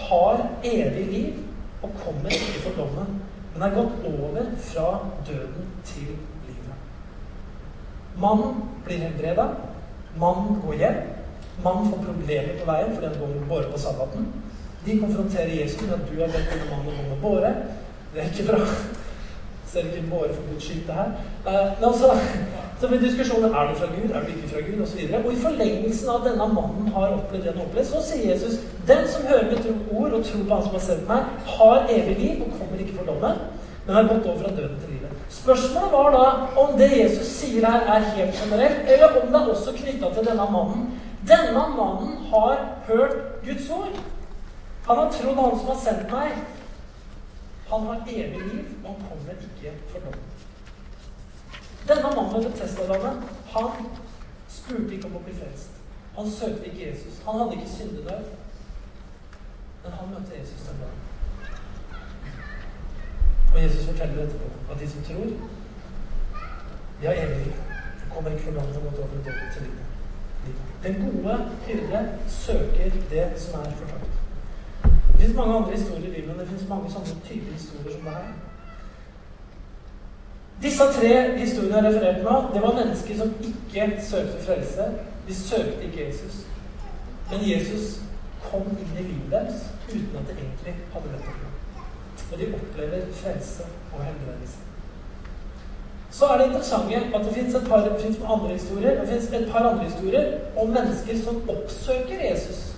har 0.09 0.43
evig 0.67 1.07
liv 1.13 1.39
og 1.83 1.95
kommer 2.03 2.35
ikke 2.35 2.65
for 2.67 2.83
dommen, 2.83 3.21
men 3.59 3.71
er 3.71 3.75
gått 3.75 4.05
over 4.07 4.51
fra 4.63 4.89
døden 5.27 5.71
til 5.85 6.11
livet. 6.47 6.75
Mannen 8.23 8.61
blir 8.85 9.03
helbreda. 9.03 9.49
Mannen 10.19 10.61
går 10.63 10.75
hjem. 10.79 11.01
Mannen 11.65 11.91
får 11.91 12.05
problemer 12.05 12.61
på 12.61 12.69
veien 12.71 12.95
fordi 12.95 13.07
han 13.07 13.19
går 13.19 13.33
med 13.35 13.49
båre 13.51 13.73
på 13.73 13.81
sabbaten. 13.83 14.29
De 14.87 15.01
konfronterer 15.01 15.51
Jesus 15.61 15.83
med 15.83 15.97
at 15.97 16.07
du 16.07 16.21
har 16.21 16.31
bedt 16.31 16.53
denne 16.53 16.71
mannen 16.71 17.01
om 17.03 17.17
å 17.17 17.21
båre. 17.23 17.51
Det 18.15 18.23
er 18.23 18.31
ikke 18.31 18.47
bra. 18.53 18.61
Selv 19.69 19.91
ikke 19.91 20.11
båre 20.11 20.31
for 20.37 20.47
Guds 20.53 20.69
skyld, 20.69 20.93
her. 20.95 21.11
Eh, 21.47 21.67
men 21.81 21.89
altså, 21.91 22.15
så 22.81 22.89
blir 22.89 23.01
diskusjonen 23.03 23.55
er 23.55 23.69
du 23.69 23.75
fra 23.75 23.87
Gud, 23.87 24.11
er 24.11 24.21
du 24.21 24.29
ikke 24.33 24.49
fra 24.53 24.61
Gud, 24.67 24.83
osv. 24.83 25.01
Og, 25.15 25.25
og 25.25 25.33
i 25.33 25.41
forlengelsen 25.43 26.11
av 26.15 26.27
denne 26.27 26.47
mannen 26.53 26.93
har 26.95 27.15
opplevd 27.17 27.43
det 27.43 27.51
han 27.51 27.59
har 27.59 27.67
opplevd, 27.67 27.89
så 27.89 28.03
sier 28.07 28.31
Jesus 28.33 28.61
den 28.91 29.09
som 29.11 29.27
hører 29.27 29.49
mitt 29.51 29.67
ord 29.91 30.13
og 30.13 30.25
tror 30.25 30.45
på 30.45 30.55
Han 30.55 30.67
som 30.67 30.77
har 30.77 30.85
sendt 30.85 31.09
meg, 31.09 31.33
har 31.57 31.91
evig 31.97 32.15
liv 32.21 32.45
og 32.45 32.55
kommer 32.61 32.85
ikke 32.85 33.01
for 33.01 33.11
dommen, 33.11 33.43
men 33.87 33.97
har 33.97 34.07
gått 34.13 34.31
over 34.31 34.45
fra 34.45 34.55
døden 34.61 34.79
til 34.85 34.95
livet. 34.95 35.25
Spørsmålet 35.41 35.93
var 35.93 36.15
da 36.15 36.63
om 36.63 36.79
det 36.79 36.91
Jesus 36.93 37.35
sier 37.41 37.67
her, 37.67 37.91
er 37.97 38.09
helt 38.15 38.41
generelt, 38.43 38.81
eller 38.95 39.21
om 39.23 39.29
det 39.33 39.43
er 39.43 39.53
også 39.57 39.77
knytta 39.81 40.15
til 40.15 40.31
denne 40.31 40.49
mannen. 40.55 40.87
Denne 41.29 41.67
mannen 41.81 42.15
har 42.31 42.57
hørt 42.87 43.19
Guds 43.45 43.71
ord. 43.71 44.01
Han 44.87 44.97
har 44.97 45.13
trodd 45.13 45.37
Han 45.43 45.59
som 45.59 45.75
har 45.75 45.83
sendt 45.85 46.11
meg. 46.13 46.41
Han 47.69 47.87
har 47.91 48.03
evig 48.07 48.43
liv, 48.53 48.67
og 48.85 48.95
han 48.95 49.07
kommer 49.09 49.47
ikke 49.51 49.79
for 49.93 49.99
dom. 50.07 50.28
Denne 51.89 52.03
mannen 52.17 52.45
ved 52.45 52.53
Testadamet, 52.53 53.23
han 53.55 53.71
spurte 54.49 54.95
ikke 54.95 55.09
om 55.09 55.17
å 55.17 55.25
bli 55.25 55.35
frelst. 55.39 55.79
Han 56.19 56.31
søkte 56.31 56.67
ikke 56.69 56.89
Jesus. 56.89 57.21
Han 57.27 57.41
hadde 57.41 57.57
ikke 57.57 57.75
syndedød. 57.77 58.33
Men 59.83 59.93
han 59.99 60.11
møtte 60.13 60.39
Jesus 60.39 60.67
den 60.69 60.83
dagen. 60.83 61.05
Og 63.55 63.63
Jesus 63.63 63.87
forteller 63.87 64.25
etterpå 64.25 64.73
at 64.73 64.81
de 64.81 64.91
som 64.91 65.05
tror, 65.07 65.31
de 67.01 67.07
har 67.07 67.15
evig 67.15 67.39
liv. 67.47 67.53
Kommer 68.15 68.31
ikke 68.31 68.45
for 68.45 68.59
dommen 68.59 68.77
og 68.77 68.83
gått 68.83 68.99
over 68.99 69.23
døden 69.29 69.49
til 69.55 69.63
livet. 69.63 69.85
Den 70.83 70.95
gode 71.05 71.39
hyrde 71.67 72.19
søker 72.29 72.91
det 73.11 73.27
som 73.37 73.61
er 73.61 73.73
fortapt. 73.81 74.15
Det 75.13 75.21
fins 75.21 75.37
mange 75.37 75.57
andre 75.57 75.73
historier 75.73 76.09
i 76.09 76.15
Bibelen. 76.15 76.39
Det 76.39 76.49
fins 76.49 76.69
mange 76.69 76.91
sånne 76.93 77.21
typer 77.25 77.53
historier 77.53 77.93
som 77.93 78.05
det 78.05 78.15
her. 78.19 78.33
Disse 80.63 80.85
tre 80.93 81.39
historiene 81.39 81.77
jeg 81.77 81.95
refererte 81.95 82.25
nå, 82.27 82.37
det 82.55 82.63
var 82.63 82.75
mennesker 82.75 83.19
som 83.19 83.35
ikke 83.51 83.91
søkte 84.03 84.45
frelse. 84.47 84.87
De 85.29 85.35
søkte 85.35 85.85
ikke 85.87 86.07
Jesus. 86.07 86.41
Men 87.31 87.45
Jesus 87.51 88.01
kom 88.51 88.65
inn 88.73 88.97
i 88.99 89.05
livet 89.05 89.31
deres 89.31 89.69
uten 89.89 90.17
at 90.19 90.31
det 90.31 90.39
egentlig 90.39 90.75
hadde 90.95 91.13
bedt 91.13 91.29
om 91.33 91.43
det. 91.43 91.53
Og 92.33 92.39
de 92.41 92.49
opplever 92.59 93.13
frelse 93.21 93.69
og 93.93 94.03
helbredelse. 94.05 94.59
Så 96.11 96.27
er 96.27 96.39
det 96.39 96.47
interessant 96.47 97.15
at 97.15 97.25
det 97.25 97.35
fins 97.35 97.55
et 97.55 97.69
par 97.69 97.85
andre 98.33 98.53
historier 98.53 99.01
det 99.01 99.09
finnes 99.09 99.29
et 99.43 99.53
par 99.53 99.69
andre 99.69 99.85
historier 99.85 100.39
om 100.57 100.69
mennesker 100.69 101.19
som 101.25 101.43
oppsøker 101.49 102.31
Jesus 102.31 102.75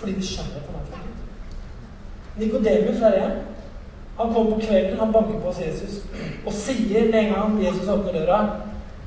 fordi 0.00 0.12
de 0.16 0.26
skjønner 0.26 0.56
at 0.56 0.66
han 0.66 0.74
er 0.80 0.84
fra 0.90 0.98
Gud. 1.04 1.16
Nikodemus 2.40 3.00
er 3.00 3.16
en. 3.24 3.32
Han 4.18 4.34
kommer 4.34 4.56
på 4.56 4.66
kvelden, 4.66 4.98
han 4.98 5.12
banker 5.12 5.38
på 5.40 5.52
hos 5.52 5.60
Jesus 5.62 6.02
og 6.46 6.52
sier 6.52 7.08
med 7.08 7.18
en 7.22 7.32
gang 7.34 7.54
Jesus 7.64 7.88
åpner 7.88 8.18
døra 8.18 8.40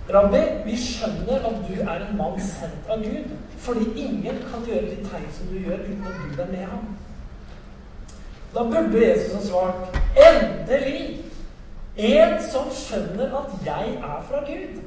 Rabbi, 0.09 0.41
vi 0.65 0.75
skjønner 0.75 1.45
at 1.47 1.59
du 1.63 1.77
er 1.79 2.01
en 2.03 2.17
mann 2.19 2.39
sendt 2.43 2.89
av 2.91 2.99
Gud, 2.99 3.29
fordi 3.63 3.85
ingen 3.95 4.41
kan 4.49 4.65
gjøre 4.67 4.89
de 4.89 4.97
tegn 5.07 5.29
som 5.31 5.47
du 5.47 5.61
gjør, 5.63 5.85
uten 5.85 6.09
at 6.09 6.25
du 6.37 6.41
er 6.43 6.49
med 6.51 6.65
ham. 6.67 6.89
Da 8.53 8.65
burde 8.67 8.99
Jesus 8.99 9.33
ha 9.33 9.43
svart 9.45 10.01
Endelig! 10.19 11.23
En 11.95 12.35
som 12.41 12.67
skjønner 12.73 13.31
at 13.37 13.55
jeg 13.65 13.95
er 13.95 14.19
fra 14.27 14.41
Gud. 14.47 14.81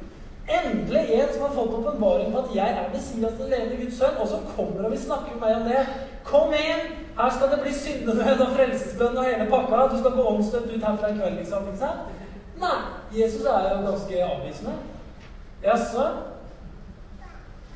Endelig 0.47 1.03
en 1.15 1.33
som 1.33 1.41
har 1.47 1.53
fått 1.55 1.73
åpenbaring 1.79 2.31
på 2.31 2.43
at 2.43 2.55
jeg 2.55 2.77
er 2.77 2.89
Messias, 2.93 3.39
den 3.39 3.49
levende 3.49 3.79
Guds 3.81 3.97
sønn, 3.97 4.19
og 4.21 4.27
som 4.27 4.45
kommer 4.55 4.85
og 4.85 4.91
vil 4.91 5.01
snakke 5.01 5.33
med 5.33 5.41
meg 5.43 5.55
om 5.55 5.69
det. 5.71 5.85
Kom 6.27 6.53
inn! 6.53 6.93
Her 7.17 7.29
skal 7.29 7.51
det 7.51 7.59
bli 7.61 7.73
syndenød 7.73 8.41
og 8.45 8.53
frelsesbønn 8.55 9.17
og 9.17 9.25
hele 9.25 9.49
pakka. 9.49 9.87
Du 9.91 9.97
skal 9.99 10.11
gå 10.11 10.25
omstøtt 10.33 10.71
ut 10.73 10.83
herfra 10.83 11.11
i 11.11 11.17
kveld, 11.17 11.37
liksom. 11.39 11.67
ikke 11.67 11.79
sant? 11.79 12.23
Nei. 12.61 12.77
Jesus 13.15 13.45
er 13.45 13.69
jo 13.71 13.85
ganske 13.85 14.23
avvisende. 14.25 14.73
Jaså? 15.63 16.05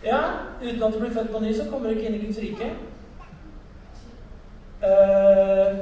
Ja, 0.05 0.19
uten 0.61 0.83
at 0.83 0.93
du 0.93 0.99
blir 0.99 1.13
født 1.13 1.31
på 1.31 1.39
ny, 1.39 1.53
så 1.55 1.69
kommer 1.69 1.89
du 1.89 1.95
ikke 1.95 2.09
inn 2.09 2.19
i 2.19 2.25
Guds 2.25 2.39
rike. 2.41 2.71
Uh, 4.81 5.77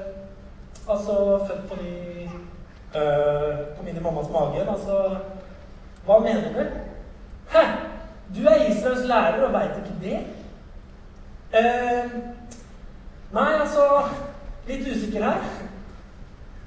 altså 0.91 1.13
født 1.47 1.69
på 1.69 1.75
ny 1.79 2.25
uh, 2.95 3.59
Kom 3.77 3.87
inn 3.87 3.97
i 3.97 4.03
mammas 4.03 4.31
mage. 4.33 4.65
Altså 4.67 4.97
hva 6.05 6.19
mener 6.19 6.53
du? 6.53 6.65
Hæ? 7.49 7.63
Du 8.35 8.47
er 8.47 8.69
Israels 8.69 9.07
lærer 9.07 9.43
og 9.45 9.53
veit 9.53 9.77
ikke 9.77 9.95
det? 10.01 10.19
Eh, 11.53 12.11
nei, 13.33 13.53
altså 13.61 13.85
Litt 14.69 14.85
usikker 14.85 15.23
her. 15.23 15.41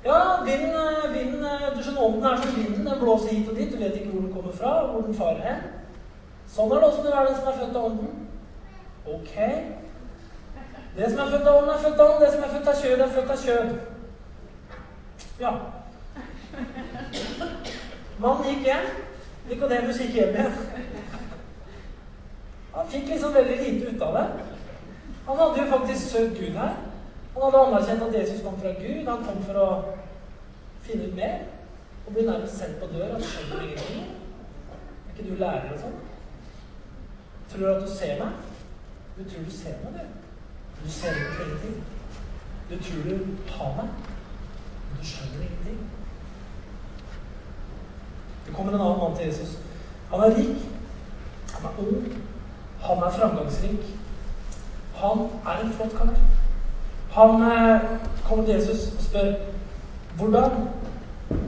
Ja, 0.05 0.43
vinden, 0.45 1.13
vind, 1.15 1.45
Du 1.77 1.83
skjønner, 1.83 2.03
ånden 2.03 2.25
er 2.25 2.37
som 2.37 2.57
vinden. 2.57 2.87
Den 2.87 2.99
blåser 3.01 3.29
hit 3.29 3.49
og 3.49 3.57
dit. 3.57 3.73
Du 3.73 3.79
vet 3.79 3.95
ikke 3.95 4.11
hvor 4.11 4.21
den 4.21 4.33
kommer 4.35 4.53
fra, 4.53 4.73
og 4.83 4.89
hvor 4.93 5.07
den 5.07 5.15
farer 5.15 5.45
hen. 5.47 5.61
Sånn 6.51 6.73
er 6.73 6.83
det 6.83 6.89
også 6.89 7.03
med 7.05 7.13
den 7.13 7.37
som 7.37 7.49
er 7.49 7.59
født 7.61 7.77
av 7.79 7.87
ånden. 7.91 8.27
Ok. 9.07 9.37
Det 10.97 11.11
som 11.11 11.23
er 11.23 11.31
født 11.31 11.47
av 11.47 11.61
ånden, 11.61 11.75
er 11.75 11.85
født 11.85 12.01
av 12.01 12.11
ånden. 12.11 12.25
Det 12.25 12.33
som 12.35 12.43
er 12.43 12.55
født 12.57 12.73
av 12.73 12.83
kjød, 12.83 13.01
er 13.01 13.15
født 13.15 13.31
av 13.31 13.39
kjød. 13.47 13.69
Ja. 15.41 15.53
Mannen 18.19 18.49
gikk 18.51 18.67
hjem. 18.67 18.91
Nikodemus 19.49 20.03
gikk 20.03 20.19
hjem 20.19 20.35
igjen. 20.37 20.55
Han 22.75 22.91
fikk 22.91 23.09
liksom 23.15 23.35
veldig 23.35 23.57
lite 23.63 23.95
ut 23.95 24.03
av 24.03 24.19
det. 24.19 24.52
Han 25.27 25.37
hadde 25.39 25.63
jo 25.63 25.71
faktisk 25.71 26.11
søkt 26.11 26.39
Gud 26.39 26.57
her. 26.59 26.75
Han 27.35 27.43
hadde 27.43 27.67
anerkjent 27.67 28.03
at 28.03 28.15
Jesus 28.21 28.43
kom 28.45 28.61
fra 28.61 28.69
Gud. 28.69 29.07
Han 29.09 29.25
kom 29.27 29.43
for 29.47 29.61
å 29.63 29.69
finne 30.83 31.09
ut 31.09 31.15
mer. 31.17 31.45
Og 32.07 32.13
bli 32.13 32.27
nærmest 32.27 32.59
sendt 32.59 32.81
på 32.81 32.91
dør. 32.93 33.13
Han 33.13 33.23
skjønner 33.23 33.63
ingenting. 33.63 34.03
Er 34.73 35.15
ikke 35.15 35.29
du 35.31 35.39
lærer 35.41 35.71
og 35.73 35.81
sånn? 35.85 36.01
Tror 37.53 37.67
du 37.67 37.71
at 37.75 37.87
du 37.87 37.95
ser 37.95 38.19
meg? 38.19 38.51
Du 39.17 39.25
tror 39.29 39.45
du 39.47 39.55
ser 39.55 39.81
meg, 39.85 39.99
du. 40.01 40.21
Du 40.85 40.91
ser 40.91 41.15
egentlig 41.15 41.47
ingenting. 41.47 41.83
Du 42.71 42.77
tror 42.85 43.03
du 43.05 43.53
har 43.53 43.75
meg, 43.77 43.91
men 44.89 45.01
du 45.01 45.07
skjønner 45.07 45.43
ingenting. 45.47 45.83
Det 48.47 48.55
kommer 48.55 48.73
en 48.73 48.81
annen 48.81 48.99
mann 48.99 49.17
til 49.17 49.27
Jesus. 49.27 49.59
Han 50.11 50.21
er 50.21 50.37
rik. 50.37 50.65
Han 51.55 51.69
er 51.69 51.83
ung. 51.85 52.07
Han 52.83 53.05
er 53.07 53.19
framgangsrik. 53.19 53.93
Han 55.03 55.19
er 55.47 55.65
en 55.65 55.73
flott 55.73 55.97
kar. 55.99 56.09
Han 57.13 57.43
eh, 57.43 57.81
kommer 58.25 58.45
til 58.45 58.55
Jesus 58.55 58.93
og 58.99 59.03
spør 59.03 59.33
hvordan 60.17 60.51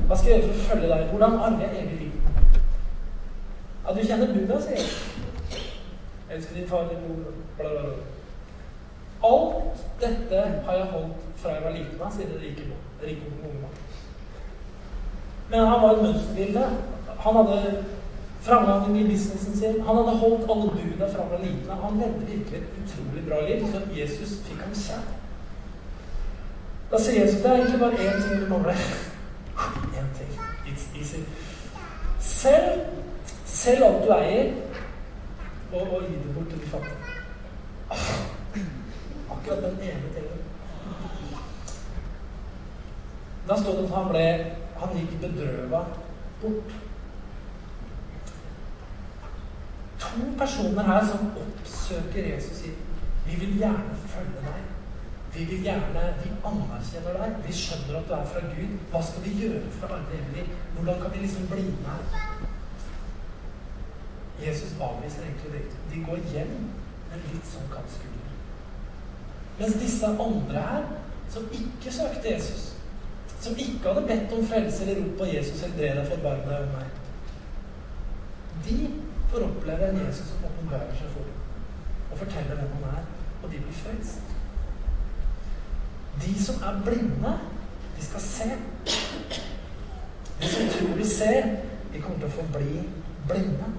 Hva 0.07 0.17
skal 0.17 0.31
jeg 0.31 0.41
gjøre 0.41 0.55
for 0.55 0.61
å 0.61 0.69
følge 0.69 0.89
deg? 0.91 1.07
Hvordan 1.11 1.37
arver 1.47 1.63
jeg 1.63 1.85
evig 1.85 1.99
liv? 2.01 2.13
Ja, 3.85 3.95
du 3.95 4.01
kjenner 4.01 4.33
Buddha, 4.33 4.61
sier 4.65 4.81
jeg. 4.81 5.63
Elsker 6.31 6.57
din 6.57 6.69
far, 6.69 6.89
din 6.89 7.03
mor, 7.05 7.33
bla, 7.59 7.71
bla, 7.71 7.83
bla. 7.83 7.95
Alt 9.31 9.85
dette 10.01 10.41
har 10.67 10.79
jeg 10.79 10.91
holdt 10.93 11.27
fra 11.41 11.55
jeg 11.55 11.65
var 11.65 11.77
liten 11.77 12.01
av, 12.01 12.13
sier 12.13 12.33
den 12.33 12.43
rike, 12.43 12.67
rike 13.03 13.29
unge 13.31 13.61
mann. 13.61 13.83
Men 15.53 15.67
han 15.69 15.83
var 15.83 15.95
et 15.95 16.03
mønsterbilde. 16.03 16.65
Han 17.27 17.39
hadde 17.41 17.85
framgang 18.45 18.97
i 19.01 19.05
businessen 19.09 19.57
sin. 19.57 19.81
Han 19.87 19.97
hadde 19.97 20.17
holdt 20.23 20.51
alle 20.51 20.71
budene 20.77 21.11
fra 21.13 21.23
han 21.23 21.31
var 21.31 21.43
liten. 21.43 21.71
Han 21.83 22.01
levde 22.01 22.27
virkelig 22.33 22.59
et 22.61 22.81
utrolig 22.83 23.23
bra 23.29 23.41
liv, 23.49 23.67
så 23.73 23.81
Jesus 24.01 24.39
fikk 24.47 24.61
ham 24.63 24.75
kjær. 24.85 25.07
Da 26.91 27.01
sier 27.01 27.21
Jesus 27.23 27.41
det 27.43 27.51
er 27.51 27.63
egentlig 27.63 27.81
bare 27.81 28.09
én 28.09 28.21
ting 28.23 28.43
du 28.43 28.49
mangler. 28.53 28.85
Én 29.99 30.11
ting. 30.19 30.31
It's 30.67 30.87
easy. 30.99 31.23
Selv, 32.21 32.81
selv 33.45 33.85
alt 33.85 34.05
du 34.05 34.13
eier, 34.13 34.53
og, 35.73 35.81
og 35.83 36.03
gi 36.09 36.15
det 36.15 36.35
bort 36.35 36.49
til 36.51 36.61
de 36.61 36.67
fattige 36.67 37.05
akkurat 39.45 39.63
den 39.63 39.81
ene 39.81 40.09
tingen. 40.15 40.41
Da 43.49 43.57
stod 43.57 43.77
det 43.77 43.85
at 43.85 43.97
han 43.97 44.09
ble 44.09 44.27
Han 44.75 44.97
gikk 44.99 45.21
bedrøva 45.21 45.85
bort. 46.43 46.73
To 50.15 50.21
personer 50.39 50.83
her 50.87 51.07
som 51.07 51.31
oppsøker 51.43 52.29
Jesus 52.29 52.61
sier 52.63 52.75
Vi 53.27 53.39
vil 53.41 53.57
gjerne 53.59 53.97
følge 54.07 54.43
deg. 54.45 54.67
Vi 55.35 55.45
vil 55.51 55.63
gjerne, 55.67 56.03
vi 56.21 56.31
anerkjenner 56.47 57.17
deg. 57.19 57.39
Vi 57.47 57.55
skjønner 57.59 57.97
at 57.99 58.07
du 58.09 58.13
er 58.15 58.29
fra 58.31 58.43
Gud. 58.53 58.77
Hva 58.93 59.01
skal 59.03 59.25
vi 59.25 59.33
gjøre 59.41 59.63
for 59.79 59.91
å 59.91 59.97
arve 59.97 60.19
evig? 60.21 60.45
Hvordan 60.77 61.01
kan 61.01 61.15
vi 61.15 61.23
liksom 61.25 61.49
bli 61.51 61.65
med 61.71 61.89
her? 61.89 62.29
Jesus 64.45 64.77
avviser 64.81 65.25
egentlig 65.25 65.53
det. 65.57 65.81
De 65.91 66.05
går 66.07 66.23
hjem 66.35 66.55
med 67.11 67.27
litt 67.33 67.49
sånn 67.51 67.67
kald. 67.73 67.97
Mens 69.59 69.81
disse 69.81 70.07
andre 70.07 70.63
her, 70.69 70.87
som 71.31 71.51
ikke 71.59 71.93
søkte 71.95 72.31
Jesus, 72.31 72.69
som 73.41 73.59
ikke 73.59 73.89
hadde 73.89 74.07
bedt 74.09 74.33
om 74.37 74.47
frelse 74.47 74.85
eller 74.85 75.03
rop 75.03 75.19
på 75.19 75.29
Jesus 75.31 75.63
eller 75.63 75.77
det 75.81 75.91
deg 75.99 76.13
forbarm 76.13 76.47
over 76.49 76.71
meg, 76.75 77.01
de 78.65 78.79
får 79.35 79.45
oppleve 79.45 79.89
en 79.89 80.07
Jesus 80.07 80.27
som 80.27 80.45
åpenbarer 80.45 80.95
seg 80.95 81.09
for 81.11 81.27
dem 81.27 81.41
og 82.13 82.19
forteller 82.19 82.55
hvem 82.55 82.75
han 82.75 82.85
er, 82.97 83.07
og 83.43 83.51
de 83.51 83.59
blir 83.59 83.75
frelst. 83.75 84.21
De 86.23 86.45
som 86.45 86.63
er 86.63 86.83
blinde, 86.85 87.33
de 87.97 88.05
skal 88.05 88.21
se. 88.21 88.51
De 90.43 90.49
som 90.49 90.69
tror 90.69 90.97
de 90.99 91.09
ser, 91.09 91.49
de 91.93 92.03
kommer 92.03 92.19
til 92.19 92.29
å 92.29 92.37
forbli 92.37 92.85
blinde. 93.27 93.73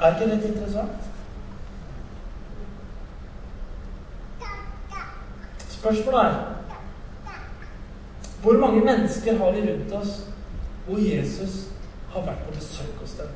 Er 0.00 0.16
ikke 0.16 0.30
dette 0.30 0.48
interessant? 0.54 1.12
Spørsmålet 5.68 6.24
er 6.24 6.34
hvor 8.42 8.58
mange 8.60 8.84
mennesker 8.84 9.38
har 9.38 9.52
vi 9.52 9.68
rundt 9.68 9.92
oss 9.92 10.16
hvor 10.86 10.98
Jesus 10.98 11.73
har 12.14 12.26
vært 12.28 12.44
på 12.46 12.54
besøk 12.54 13.00
hos 13.02 13.16
dem? 13.18 13.34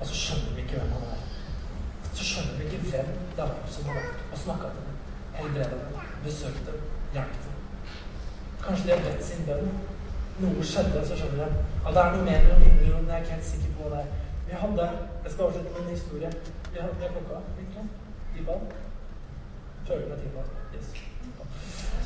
Og 0.00 0.06
så 0.06 0.14
skjønner 0.20 0.54
vi 0.54 0.62
ikke 0.64 0.80
hvem 0.80 0.92
han 0.96 1.08
er. 1.14 1.20
Så 2.12 2.24
skjønner 2.28 2.58
vi 2.58 2.64
ikke 2.68 2.80
hvem 2.90 3.10
det 3.36 3.44
er 3.44 3.72
som 3.74 3.88
har 3.88 3.98
vært 4.00 4.22
og 4.32 4.38
snakka 4.44 4.70
til 4.74 4.86
dem, 4.86 4.96
helbredet 5.38 5.80
dem, 5.82 6.08
besøkt 6.24 6.66
dem, 6.68 6.80
hjulpet 7.14 7.46
dem. 7.46 7.54
Kanskje 8.64 8.86
de 8.86 8.94
har 8.94 9.04
bedt 9.06 9.26
sin 9.26 9.46
bønn. 9.48 9.74
Noe 10.42 10.66
skjedde, 10.66 11.02
så 11.06 11.18
skjønner 11.18 11.44
de 11.44 11.64
at 11.86 11.94
det 11.94 12.02
er 12.02 12.14
noe 12.14 12.26
mer 12.26 12.48
enn 12.54 12.80
jord. 12.88 13.04
Jeg 13.06 13.16
er 13.16 13.22
ikke 13.22 13.36
helt 13.36 13.50
sikker 13.50 13.76
på 13.76 13.88
hva 13.88 13.90
det 13.94 14.00
er. 14.04 14.22
Vi 14.48 14.54
hadde 14.62 14.88
Jeg 15.24 15.32
skal 15.32 15.44
avslutte 15.44 15.70
med 15.74 15.82
en 15.82 15.90
historie. 15.90 16.30
Vi 16.72 16.80
hadde 16.80 17.12
klokka, 17.12 17.42
egentlig. 17.58 17.84
Tiball. 18.34 18.64
Føler 19.86 20.08
meg 20.08 20.18
tiball. 20.18 20.48
Yes. 20.74 20.88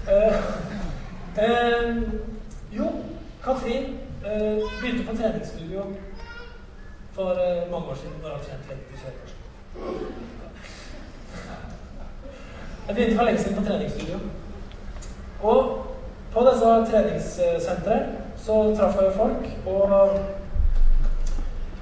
Uh, 0.08 0.36
uh, 1.44 2.02
jo, 2.76 2.86
Katrin 3.44 3.98
begynte 4.80 5.10
på 5.10 5.16
treningsstudio 5.16 5.82
for 7.12 7.34
mange 7.70 7.86
år 7.86 7.94
siden. 7.94 8.16
Når 8.22 8.30
hun 8.30 8.44
trente 8.44 8.68
lenge 8.68 8.84
til 8.90 8.98
Jeg 12.86 12.94
begynte 12.94 13.16
for 13.16 13.24
lenge 13.24 13.40
siden 13.40 13.56
på 13.56 13.64
treningsstudio. 13.64 14.18
Og 15.42 15.86
på 16.32 16.46
disse 16.52 16.64
treningssentrene 16.64 18.06
så 18.36 18.74
traff 18.76 18.96
jeg 19.02 19.12
folk, 19.16 19.44
og 19.66 20.18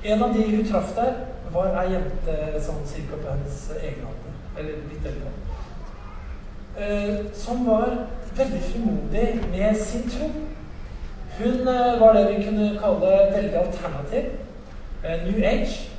en 0.04 0.22
av 0.22 0.34
de 0.34 0.56
hun 0.56 0.66
traff 0.72 0.94
der, 0.96 1.12
var 1.52 1.76
ei 1.80 1.92
jente 1.92 2.60
sånn 2.60 2.82
cirka 2.88 3.16
på 3.20 3.32
hennes 3.32 3.60
egen 3.80 4.02
alder. 4.08 4.32
Eller 4.58 4.88
litt 4.90 5.06
eldre 5.06 5.30
eh, 6.76 7.32
som 7.34 7.66
var 7.66 8.06
veldig 8.36 8.62
frimodig 8.62 9.40
med 9.50 9.76
sin 9.76 10.10
tro. 10.10 10.30
Hun 11.38 11.68
eh, 11.68 12.00
var 12.00 12.12
det 12.12 12.24
vi 12.30 12.44
kunne 12.44 12.78
kalle 12.80 13.12
veldig 13.36 13.58
alternativ. 13.58 14.24
Eh, 15.04 15.16
New 15.26 15.44
Age. 15.44 15.90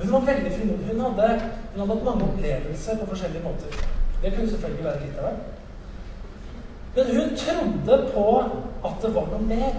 Hun 0.00 0.12
var 0.12 0.20
veldig 0.20 0.52
frimodig. 0.52 0.86
Hun 0.86 1.00
hun 1.00 1.80
hadde 1.80 1.94
hatt 1.94 2.04
mange 2.04 2.24
opplevelser 2.24 2.98
på 2.98 3.06
forskjellige 3.06 3.42
måter. 3.42 3.86
Det 4.22 4.32
kunne 4.34 4.50
selvfølgelig 4.50 4.84
være 4.84 5.00
litt 5.04 5.18
av 5.18 5.24
hvert. 5.24 5.42
Men 6.96 7.06
hun 7.16 7.36
trodde 7.36 8.10
på 8.14 8.26
at 8.84 9.02
det 9.02 9.14
var 9.14 9.26
noe 9.30 9.46
mer. 9.46 9.72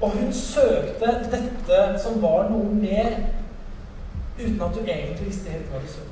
Og 0.00 0.10
hun 0.10 0.32
søkte 0.32 1.10
dette 1.32 1.82
som 2.02 2.22
var 2.22 2.48
noe 2.50 2.74
mer, 2.74 3.10
uten 4.38 4.62
at 4.62 4.74
du 4.74 4.80
egentlig 4.80 5.26
visste 5.26 5.50
helt 5.50 5.68
hva 5.70 5.82
du 5.82 5.88
søkte. 5.88 6.10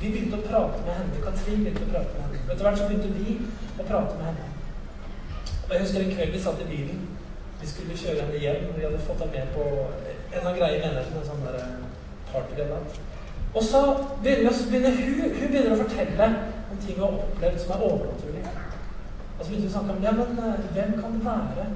Vi 0.00 0.12
begynte 0.12 0.38
å 0.38 0.46
prate 0.46 0.84
med 0.86 0.94
henne. 0.96 1.24
Katrin 1.24 1.64
begynte 1.64 1.88
å 1.88 1.92
prate 1.92 2.14
med 2.14 2.24
henne. 2.26 2.46
Etter 2.46 2.64
hvert 2.64 2.78
så 2.78 2.88
begynte 2.88 3.12
vi 3.18 3.36
å 3.76 3.88
prate 3.90 4.16
med 4.16 4.30
henne. 4.30 4.49
Og 5.70 5.76
Jeg 5.76 5.82
husker 5.82 6.00
en 6.00 6.14
kveld 6.16 6.32
vi 6.34 6.38
satt 6.42 6.60
i 6.60 6.68
bilen. 6.68 7.02
Vi 7.60 7.66
skulle 7.68 7.96
kjøre 7.98 8.22
henne 8.24 8.38
hjem. 8.42 8.62
Vi 8.76 8.82
hadde 8.82 8.98
fått 8.98 9.20
henne 9.22 9.32
med 9.36 9.52
på 9.54 9.66
en 10.38 10.46
av 10.46 10.56
greie 10.56 10.78
i 10.78 10.80
menigheten. 10.82 11.20
En 11.20 11.28
sånn 11.28 11.44
der 11.44 11.58
eh, 11.60 11.84
partygreie. 12.32 12.80
Og 13.54 13.62
så 13.62 13.82
begynner, 14.24 14.58
begynner 14.70 14.96
hun, 14.96 15.20
hun 15.36 15.52
begynner 15.52 15.76
å 15.76 15.84
fortelle 15.84 16.26
om 16.72 16.80
ting 16.82 16.98
hun 16.98 17.04
har 17.04 17.20
opplevd 17.20 17.62
som 17.62 17.76
er 17.76 17.84
overnaturlig. 17.86 18.42
Og 19.36 19.44
så 19.44 19.46
begynte 19.46 19.68
vi 19.68 19.70
å 19.70 19.76
snakke 19.76 19.94
om 19.94 20.02
ja, 20.08 20.16
men 20.18 20.42
eh, 20.48 20.66
hvem 20.74 20.98
kan 20.98 21.14
det 21.14 21.22
være 21.28 21.68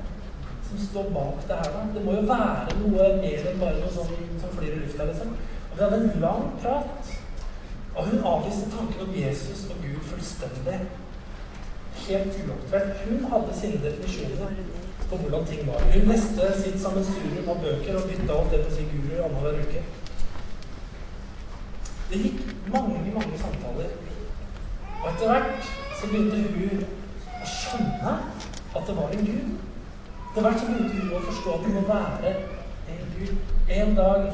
som 0.65 0.83
står 0.89 1.09
bak 1.15 1.47
det 1.47 1.61
her, 1.61 1.71
da? 1.77 1.87
Det 1.95 2.03
må 2.03 2.19
jo 2.19 2.27
være 2.33 2.77
noe 2.81 3.09
mer 3.23 3.49
enn 3.53 3.63
bare 3.63 3.79
noe 3.79 3.95
sånn 3.95 4.13
som 4.43 4.59
flyr 4.59 4.75
i 4.75 4.83
lufta, 4.83 5.07
liksom. 5.13 5.39
Og 5.71 5.79
vi 5.79 5.87
hadde 5.87 6.03
en 6.03 6.21
lang 6.27 6.51
prat. 6.59 7.15
Og 7.95 8.11
hun 8.11 8.27
avviste 8.27 8.75
tanken 8.75 9.07
om 9.07 9.17
Jesus 9.23 9.69
og 9.71 9.83
Gud 9.87 10.03
fullstendig. 10.11 10.83
Helt 12.03 12.39
uaktuelt. 12.49 12.97
Hun 13.09 13.25
hadde 13.33 13.59
sine 13.61 13.83
definisjoner 13.85 14.57
på 15.09 15.17
hvordan 15.17 15.47
ting 15.47 15.67
var. 15.67 15.85
Hun 15.93 16.09
leste 16.11 16.49
sitt 16.63 16.81
sammensurium 16.83 17.49
av 17.49 17.61
bøker 17.63 17.99
og 18.01 18.09
bytta 18.11 18.39
alt 18.39 18.51
det 18.53 18.65
på 18.65 18.75
sin 18.75 18.91
guru 18.93 19.23
annenhver 19.25 19.61
uke. 19.63 19.83
Det 22.11 22.21
gikk 22.23 22.41
mange, 22.73 23.13
mange 23.15 23.39
samtaler. 23.39 23.95
Og 25.03 25.11
etter 25.13 25.31
hvert 25.31 25.71
så 26.01 26.11
begynte 26.11 26.37
hun 26.37 26.85
å 27.43 27.49
skjønne 27.49 28.17
at 28.75 28.89
det 28.89 28.97
var 28.97 29.15
en 29.15 29.27
gud. 29.29 29.55
Etter 30.31 30.47
hvert 30.47 30.61
så 30.61 30.71
begynte 30.71 31.01
hun 31.01 31.17
å 31.19 31.25
forstå 31.29 31.57
at 31.57 31.67
det 31.67 31.75
må 31.75 31.85
være 31.89 32.35
en 32.95 33.05
gud. 33.19 33.35
En 33.79 33.95
dag 33.99 34.31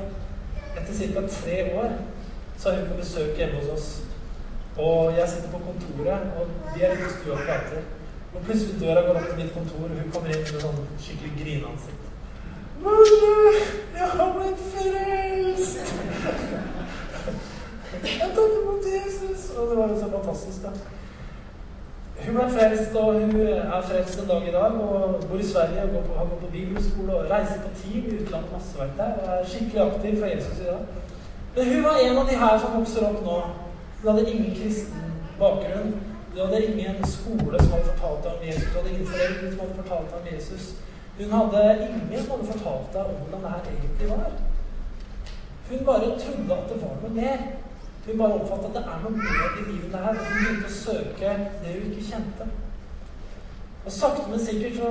etter 0.77 1.15
ca. 1.15 1.27
tre 1.35 1.59
år 1.81 1.99
så 2.59 2.71
er 2.71 2.81
hun 2.81 2.93
på 2.93 3.01
besøk 3.03 3.39
hjemme 3.39 3.61
hos 3.61 3.75
oss. 3.75 3.91
Og 4.81 5.17
jeg 5.19 5.29
sitter 5.29 5.51
på 5.55 5.61
kontoret, 5.69 6.21
og 6.39 6.45
de 6.75 6.85
er 6.85 6.95
inne 6.95 7.09
i 7.09 7.17
stua 7.17 7.35
og 7.37 7.43
prater. 7.49 7.83
Og 8.35 8.45
plutselig 8.47 8.81
døra 8.81 9.01
går 9.07 9.19
opp 9.21 9.27
til 9.29 9.41
mitt 9.41 9.53
kontor, 9.57 9.89
og 9.89 9.99
hun 10.01 10.13
kommer 10.15 10.31
inn 10.35 10.47
med 10.47 10.63
sånn 10.67 10.81
skikkelig 11.05 11.33
grineansikt. 11.41 12.07
Mor, 12.85 13.59
jeg 13.99 14.09
har 14.15 14.31
blitt 14.37 14.63
frelst! 14.75 15.93
Jeg 18.05 18.31
tar 18.37 18.57
imot 18.61 18.89
Jesus! 18.95 19.51
Og 19.57 19.71
det 19.71 19.77
var 19.81 19.93
jo 19.93 20.01
så 20.01 20.11
fantastisk, 20.17 20.63
da. 20.65 20.73
Hun 22.21 22.37
ble 22.37 22.47
frelst, 22.55 22.97
og 23.01 23.15
hun 23.21 23.37
er 23.41 23.83
frelst 23.89 24.21
en 24.21 24.29
dag 24.29 24.49
i 24.49 24.55
dag. 24.55 24.81
Og 24.87 25.21
bor 25.29 25.39
i 25.39 25.47
Sverige 25.53 25.83
og 25.83 25.95
går 25.95 26.07
på, 26.09 26.19
har 26.19 26.31
gått 26.31 26.45
på 26.45 26.53
bibelskole 26.53 27.17
og 27.17 27.31
reiser 27.31 27.63
på 27.65 27.71
team 27.83 28.05
i 28.05 28.19
utlandet 28.23 28.53
masse 28.55 28.79
vært 28.79 28.97
der. 29.01 29.19
Og 29.23 29.33
er 29.35 29.49
skikkelig 29.53 29.83
aktiv 29.87 30.21
for 30.21 30.33
Jesus 30.35 30.61
i 30.61 30.69
dag. 30.71 30.83
Men 31.57 31.73
hun 31.75 31.85
var 31.89 32.05
en 32.05 32.23
av 32.23 32.31
de 32.31 32.41
her 32.45 32.59
som 32.63 32.77
vokser 32.79 33.09
opp 33.09 33.21
nå. 33.27 33.39
Hun 34.03 34.11
hadde 34.11 34.31
ingen 34.31 34.55
kristen 34.57 35.13
bakgrunn. 35.39 35.95
Du 36.35 36.41
hadde 36.45 36.67
ingen 36.67 37.07
skole 37.07 37.59
som 37.63 37.73
hadde 37.73 37.89
fortalt 37.93 38.25
deg 38.25 38.33
om 38.33 38.47
Jesus. 38.47 38.69
Du 38.73 38.79
hadde 38.79 38.91
ingen 38.91 39.07
foreldre 39.07 39.51
som 39.51 39.61
hadde 39.61 39.81
fortalt 39.83 40.13
deg 40.13 40.21
om 40.21 40.31
Jesus. 40.35 40.65
Hun 41.19 41.33
hadde 41.37 41.65
ingen 41.89 42.23
som 42.23 42.31
hadde 42.31 42.53
fortalt 42.53 42.95
deg 42.95 43.11
om 43.11 43.19
hvordan 43.21 43.43
det 43.45 43.51
her 43.55 43.73
egentlig 43.73 44.09
var. 44.11 44.31
Hun 45.71 45.85
bare 45.91 46.15
trodde 46.23 46.55
at 46.59 46.71
det 46.71 46.79
var 46.83 46.97
noe 47.03 47.13
mer. 47.15 47.43
Hun 48.07 48.19
bare 48.19 48.39
oppfattet 48.39 48.71
at 48.71 48.77
det 48.79 48.85
er 48.93 49.03
noe 49.05 49.17
mer 49.17 49.59
i 49.61 49.67
livet 49.69 49.93
der. 49.93 50.09
Og 50.09 50.25
hun 50.25 50.39
begynte 50.39 50.71
å 50.71 50.79
søke 50.79 51.37
det 51.63 51.77
hun 51.77 51.93
ikke 51.93 52.09
kjente. 52.09 52.49
Og 53.85 53.93
sakte, 53.93 54.27
men 54.31 54.43
sikkert 54.45 54.81
så, 54.81 54.91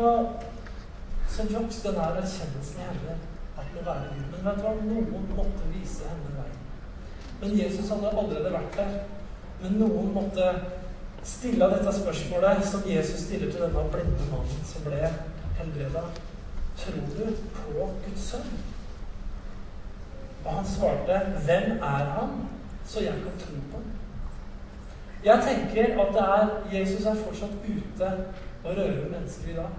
så 1.34 1.49
vokste 1.55 1.91
den 1.93 2.05
erkjennelsen 2.05 2.80
i 2.80 2.88
henne 2.88 3.18
at 3.57 3.74
det 3.76 3.86
være 3.86 4.14
Gud. 4.14 4.30
Men 4.32 4.45
vet 4.45 4.62
du 4.62 4.64
hva? 4.66 4.74
Noen 4.86 5.28
måtte 5.36 5.74
vise 5.74 6.07
henne 6.10 6.32
veien. 6.38 6.49
Men 7.42 7.60
Jesus 7.60 7.90
hadde 7.90 8.12
allerede 8.18 8.54
vært 8.54 8.78
der. 8.78 8.98
Men 9.62 9.80
noen 9.80 10.14
måtte 10.16 10.50
stille 11.24 11.68
dette 11.72 11.94
spørsmålet 12.00 12.66
som 12.68 12.84
Jesus 12.88 13.26
stiller 13.26 13.52
til 13.52 13.64
denne 13.66 13.86
blinde 13.94 14.28
mannen 14.32 14.66
som 14.68 14.86
ble 14.88 15.14
helbreda. 15.60 16.04
Tror 16.80 17.08
du 17.16 17.40
på 17.56 17.90
Guds 18.06 18.28
sønn? 18.32 18.52
Og 20.46 20.54
han 20.56 20.66
svarte, 20.66 21.20
'Hvem 21.46 21.72
er 21.72 22.06
han, 22.16 22.30
så 22.86 23.00
jeg 23.00 23.14
kan 23.14 23.40
tro 23.40 23.56
på 23.72 23.78
ham?' 23.78 23.92
Jeg 25.24 25.40
tenker 25.48 26.02
at 26.02 26.14
det 26.14 26.22
er, 26.22 26.80
Jesus 26.80 27.06
er 27.06 27.16
fortsatt 27.16 27.50
ute 27.68 28.12
og 28.64 28.78
rører 28.78 29.10
mennesker 29.12 29.52
i 29.52 29.56
dag. 29.56 29.72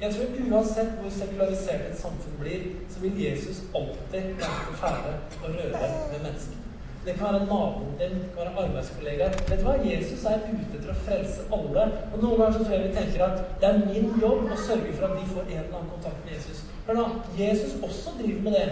Jeg 0.00 0.14
tror 0.14 0.56
uansett 0.56 0.90
hvor 1.00 1.10
sekularisert 1.10 1.90
et 1.90 2.00
samfunn 2.00 2.38
blir, 2.40 2.60
så 2.88 3.00
vil 3.00 3.22
Jesus 3.24 3.62
alltid 3.74 4.34
være 4.40 4.60
på 4.66 4.76
ferde 4.76 5.14
og 5.42 5.48
røre 5.48 5.82
ved 6.12 6.20
mennesker. 6.22 6.59
Det 7.04 7.14
kan 7.16 7.34
være 7.34 7.46
naboen 7.46 7.94
din, 8.00 8.18
det 8.22 8.28
kan 8.34 8.40
være 8.44 8.64
arbeidskollegaer. 8.64 9.36
Vet 9.48 9.60
du 9.60 9.64
hva? 9.64 9.76
Jesus 9.84 10.24
er 10.28 10.42
ute 10.50 10.76
etter 10.76 10.90
å 10.92 10.96
frelse 11.06 11.46
alle. 11.56 11.86
Og 12.12 12.16
Noen 12.22 12.36
ganger 12.40 12.58
så 12.58 12.64
tror 12.64 12.74
jeg 12.76 12.88
vi 12.88 12.96
tenker 12.98 13.24
at 13.24 13.38
det 13.62 13.68
er 13.70 13.80
min 13.86 14.10
jobb 14.20 14.50
å 14.52 14.58
sørge 14.66 14.92
for 14.98 15.06
at 15.08 15.16
de 15.16 15.30
får 15.30 15.46
en 15.46 15.62
eller 15.62 15.78
annen 15.78 15.94
kontakt 15.94 16.20
med 16.26 16.34
Jesus. 16.36 16.60
Hør 16.86 16.98
nå, 16.98 17.06
Jesus 17.38 17.78
også 17.88 18.12
driver 18.18 18.42
med 18.46 18.58
det, 18.58 18.66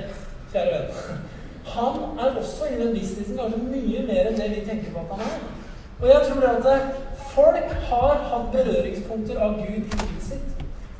kjære 0.52 0.82
venn. 0.82 1.22
Han 1.68 2.20
er 2.24 2.36
også 2.42 2.68
i 2.68 2.80
den 2.82 2.94
businessen 2.96 3.40
kanskje 3.40 3.62
mye 3.64 4.04
mer 4.10 4.28
enn 4.30 4.38
det 4.40 4.50
vi 4.54 4.66
tenker 4.68 4.92
på 4.92 5.06
at 5.06 5.14
han 5.16 5.24
er. 5.30 5.40
Og 5.98 6.06
jeg 6.08 6.20
tror 6.28 6.44
at 6.52 6.68
folk 7.32 7.72
har 7.90 8.20
hatt 8.30 8.52
berøringspunkter 8.52 9.40
av 9.40 9.56
Gud 9.62 9.80
i 9.80 9.98
livet 10.02 10.28
sitt 10.28 10.54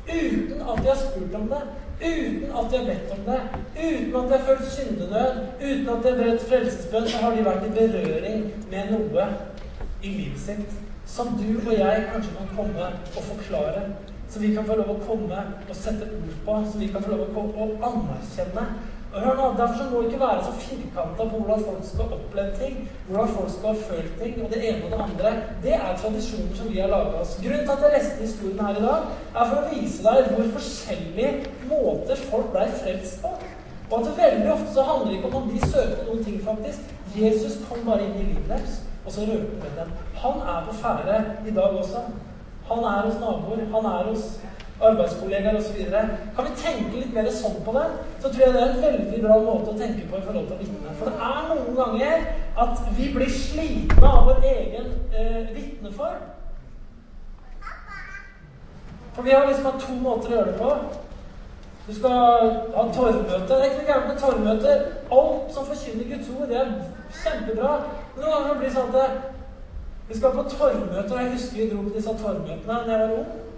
uten 0.09 0.61
at 0.61 0.81
de 0.81 0.89
har 0.89 0.97
spurt 0.97 1.37
om 1.37 1.47
det. 1.53 1.61
Uten 1.99 2.51
at 2.55 2.71
de 2.71 2.77
har 2.77 2.85
bedt 2.85 3.11
om 3.11 3.23
det, 3.25 3.39
uten 3.75 4.15
at 4.15 4.29
de 4.29 4.37
har 4.37 4.45
følt 4.47 4.71
syndenød, 4.71 5.39
uten 5.59 5.89
at 5.89 6.03
de 6.03 6.11
har 6.11 6.21
bedt 6.23 6.45
frelsesbønn, 6.47 7.07
så 7.11 7.23
har 7.23 7.35
de 7.35 7.47
vært 7.47 7.65
i 7.67 7.73
berøring 7.75 8.45
med 8.71 8.93
noe 8.93 9.25
i 10.03 10.13
livet 10.13 10.39
sitt 10.39 10.77
som 11.09 11.33
du 11.39 11.57
og 11.65 11.73
jeg 11.73 12.05
kanskje 12.13 12.37
kan 12.37 12.49
komme 12.55 12.87
og 13.17 13.23
forklare. 13.31 13.83
Så 14.29 14.39
vi 14.39 14.53
kan 14.53 14.65
få 14.65 14.75
lov 14.77 14.91
å 14.93 14.99
komme 15.07 15.41
og 15.69 15.75
sette 15.75 16.05
ord 16.05 16.35
på, 16.45 16.57
så 16.71 16.79
vi 16.79 16.87
kan 16.93 17.03
få 17.03 17.15
lov 17.15 17.25
å 17.33 17.45
og 17.63 17.85
anerkjenne 17.89 18.65
og 19.13 19.21
hør 19.21 19.35
nå, 19.35 19.45
Derfor 19.57 19.75
så 19.77 19.85
må 19.89 20.01
det 20.01 20.07
ikke 20.07 20.25
være 20.25 20.43
så 20.47 20.51
firkanta 20.65 21.23
på 21.29 21.37
hvordan 21.39 21.63
folk 21.67 21.85
skal 21.91 22.11
oppleve 22.17 22.51
ting, 22.61 22.75
hvordan 23.07 23.29
folk 23.35 23.51
skal 23.53 23.69
ha 23.69 23.75
følt 23.89 24.13
ting, 24.21 24.33
og 24.43 24.49
det 24.53 24.59
ene 24.69 24.83
og 24.85 24.91
det 24.91 24.99
andre. 25.05 25.29
Det 25.63 25.73
er 25.73 25.97
tradisjoner 26.01 26.55
som 26.55 26.69
vi 26.73 26.79
har 26.79 26.91
laga 26.95 27.21
oss. 27.21 27.39
Grunnen 27.43 27.65
til 27.65 27.75
at 27.75 27.85
jeg 27.85 27.95
leste 27.95 28.25
historien 28.25 28.59
her 28.65 28.75
i 28.81 28.85
dag, 28.87 29.07
er 29.39 29.49
for 29.49 29.57
å 29.61 29.71
vise 29.73 30.05
deg 30.07 30.29
hvor 30.33 30.51
forskjellige 30.57 31.31
måter 31.71 32.21
folk 32.29 32.51
blei 32.53 32.67
frelst 32.83 33.17
på. 33.23 33.33
Og 33.89 33.95
at 33.99 34.17
veldig 34.21 34.51
ofte 34.53 34.73
så 34.73 34.85
handler 34.89 35.09
det 35.09 35.17
ikke 35.17 35.31
om 35.31 35.41
om 35.41 35.49
de 35.53 35.71
søkte 35.71 36.05
noen 36.07 36.23
ting, 36.23 36.37
faktisk. 36.45 36.95
Jesus 37.15 37.57
kom 37.65 37.81
bare 37.89 38.05
inn 38.05 38.19
i 38.21 38.27
livet 38.29 38.49
deres, 38.51 38.81
og 39.05 39.11
så 39.11 39.25
han 39.25 39.47
med 39.63 39.71
dem. 39.79 39.93
Han 40.21 40.41
er 40.53 40.65
på 40.67 40.75
ferde 40.83 41.17
i 41.49 41.55
dag 41.55 41.79
også. 41.81 42.03
Han 42.69 42.83
er 42.93 43.01
hos 43.07 43.17
naboer. 43.23 43.65
Han 43.73 43.85
er 43.85 44.11
hos 44.11 44.25
arbeidskollegaer 44.81 45.57
osv. 45.59 45.79
Kan 46.35 46.47
vi 46.47 46.55
tenke 46.61 47.01
litt 47.01 47.13
mer 47.13 47.29
sånn 47.33 47.59
på 47.65 47.73
det, 47.75 47.85
så 48.21 48.29
tror 48.29 48.43
jeg 48.45 48.53
det 48.55 48.61
er 48.61 48.73
en 48.73 48.83
veldig 48.83 49.21
bra 49.25 49.39
måte 49.43 49.73
å 49.73 49.79
tenke 49.79 50.07
på 50.07 50.19
i 50.19 50.25
forhold 50.27 50.47
til 50.51 50.61
vitne. 50.63 50.95
For 50.99 51.11
det 51.11 51.29
er 51.29 51.49
noen 51.49 51.75
ganger 51.79 52.25
at 52.65 52.83
vi 52.97 53.09
blir 53.15 53.33
slitne 53.33 54.13
av 54.13 54.29
vår 54.29 54.47
egen 54.53 54.91
eh, 55.11 55.51
vitneform. 55.55 56.25
For 59.15 59.27
vi 59.27 59.35
har 59.35 59.47
liksom 59.47 59.65
hatt 59.67 59.81
to 59.83 59.99
måter 59.99 60.31
å 60.31 60.35
gjøre 60.37 60.51
det 60.53 60.59
på. 60.61 60.73
Du 61.89 61.95
skal 61.95 62.11
ha 62.75 62.83
torvmøte. 62.93 63.47
Det 63.49 63.57
er 63.57 63.65
ikke 63.65 63.81
noe 63.81 63.89
gærent 63.89 64.07
med 64.07 64.19
torvmøte. 64.21 64.73
Alt 65.17 65.53
som 65.55 65.65
forkynner 65.65 66.09
Guds 66.11 66.29
ord, 66.35 66.47
det 66.47 66.59
er 66.61 66.73
kjempebra. 67.23 67.71
Men 68.13 68.23
noen 68.23 68.35
ganger 68.35 68.59
blir 68.59 68.69
det 68.69 68.75
sånn 68.77 68.97
at 69.01 70.09
vi 70.09 70.17
skal 70.19 70.35
på 70.37 70.45
torvmøter. 70.53 71.15
Og 71.15 71.21
jeg 71.23 71.33
husker 71.33 71.57
vi 71.57 71.69
dro 71.71 71.83
på 71.87 71.95
disse 71.95 72.13
torvmøtene 72.21 72.77
da 72.85 72.93
jeg 72.93 73.01
var 73.01 73.15
ung. 73.17 73.48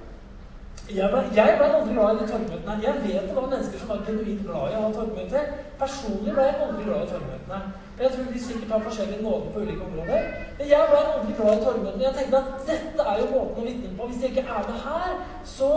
Jeg 0.89 1.09
ble, 1.11 1.19
jeg 1.36 1.57
ble, 1.57 1.67
aldri 1.67 1.93
glad 1.93 2.15
i 2.15 2.19
de 2.19 2.32
torgmøtene. 2.32 2.73
Jeg 2.84 2.95
vet 3.03 3.27
det 3.27 3.36
var 3.36 3.47
mennesker 3.51 3.79
som 3.79 3.91
var 3.91 4.01
genuint 4.07 4.41
glad 4.47 4.71
i 4.71 4.79
å 4.79 4.82
ha 4.86 4.89
torgmøter. 4.95 5.53
Personlig 5.79 6.34
ble 6.36 6.47
jeg 6.47 6.57
aldri 6.65 6.88
glad 6.88 7.05
i 7.05 7.11
torgmøtene. 7.11 7.59
Jeg 8.01 8.11
tror 8.15 8.27
vi 8.34 8.41
sikkert 8.45 8.73
har 8.75 8.84
forskjellige 8.88 9.21
nåder 9.23 9.53
på 9.53 9.63
ulike 9.63 9.86
områder. 9.88 10.27
Men 10.57 10.71
jeg 10.73 10.89
ble 10.89 11.03
aldri 11.13 11.38
glad 11.38 11.53
i 11.53 11.63
torgmøtene. 11.67 12.03
Jeg 12.07 12.17
tenkte 12.17 12.41
at 12.41 12.67
dette 12.71 13.07
er 13.13 13.21
jo 13.21 13.29
måten 13.36 13.61
å 13.61 13.67
vitne 13.69 13.93
på. 13.99 14.09
Hvis 14.11 14.25
jeg 14.25 14.34
ikke 14.34 14.57
er 14.57 14.67
med 14.67 14.84
her, 14.88 15.15
så, 15.55 15.71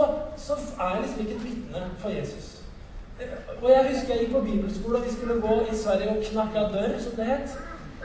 så 0.47 0.59
er 0.73 0.91
jeg 0.95 1.05
liksom 1.05 1.23
ikke 1.25 1.37
et 1.37 1.47
vitne 1.51 1.87
for 2.03 2.17
Jesus. 2.17 2.51
Og 3.61 3.69
jeg 3.71 3.87
husker 3.91 4.13
jeg 4.13 4.25
gikk 4.25 4.35
på 4.35 4.43
bibelskole, 4.49 4.99
og 4.99 5.05
vi 5.05 5.13
skulle 5.13 5.39
gå 5.41 5.61
i 5.71 5.77
Sverige 5.83 6.17
og 6.17 6.25
knakke 6.31 6.67
dør, 6.75 6.99
som 7.05 7.15
det 7.15 7.29
het. 7.29 7.55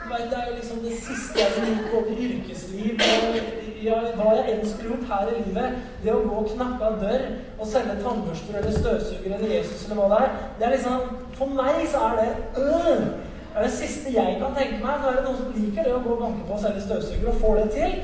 Det 0.09 0.37
er 0.37 0.47
jo 0.49 0.55
liksom 0.55 0.79
det 0.83 0.95
siste 1.01 1.39
jeg 1.39 1.49
vil 1.55 1.75
gjort, 1.77 1.91
både 1.93 2.15
yrkesliv 2.25 3.01
og 3.07 3.35
ja, 3.83 3.97
hva 4.17 4.33
jeg 4.37 4.53
enn 4.53 4.63
skulle 4.69 4.89
gjort 4.91 5.09
her 5.11 5.31
i 5.31 5.41
livet. 5.45 5.77
Det 6.03 6.13
å 6.13 6.21
gå 6.25 6.39
og 6.41 6.49
knakke 6.51 6.87
av 6.89 6.97
dør 7.01 7.23
og 7.57 7.69
selge 7.69 7.97
tannbørster 8.01 8.59
eller 8.59 8.77
støvsuger 8.77 9.35
eller 9.37 9.53
Jesus 9.55 9.85
eller 9.85 9.99
hva 10.01 10.09
det 10.11 10.19
er. 10.25 10.33
Det 10.59 10.67
er 10.67 10.75
liksom, 10.75 11.19
For 11.37 11.53
meg 11.59 11.79
så 11.91 12.03
er 12.09 12.19
det 12.19 12.63
øh, 12.63 13.05
er 13.55 13.63
det 13.63 13.71
siste 13.75 14.13
jeg 14.13 14.37
kan 14.41 14.57
tenke 14.57 14.81
meg. 14.83 14.99
Nå 15.01 15.09
er 15.09 15.17
det 15.19 15.23
noen 15.27 15.39
som 15.39 15.55
liker 15.55 15.87
det 15.87 15.95
å 15.95 16.03
gå 16.03 16.13
og 16.15 16.25
banke 16.25 16.45
på 16.47 16.57
og 16.57 16.63
selge 16.65 16.85
støvsuger 16.85 17.31
og 17.31 17.41
får 17.41 17.61
det 17.61 17.69
til. 17.77 17.97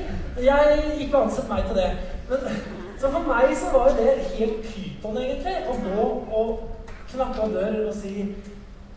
Jeg 0.48 0.80
ikke 1.04 1.22
ansett 1.22 1.50
meg 1.50 1.68
til 1.68 1.80
det. 1.82 1.90
Men, 2.30 2.58
så 3.00 3.12
for 3.14 3.28
meg 3.30 3.54
så 3.58 3.70
var 3.74 3.92
det 3.98 4.16
helt 4.34 4.64
pyton, 4.66 5.20
egentlig, 5.22 5.54
å 5.70 5.76
gå 5.84 6.08
og 6.40 6.50
knakke 7.12 7.44
av 7.44 7.54
dør 7.54 7.78
og 7.88 7.94
si 7.94 8.34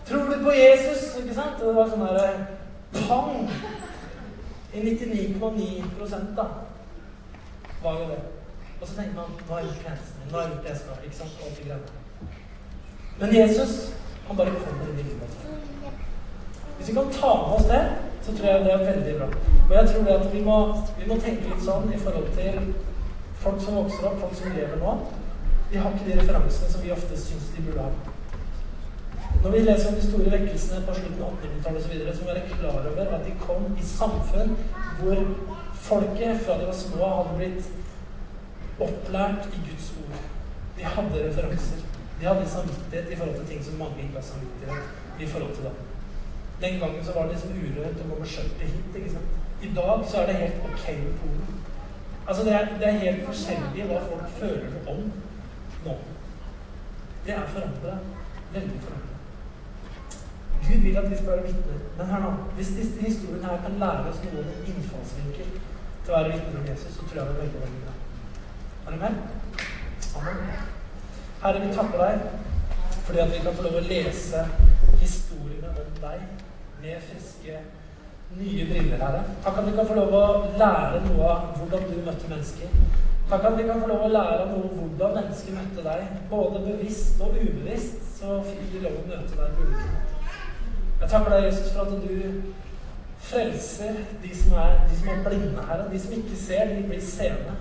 'Tror 0.06 0.26
du 0.32 0.44
på 0.44 0.52
Jesus?' 0.52 1.18
Ikke 1.22 1.34
sant? 1.34 1.60
Det 1.60 1.76
var 1.76 1.90
sånn 1.90 2.02
herre 2.08 2.61
Pang! 2.94 3.50
I 4.74 4.80
99,9 4.80 6.36
da 6.36 6.46
var 7.84 8.00
jo 8.00 8.08
det. 8.10 8.22
Og 8.82 8.88
så 8.88 8.96
tenker 8.96 9.16
man 9.16 9.26
Nå 9.48 9.54
har 9.54 9.60
jeg 9.60 9.68
min. 9.68 10.32
Nå 10.32 10.38
har 10.38 10.48
det 10.48 10.70
jeg 10.70 10.78
skal. 10.78 11.04
Ikke 11.06 11.16
sant? 11.16 11.42
Alt 11.46 11.58
de 11.58 11.64
greiene. 11.64 11.84
Men 13.20 13.36
Jesus, 13.36 13.94
han 14.28 14.38
bare 14.38 14.52
kommer 14.52 14.88
inn 14.90 15.00
i 15.00 15.04
livet 15.04 15.38
Hvis 16.78 16.90
vi 16.90 16.94
kan 16.94 17.12
ta 17.12 17.34
med 17.42 17.56
oss 17.56 17.66
det, 17.66 17.82
så 18.22 18.38
tror 18.38 18.48
jeg 18.48 18.66
det 18.66 18.74
er 18.74 18.94
veldig 18.94 19.18
bra. 19.18 19.28
Og 19.70 19.76
jeg 19.76 19.90
tror 19.90 20.04
det 20.04 20.16
at 20.20 20.34
vi 20.34 20.44
må, 20.44 20.58
vi 21.00 21.08
må 21.10 21.18
tenke 21.26 21.50
litt 21.50 21.66
sånn 21.66 21.94
i 21.94 22.00
forhold 22.06 22.32
til 22.38 22.74
folk 23.44 23.62
som 23.62 23.78
vokser 23.78 24.08
opp, 24.08 24.18
folk 24.24 24.36
som 24.40 24.56
lever 24.56 24.82
nå. 24.82 24.96
De 25.72 25.78
har 25.78 25.94
ikke 25.94 26.10
de 26.10 26.18
referansene 26.22 26.72
som 26.72 26.84
vi 26.84 26.92
ofte 26.96 27.20
syns 27.20 27.54
de 27.56 27.66
burde 27.68 27.86
ha. 27.86 28.11
Når 29.44 29.54
vi 29.54 29.60
leser 29.66 29.90
om 29.90 29.96
de 29.98 30.08
store 30.08 30.32
vekkelsene 30.32 30.82
på 30.88 30.96
slutten 30.98 31.24
av 31.26 31.38
1800-tallet 31.38 31.80
osv., 31.82 31.94
så, 32.18 32.24
må 32.24 32.28
vi 32.28 32.34
være 32.34 32.50
klar 32.52 32.90
over 32.92 33.14
at 33.18 33.24
de 33.26 33.38
kom 33.42 33.70
i 33.74 33.86
samfunn 33.86 34.52
hvor 35.00 35.24
folket 35.88 36.44
fra 36.46 36.58
de 36.60 36.68
var 36.70 36.78
små, 36.78 37.08
hadde 37.18 37.38
blitt 37.40 38.82
opplært 38.88 39.48
i 39.56 39.64
Guds 39.70 39.88
ord. 40.04 40.20
De 40.78 40.86
hadde 40.96 41.24
referanser. 41.28 41.88
De 42.20 42.28
hadde 42.30 42.50
samvittighet 42.50 43.10
i 43.12 43.18
forhold 43.18 43.40
til 43.40 43.48
ting 43.50 43.64
som 43.66 43.80
mange 43.82 44.04
ikke 44.04 44.20
har 44.20 44.28
samvittighet 44.30 45.22
i 45.26 45.32
forhold 45.34 45.56
til. 45.56 45.64
da. 45.64 45.74
Den 46.62 46.80
gangen 46.80 47.06
så 47.06 47.14
var 47.16 47.24
det 47.24 47.32
liksom 47.32 47.58
urørt 47.58 48.02
å 48.04 48.10
gå 48.10 48.20
med 48.20 48.30
skjørtet 48.30 48.68
hit. 48.70 48.96
ikke 48.96 49.14
sant? 49.16 49.38
I 49.62 49.70
dag 49.76 50.06
så 50.10 50.22
er 50.22 50.30
det 50.30 50.42
helt 50.44 50.66
ok 50.70 50.86
med 51.04 51.14
Polen. 51.22 51.62
Altså 52.28 52.44
det 52.46 52.54
er, 52.54 52.68
det 52.80 52.88
er 52.88 53.04
helt 53.06 53.26
forskjellig 53.26 53.88
hva 53.90 54.02
folk 54.10 54.36
føler 54.38 54.76
om 54.94 55.08
nå. 55.86 55.96
Det 57.26 57.34
er 57.34 57.50
forandra. 57.56 57.98
Veldig 58.54 58.82
forandra. 58.86 59.11
Gud 60.68 60.82
vil 60.86 60.98
at 60.98 61.10
vi 61.12 61.18
skal 61.20 61.32
være 61.34 61.48
vitner. 61.48 61.80
Men 61.98 62.12
hør 62.12 62.24
nå, 62.26 62.32
hvis 62.56 62.74
disse 62.78 63.06
historiene 63.06 63.48
her 63.48 63.64
kan 63.66 63.80
lære 63.84 64.12
oss 64.12 64.22
noe 64.26 64.44
om 64.44 64.70
innfallsvinkel 64.74 65.50
til 66.04 66.14
å 66.14 66.18
være 66.18 66.36
vitner 66.36 66.62
om 66.62 66.70
Jesus, 66.72 66.94
så 66.98 67.08
tror 67.08 67.22
jeg 67.22 67.28
det 67.28 67.34
er 67.36 67.42
veldig, 67.44 67.64
veldig 67.66 67.82
bra. 67.86 67.96
Er 68.86 68.92
du 68.92 68.98
med? 69.02 69.14
Amen. 70.22 70.40
Herre, 71.42 71.60
vi 71.66 71.74
takker 71.74 72.06
deg 72.06 72.26
fordi 73.06 73.20
at 73.20 73.32
vi 73.34 73.44
kan 73.44 73.56
få 73.58 73.64
lov 73.66 73.78
å 73.80 73.86
lese 73.88 74.42
historiene 75.02 75.72
om 75.82 75.94
deg 76.02 76.26
med 76.82 77.06
friske, 77.08 77.62
nye 78.38 78.66
briller, 78.70 79.02
Herre. 79.02 79.24
Takk 79.44 79.58
at 79.62 79.68
vi 79.68 79.74
kan 79.78 79.90
få 79.90 79.98
lov 79.98 80.14
å 80.16 80.26
lære 80.62 81.02
noe 81.08 81.32
av 81.32 81.50
hvordan 81.58 81.88
du 81.90 81.98
møtte 82.06 82.30
mennesker. 82.32 82.78
Takk 83.32 83.48
at 83.50 83.58
vi 83.58 83.68
kan 83.68 83.82
få 83.82 83.90
lov 83.90 84.06
å 84.06 84.14
lære 84.14 84.48
noe 84.52 84.70
om 84.70 84.78
hvordan 84.78 85.18
mennesker 85.18 85.58
møtte 85.58 85.86
deg. 85.90 86.16
Både 86.32 86.64
bevisst 86.66 87.22
og 87.24 87.38
ubevisst 87.42 88.10
så 88.20 88.42
fikk 88.48 88.74
vi 88.76 88.86
lov 88.86 89.02
å 89.02 89.06
møte 89.10 89.38
deg 89.38 89.56
på 89.58 89.68
ulike 89.68 89.86
måter. 89.92 90.11
Jeg 91.02 91.10
takker 91.10 91.34
deg, 91.34 91.46
Jesus, 91.46 91.72
for 91.74 91.82
at 91.82 91.92
du 91.92 92.42
frelser 93.22 93.94
de 94.24 94.32
som 94.38 94.58
er, 94.58 94.76
de 94.90 95.00
som 95.00 95.08
er 95.10 95.24
blinde, 95.26 95.66
Herre. 95.68 95.88
De 95.94 96.00
som 96.00 96.12
ikke 96.14 96.38
ser, 96.38 96.76
de 96.76 96.84
blir 96.88 97.02
seende. 97.02 97.56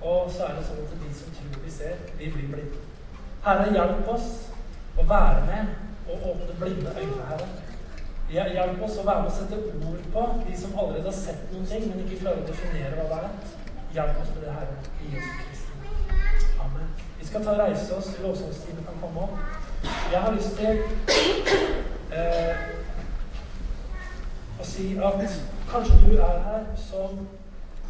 Og 0.00 0.30
så 0.32 0.46
er 0.46 0.56
det 0.56 0.64
sånn 0.68 0.80
at 0.86 0.94
de 1.02 1.10
som 1.16 1.34
tror 1.36 1.58
de 1.64 1.72
ser, 1.74 1.98
de 2.18 2.30
blir 2.32 2.48
blinde. 2.54 2.84
Herre, 3.44 3.68
hjelp 3.76 4.08
oss 4.14 4.30
å 4.96 5.04
være 5.08 5.44
med 5.48 6.10
og 6.10 6.26
åpne 6.32 6.56
blinde 6.60 6.94
øyne, 6.96 7.28
Herre. 7.28 7.48
Hjelp 8.30 8.82
oss 8.86 8.98
å 9.02 9.06
være 9.06 9.24
med 9.24 9.30
og 9.32 9.36
sette 9.36 9.60
ord 9.90 10.04
på 10.14 10.26
de 10.46 10.58
som 10.58 10.76
allerede 10.78 11.08
har 11.10 11.16
sett 11.18 11.48
noen 11.52 11.66
ting, 11.68 11.88
men 11.90 12.04
ikke 12.04 12.22
klarer 12.24 12.44
å 12.44 12.48
definere 12.48 13.08
hva 13.10 13.22
det 13.24 13.30
er. 13.30 13.56
Hjelp 13.96 14.20
oss 14.22 14.34
med 14.36 14.46
det, 14.46 14.56
Herre, 14.56 14.76
i 15.02 15.14
Jesu 15.16 15.32
Kristi. 15.40 16.54
Amen. 16.64 16.92
Vi 17.18 17.28
skal 17.28 17.44
ta 17.44 17.56
reise 17.58 17.96
oss. 17.96 18.12
Lovsangstimen 18.22 18.86
kan 18.88 19.02
komme 19.02 19.26
opp. 19.26 19.68
Jeg 19.82 20.20
har 20.20 20.32
lyst 20.34 20.56
til 20.56 20.78
eh, 22.12 22.56
å 24.60 24.66
si 24.66 24.86
at 24.98 25.22
kanskje 25.70 25.98
du 26.02 26.16
er 26.18 26.42
her 26.44 26.66
som, 26.76 27.22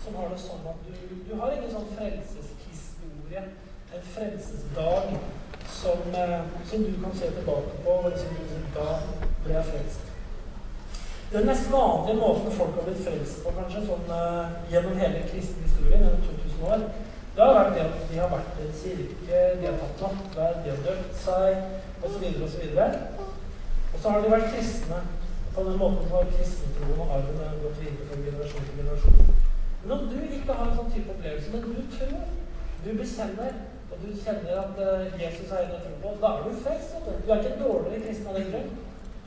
som 0.05 0.19
har 0.21 0.31
det 0.31 0.39
sånn 0.43 0.69
at 0.71 0.85
du, 0.87 1.15
du 1.27 1.33
har 1.41 1.55
ingen 1.55 1.73
sånn 1.73 1.89
frelseshistorie, 1.97 3.45
en 3.91 4.07
frelsesdag, 4.15 5.17
som, 5.81 6.05
eh, 6.15 6.39
som, 6.71 6.85
du 6.85 7.03
kan 7.03 7.17
se 7.17 7.33
tilbake 7.39 7.83
på 7.85 7.91
og 7.91 8.11
liksom 8.13 8.39
Da 8.75 8.87
ble 9.45 9.55
jeg 9.55 9.69
frelst. 9.73 10.09
Den 11.33 11.47
mest 11.47 11.71
vanlige 11.73 12.19
måten 12.21 12.53
folk 12.53 12.75
har 12.75 12.87
blitt 12.87 13.05
frelst 13.07 13.43
på, 13.45 13.55
kanskje, 13.57 13.87
sånn 13.89 14.13
eh, 14.15 14.59
gjennom 14.75 14.99
hele 15.01 15.25
kristen 15.33 15.67
historie, 15.67 15.99
gjennom 15.99 16.23
2000 16.29 16.69
år, 16.75 16.85
det 17.41 17.47
har 17.47 17.71
det 17.75 17.81
at 17.81 18.01
de 18.11 18.19
har 18.19 18.29
vært 18.29 18.59
i 18.61 18.65
en 18.67 18.75
kirke, 18.81 19.39
de 19.61 19.67
har 19.67 19.77
tatt 19.81 20.03
nattverd, 20.03 20.57
de 20.65 20.73
har 20.73 20.81
døpt 20.87 21.15
seg, 21.17 21.63
osv., 22.05 22.25
osv. 22.47 22.65
Og 23.93 23.97
så 24.03 24.11
har 24.13 24.21
de 24.21 24.33
vært 24.35 24.51
kristne. 24.55 24.99
På 25.55 25.65
den 25.67 25.79
måten 25.81 26.11
har 26.11 26.29
kristentroen 26.35 27.01
og 27.01 27.15
arven 27.17 27.57
gått 27.63 27.81
videre 27.81 28.09
fra 28.11 28.19
generasjon 28.27 28.67
til 28.67 28.77
generasjon. 28.83 29.33
Men 29.83 29.95
om 29.97 30.05
du 30.13 30.19
ikke 30.21 30.59
har 30.59 30.69
en 30.69 30.77
sånn 30.79 30.93
type 30.93 31.15
opplevelse, 31.15 31.55
men 31.55 31.65
du 31.65 31.97
tror, 31.97 32.21
du 32.85 32.91
bekjenner, 33.01 33.59
og 33.91 34.05
du 34.05 34.11
kjenner 34.25 34.61
at 34.61 34.83
uh, 34.85 35.21
Jesus 35.23 35.51
er 35.57 35.65
en 35.65 35.75
å 35.79 35.83
tro 35.87 35.97
på, 36.05 36.15
da 36.23 36.35
er 36.37 36.45
du 36.47 36.63
frelst. 36.67 36.99
Du 37.09 37.33
er 37.33 37.41
ikke 37.41 37.55
en 37.57 37.65
dårligere 37.65 38.03
kristen 38.05 38.31
av 38.31 38.39
den 38.39 38.51
grunn. 38.53 38.73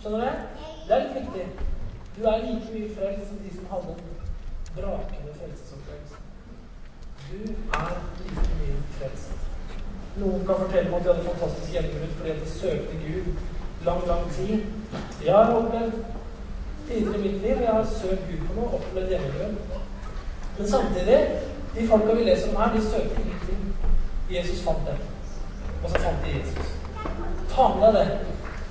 Skjønner 0.04 0.28
du? 0.28 0.68
Det 0.86 0.96
er 1.00 1.08
litt 1.08 1.18
viktig. 1.20 1.72
Du 2.14 2.22
er 2.30 2.46
like 2.46 2.76
mye 2.78 2.94
frelst 3.00 3.32
som 3.32 3.42
de 3.42 3.56
som 3.58 3.74
hadde 3.74 3.98
en 3.98 4.30
brakende 4.78 5.40
frelsesopplevelse. 5.42 6.23
Du 7.32 7.38
er 7.74 7.90
like 8.20 8.50
mye 8.60 8.78
frelst. 8.98 9.32
Noen 10.16 10.46
kan 10.48 10.60
fortelle 10.64 10.90
meg 10.90 11.00
at 11.00 11.06
de 11.06 11.12
hadde 11.14 11.30
fantastisk 11.30 11.74
gjennombrudd 11.74 12.18
fordi 12.18 12.34
de 12.40 12.50
søkte 12.50 13.00
Gud 13.04 13.26
lang, 13.86 14.08
lang 14.08 14.32
tid. 14.32 14.60
Jeg 15.26 15.36
har 15.36 15.54
opplevd 15.54 15.94
tidligere 16.88 17.18
i 17.18 17.22
mitt 17.22 17.42
liv, 17.42 17.56
og 17.56 17.62
jeg 17.64 17.74
har 17.74 17.88
søkt 18.02 18.28
Gud 18.30 18.48
på 18.48 18.60
noe, 18.60 18.70
opplevd 18.78 19.10
gjennombrudd. 19.10 19.56
Men 20.58 20.70
samtidig, 20.70 21.20
de 21.76 21.88
folka 21.88 22.14
vi 22.14 22.24
leser 22.24 22.50
om 22.50 22.62
her, 22.62 22.76
de 22.76 22.82
søkte 22.92 23.22
ingenting. 23.22 23.76
Jesus 24.32 24.64
fant 24.64 24.88
dem. 24.88 25.00
Og 25.84 25.90
så 25.90 26.00
fant 26.00 26.26
de 26.26 26.40
Jesus. 26.40 26.74
Ta 27.56 27.68
med 27.80 27.88
deg 27.88 27.94
det. 28.06 28.20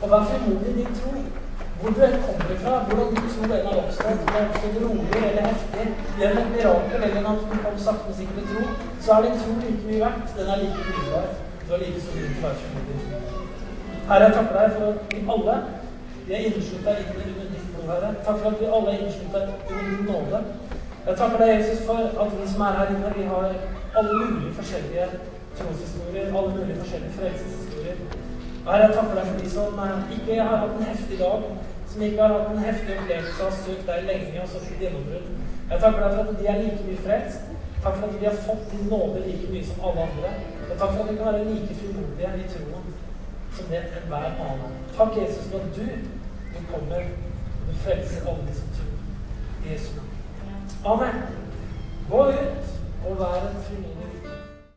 Og 0.03 0.11
vær 0.11 0.29
frimodig 0.31 0.71
i 0.71 0.79
din 0.79 1.01
tro. 1.01 1.42
Hvor 1.83 1.91
du 1.91 2.01
kommer 2.27 2.57
fra, 2.65 2.73
hvordan 2.87 3.09
den 3.15 3.67
har 3.69 3.77
oppstått, 3.83 4.19
om 4.23 4.27
det 4.27 4.35
har 4.35 4.45
oppstått 4.49 4.77
rolig 4.85 5.23
eller 5.31 5.45
heftig, 5.51 5.87
gjennom 6.19 6.43
et 6.43 6.53
mirakel 6.55 7.01
eller 7.07 7.31
at 7.31 7.41
du 7.51 7.57
kom 7.65 7.79
sakte, 7.87 8.05
men 8.09 8.17
sikkert 8.19 8.51
tro, 8.51 8.63
så 9.05 9.09
er 9.13 9.23
din 9.25 9.41
tro 9.43 9.51
like 9.63 9.85
mye 9.89 10.03
verdt. 10.05 10.29
Den 10.37 10.51
er 10.53 10.61
like 10.63 10.81
dyrebar. 10.87 11.27
Du 11.65 11.69
har 11.73 11.81
like 11.83 12.01
stor 12.05 12.19
til 12.19 12.35
frimodig. 12.61 12.99
Herre, 14.09 14.25
jeg 14.27 14.35
takker 14.37 14.55
deg 14.61 14.71
for 14.77 14.87
at 14.93 15.01
vi 15.11 15.25
alle 15.35 15.57
vi 16.27 16.33
er 16.35 16.39
inneslutta 16.47 16.91
under 16.91 17.47
ditt 17.55 17.67
blod, 17.73 17.87
Herre. 17.93 18.15
Takk 18.27 18.37
for 18.43 18.49
at 18.51 18.61
vi 18.61 18.67
alle 18.77 18.89
er 18.93 18.99
inneslutta 18.99 19.39
under 19.71 19.85
din 19.91 20.05
nåde. 20.11 20.39
Jeg 21.07 21.17
takker 21.21 21.39
deg, 21.43 21.49
Jesus, 21.57 21.81
for 21.87 21.99
at 22.23 22.31
vi 22.39 22.49
som 22.53 22.61
er 22.67 22.77
her 22.79 22.91
inne, 22.95 23.09
vi 23.17 23.25
har 23.33 23.47
alle 23.99 24.13
mulige 24.21 24.55
forskjellige 24.59 25.07
troshistorier, 25.59 26.27
alle 26.39 26.51
mulige 26.57 26.81
forskjellige 26.83 27.13
frelseshistorier. 27.19 27.97
Herre, 28.67 28.83
jeg 28.85 28.95
takker 28.97 29.15
deg 29.19 29.27
for 29.31 29.39
de 29.43 29.51
som 29.57 29.81
eh, 29.85 30.13
ikke 30.17 30.37
har 30.49 30.57
hatt 30.63 30.77
en 30.79 30.91
heftig 30.93 31.19
dag, 31.25 31.41
som 31.93 32.03
ikke 32.03 32.23
har 32.23 32.33
hatt 32.33 32.51
en 32.51 32.65
heftig 32.65 32.99
opplevelse, 32.99 33.43
har 33.43 33.57
søkt 33.65 33.89
deg 33.91 34.07
lenge 34.11 34.43
og 34.43 34.49
så 34.49 34.61
fikk 34.67 34.81
gjennombrudd. 34.85 35.27
Jeg 35.71 35.81
takker 35.83 36.05
deg 36.05 36.15
for 36.17 36.31
at 36.31 36.39
de 36.41 36.47
er 36.53 36.61
like 36.63 36.87
mye 36.87 37.03
frelst. 37.07 37.51
Takk 37.83 37.97
for 37.99 38.07
at 38.09 38.21
de 38.21 38.29
har 38.29 38.39
fått 38.47 38.71
din 38.73 38.89
nåde 38.93 39.25
like 39.27 39.51
mye 39.53 39.67
som 39.69 39.85
alle 39.89 40.07
andre. 40.07 40.31
Og 40.71 40.75
takk 40.79 40.95
for 40.95 41.03
at 41.03 41.11
de 41.11 41.17
kan 41.19 41.29
være 41.29 41.45
like 41.51 41.79
frimodige 41.81 42.33
i 42.45 42.49
troen 42.55 42.87
som 43.57 43.65
det 43.71 43.83
enhver 44.01 44.31
annen. 44.47 44.73
Takk, 44.97 45.17
Jesus, 45.21 45.51
for 45.51 45.59
at 45.59 45.77
du, 45.77 45.87
du 46.55 46.61
kommer 46.73 47.03
og 47.59 47.69
du 47.69 47.73
frelser 47.85 48.29
alle 48.29 48.49
de 48.49 48.55
som 48.61 48.69
tror. 48.77 48.93
I. 49.65 49.77
Amen. 50.85 51.23
Gå 52.11 52.23
ut 52.29 52.65
og 53.07 53.19
vær 53.19 53.49
en 53.49 53.63
frimodig 53.67 53.92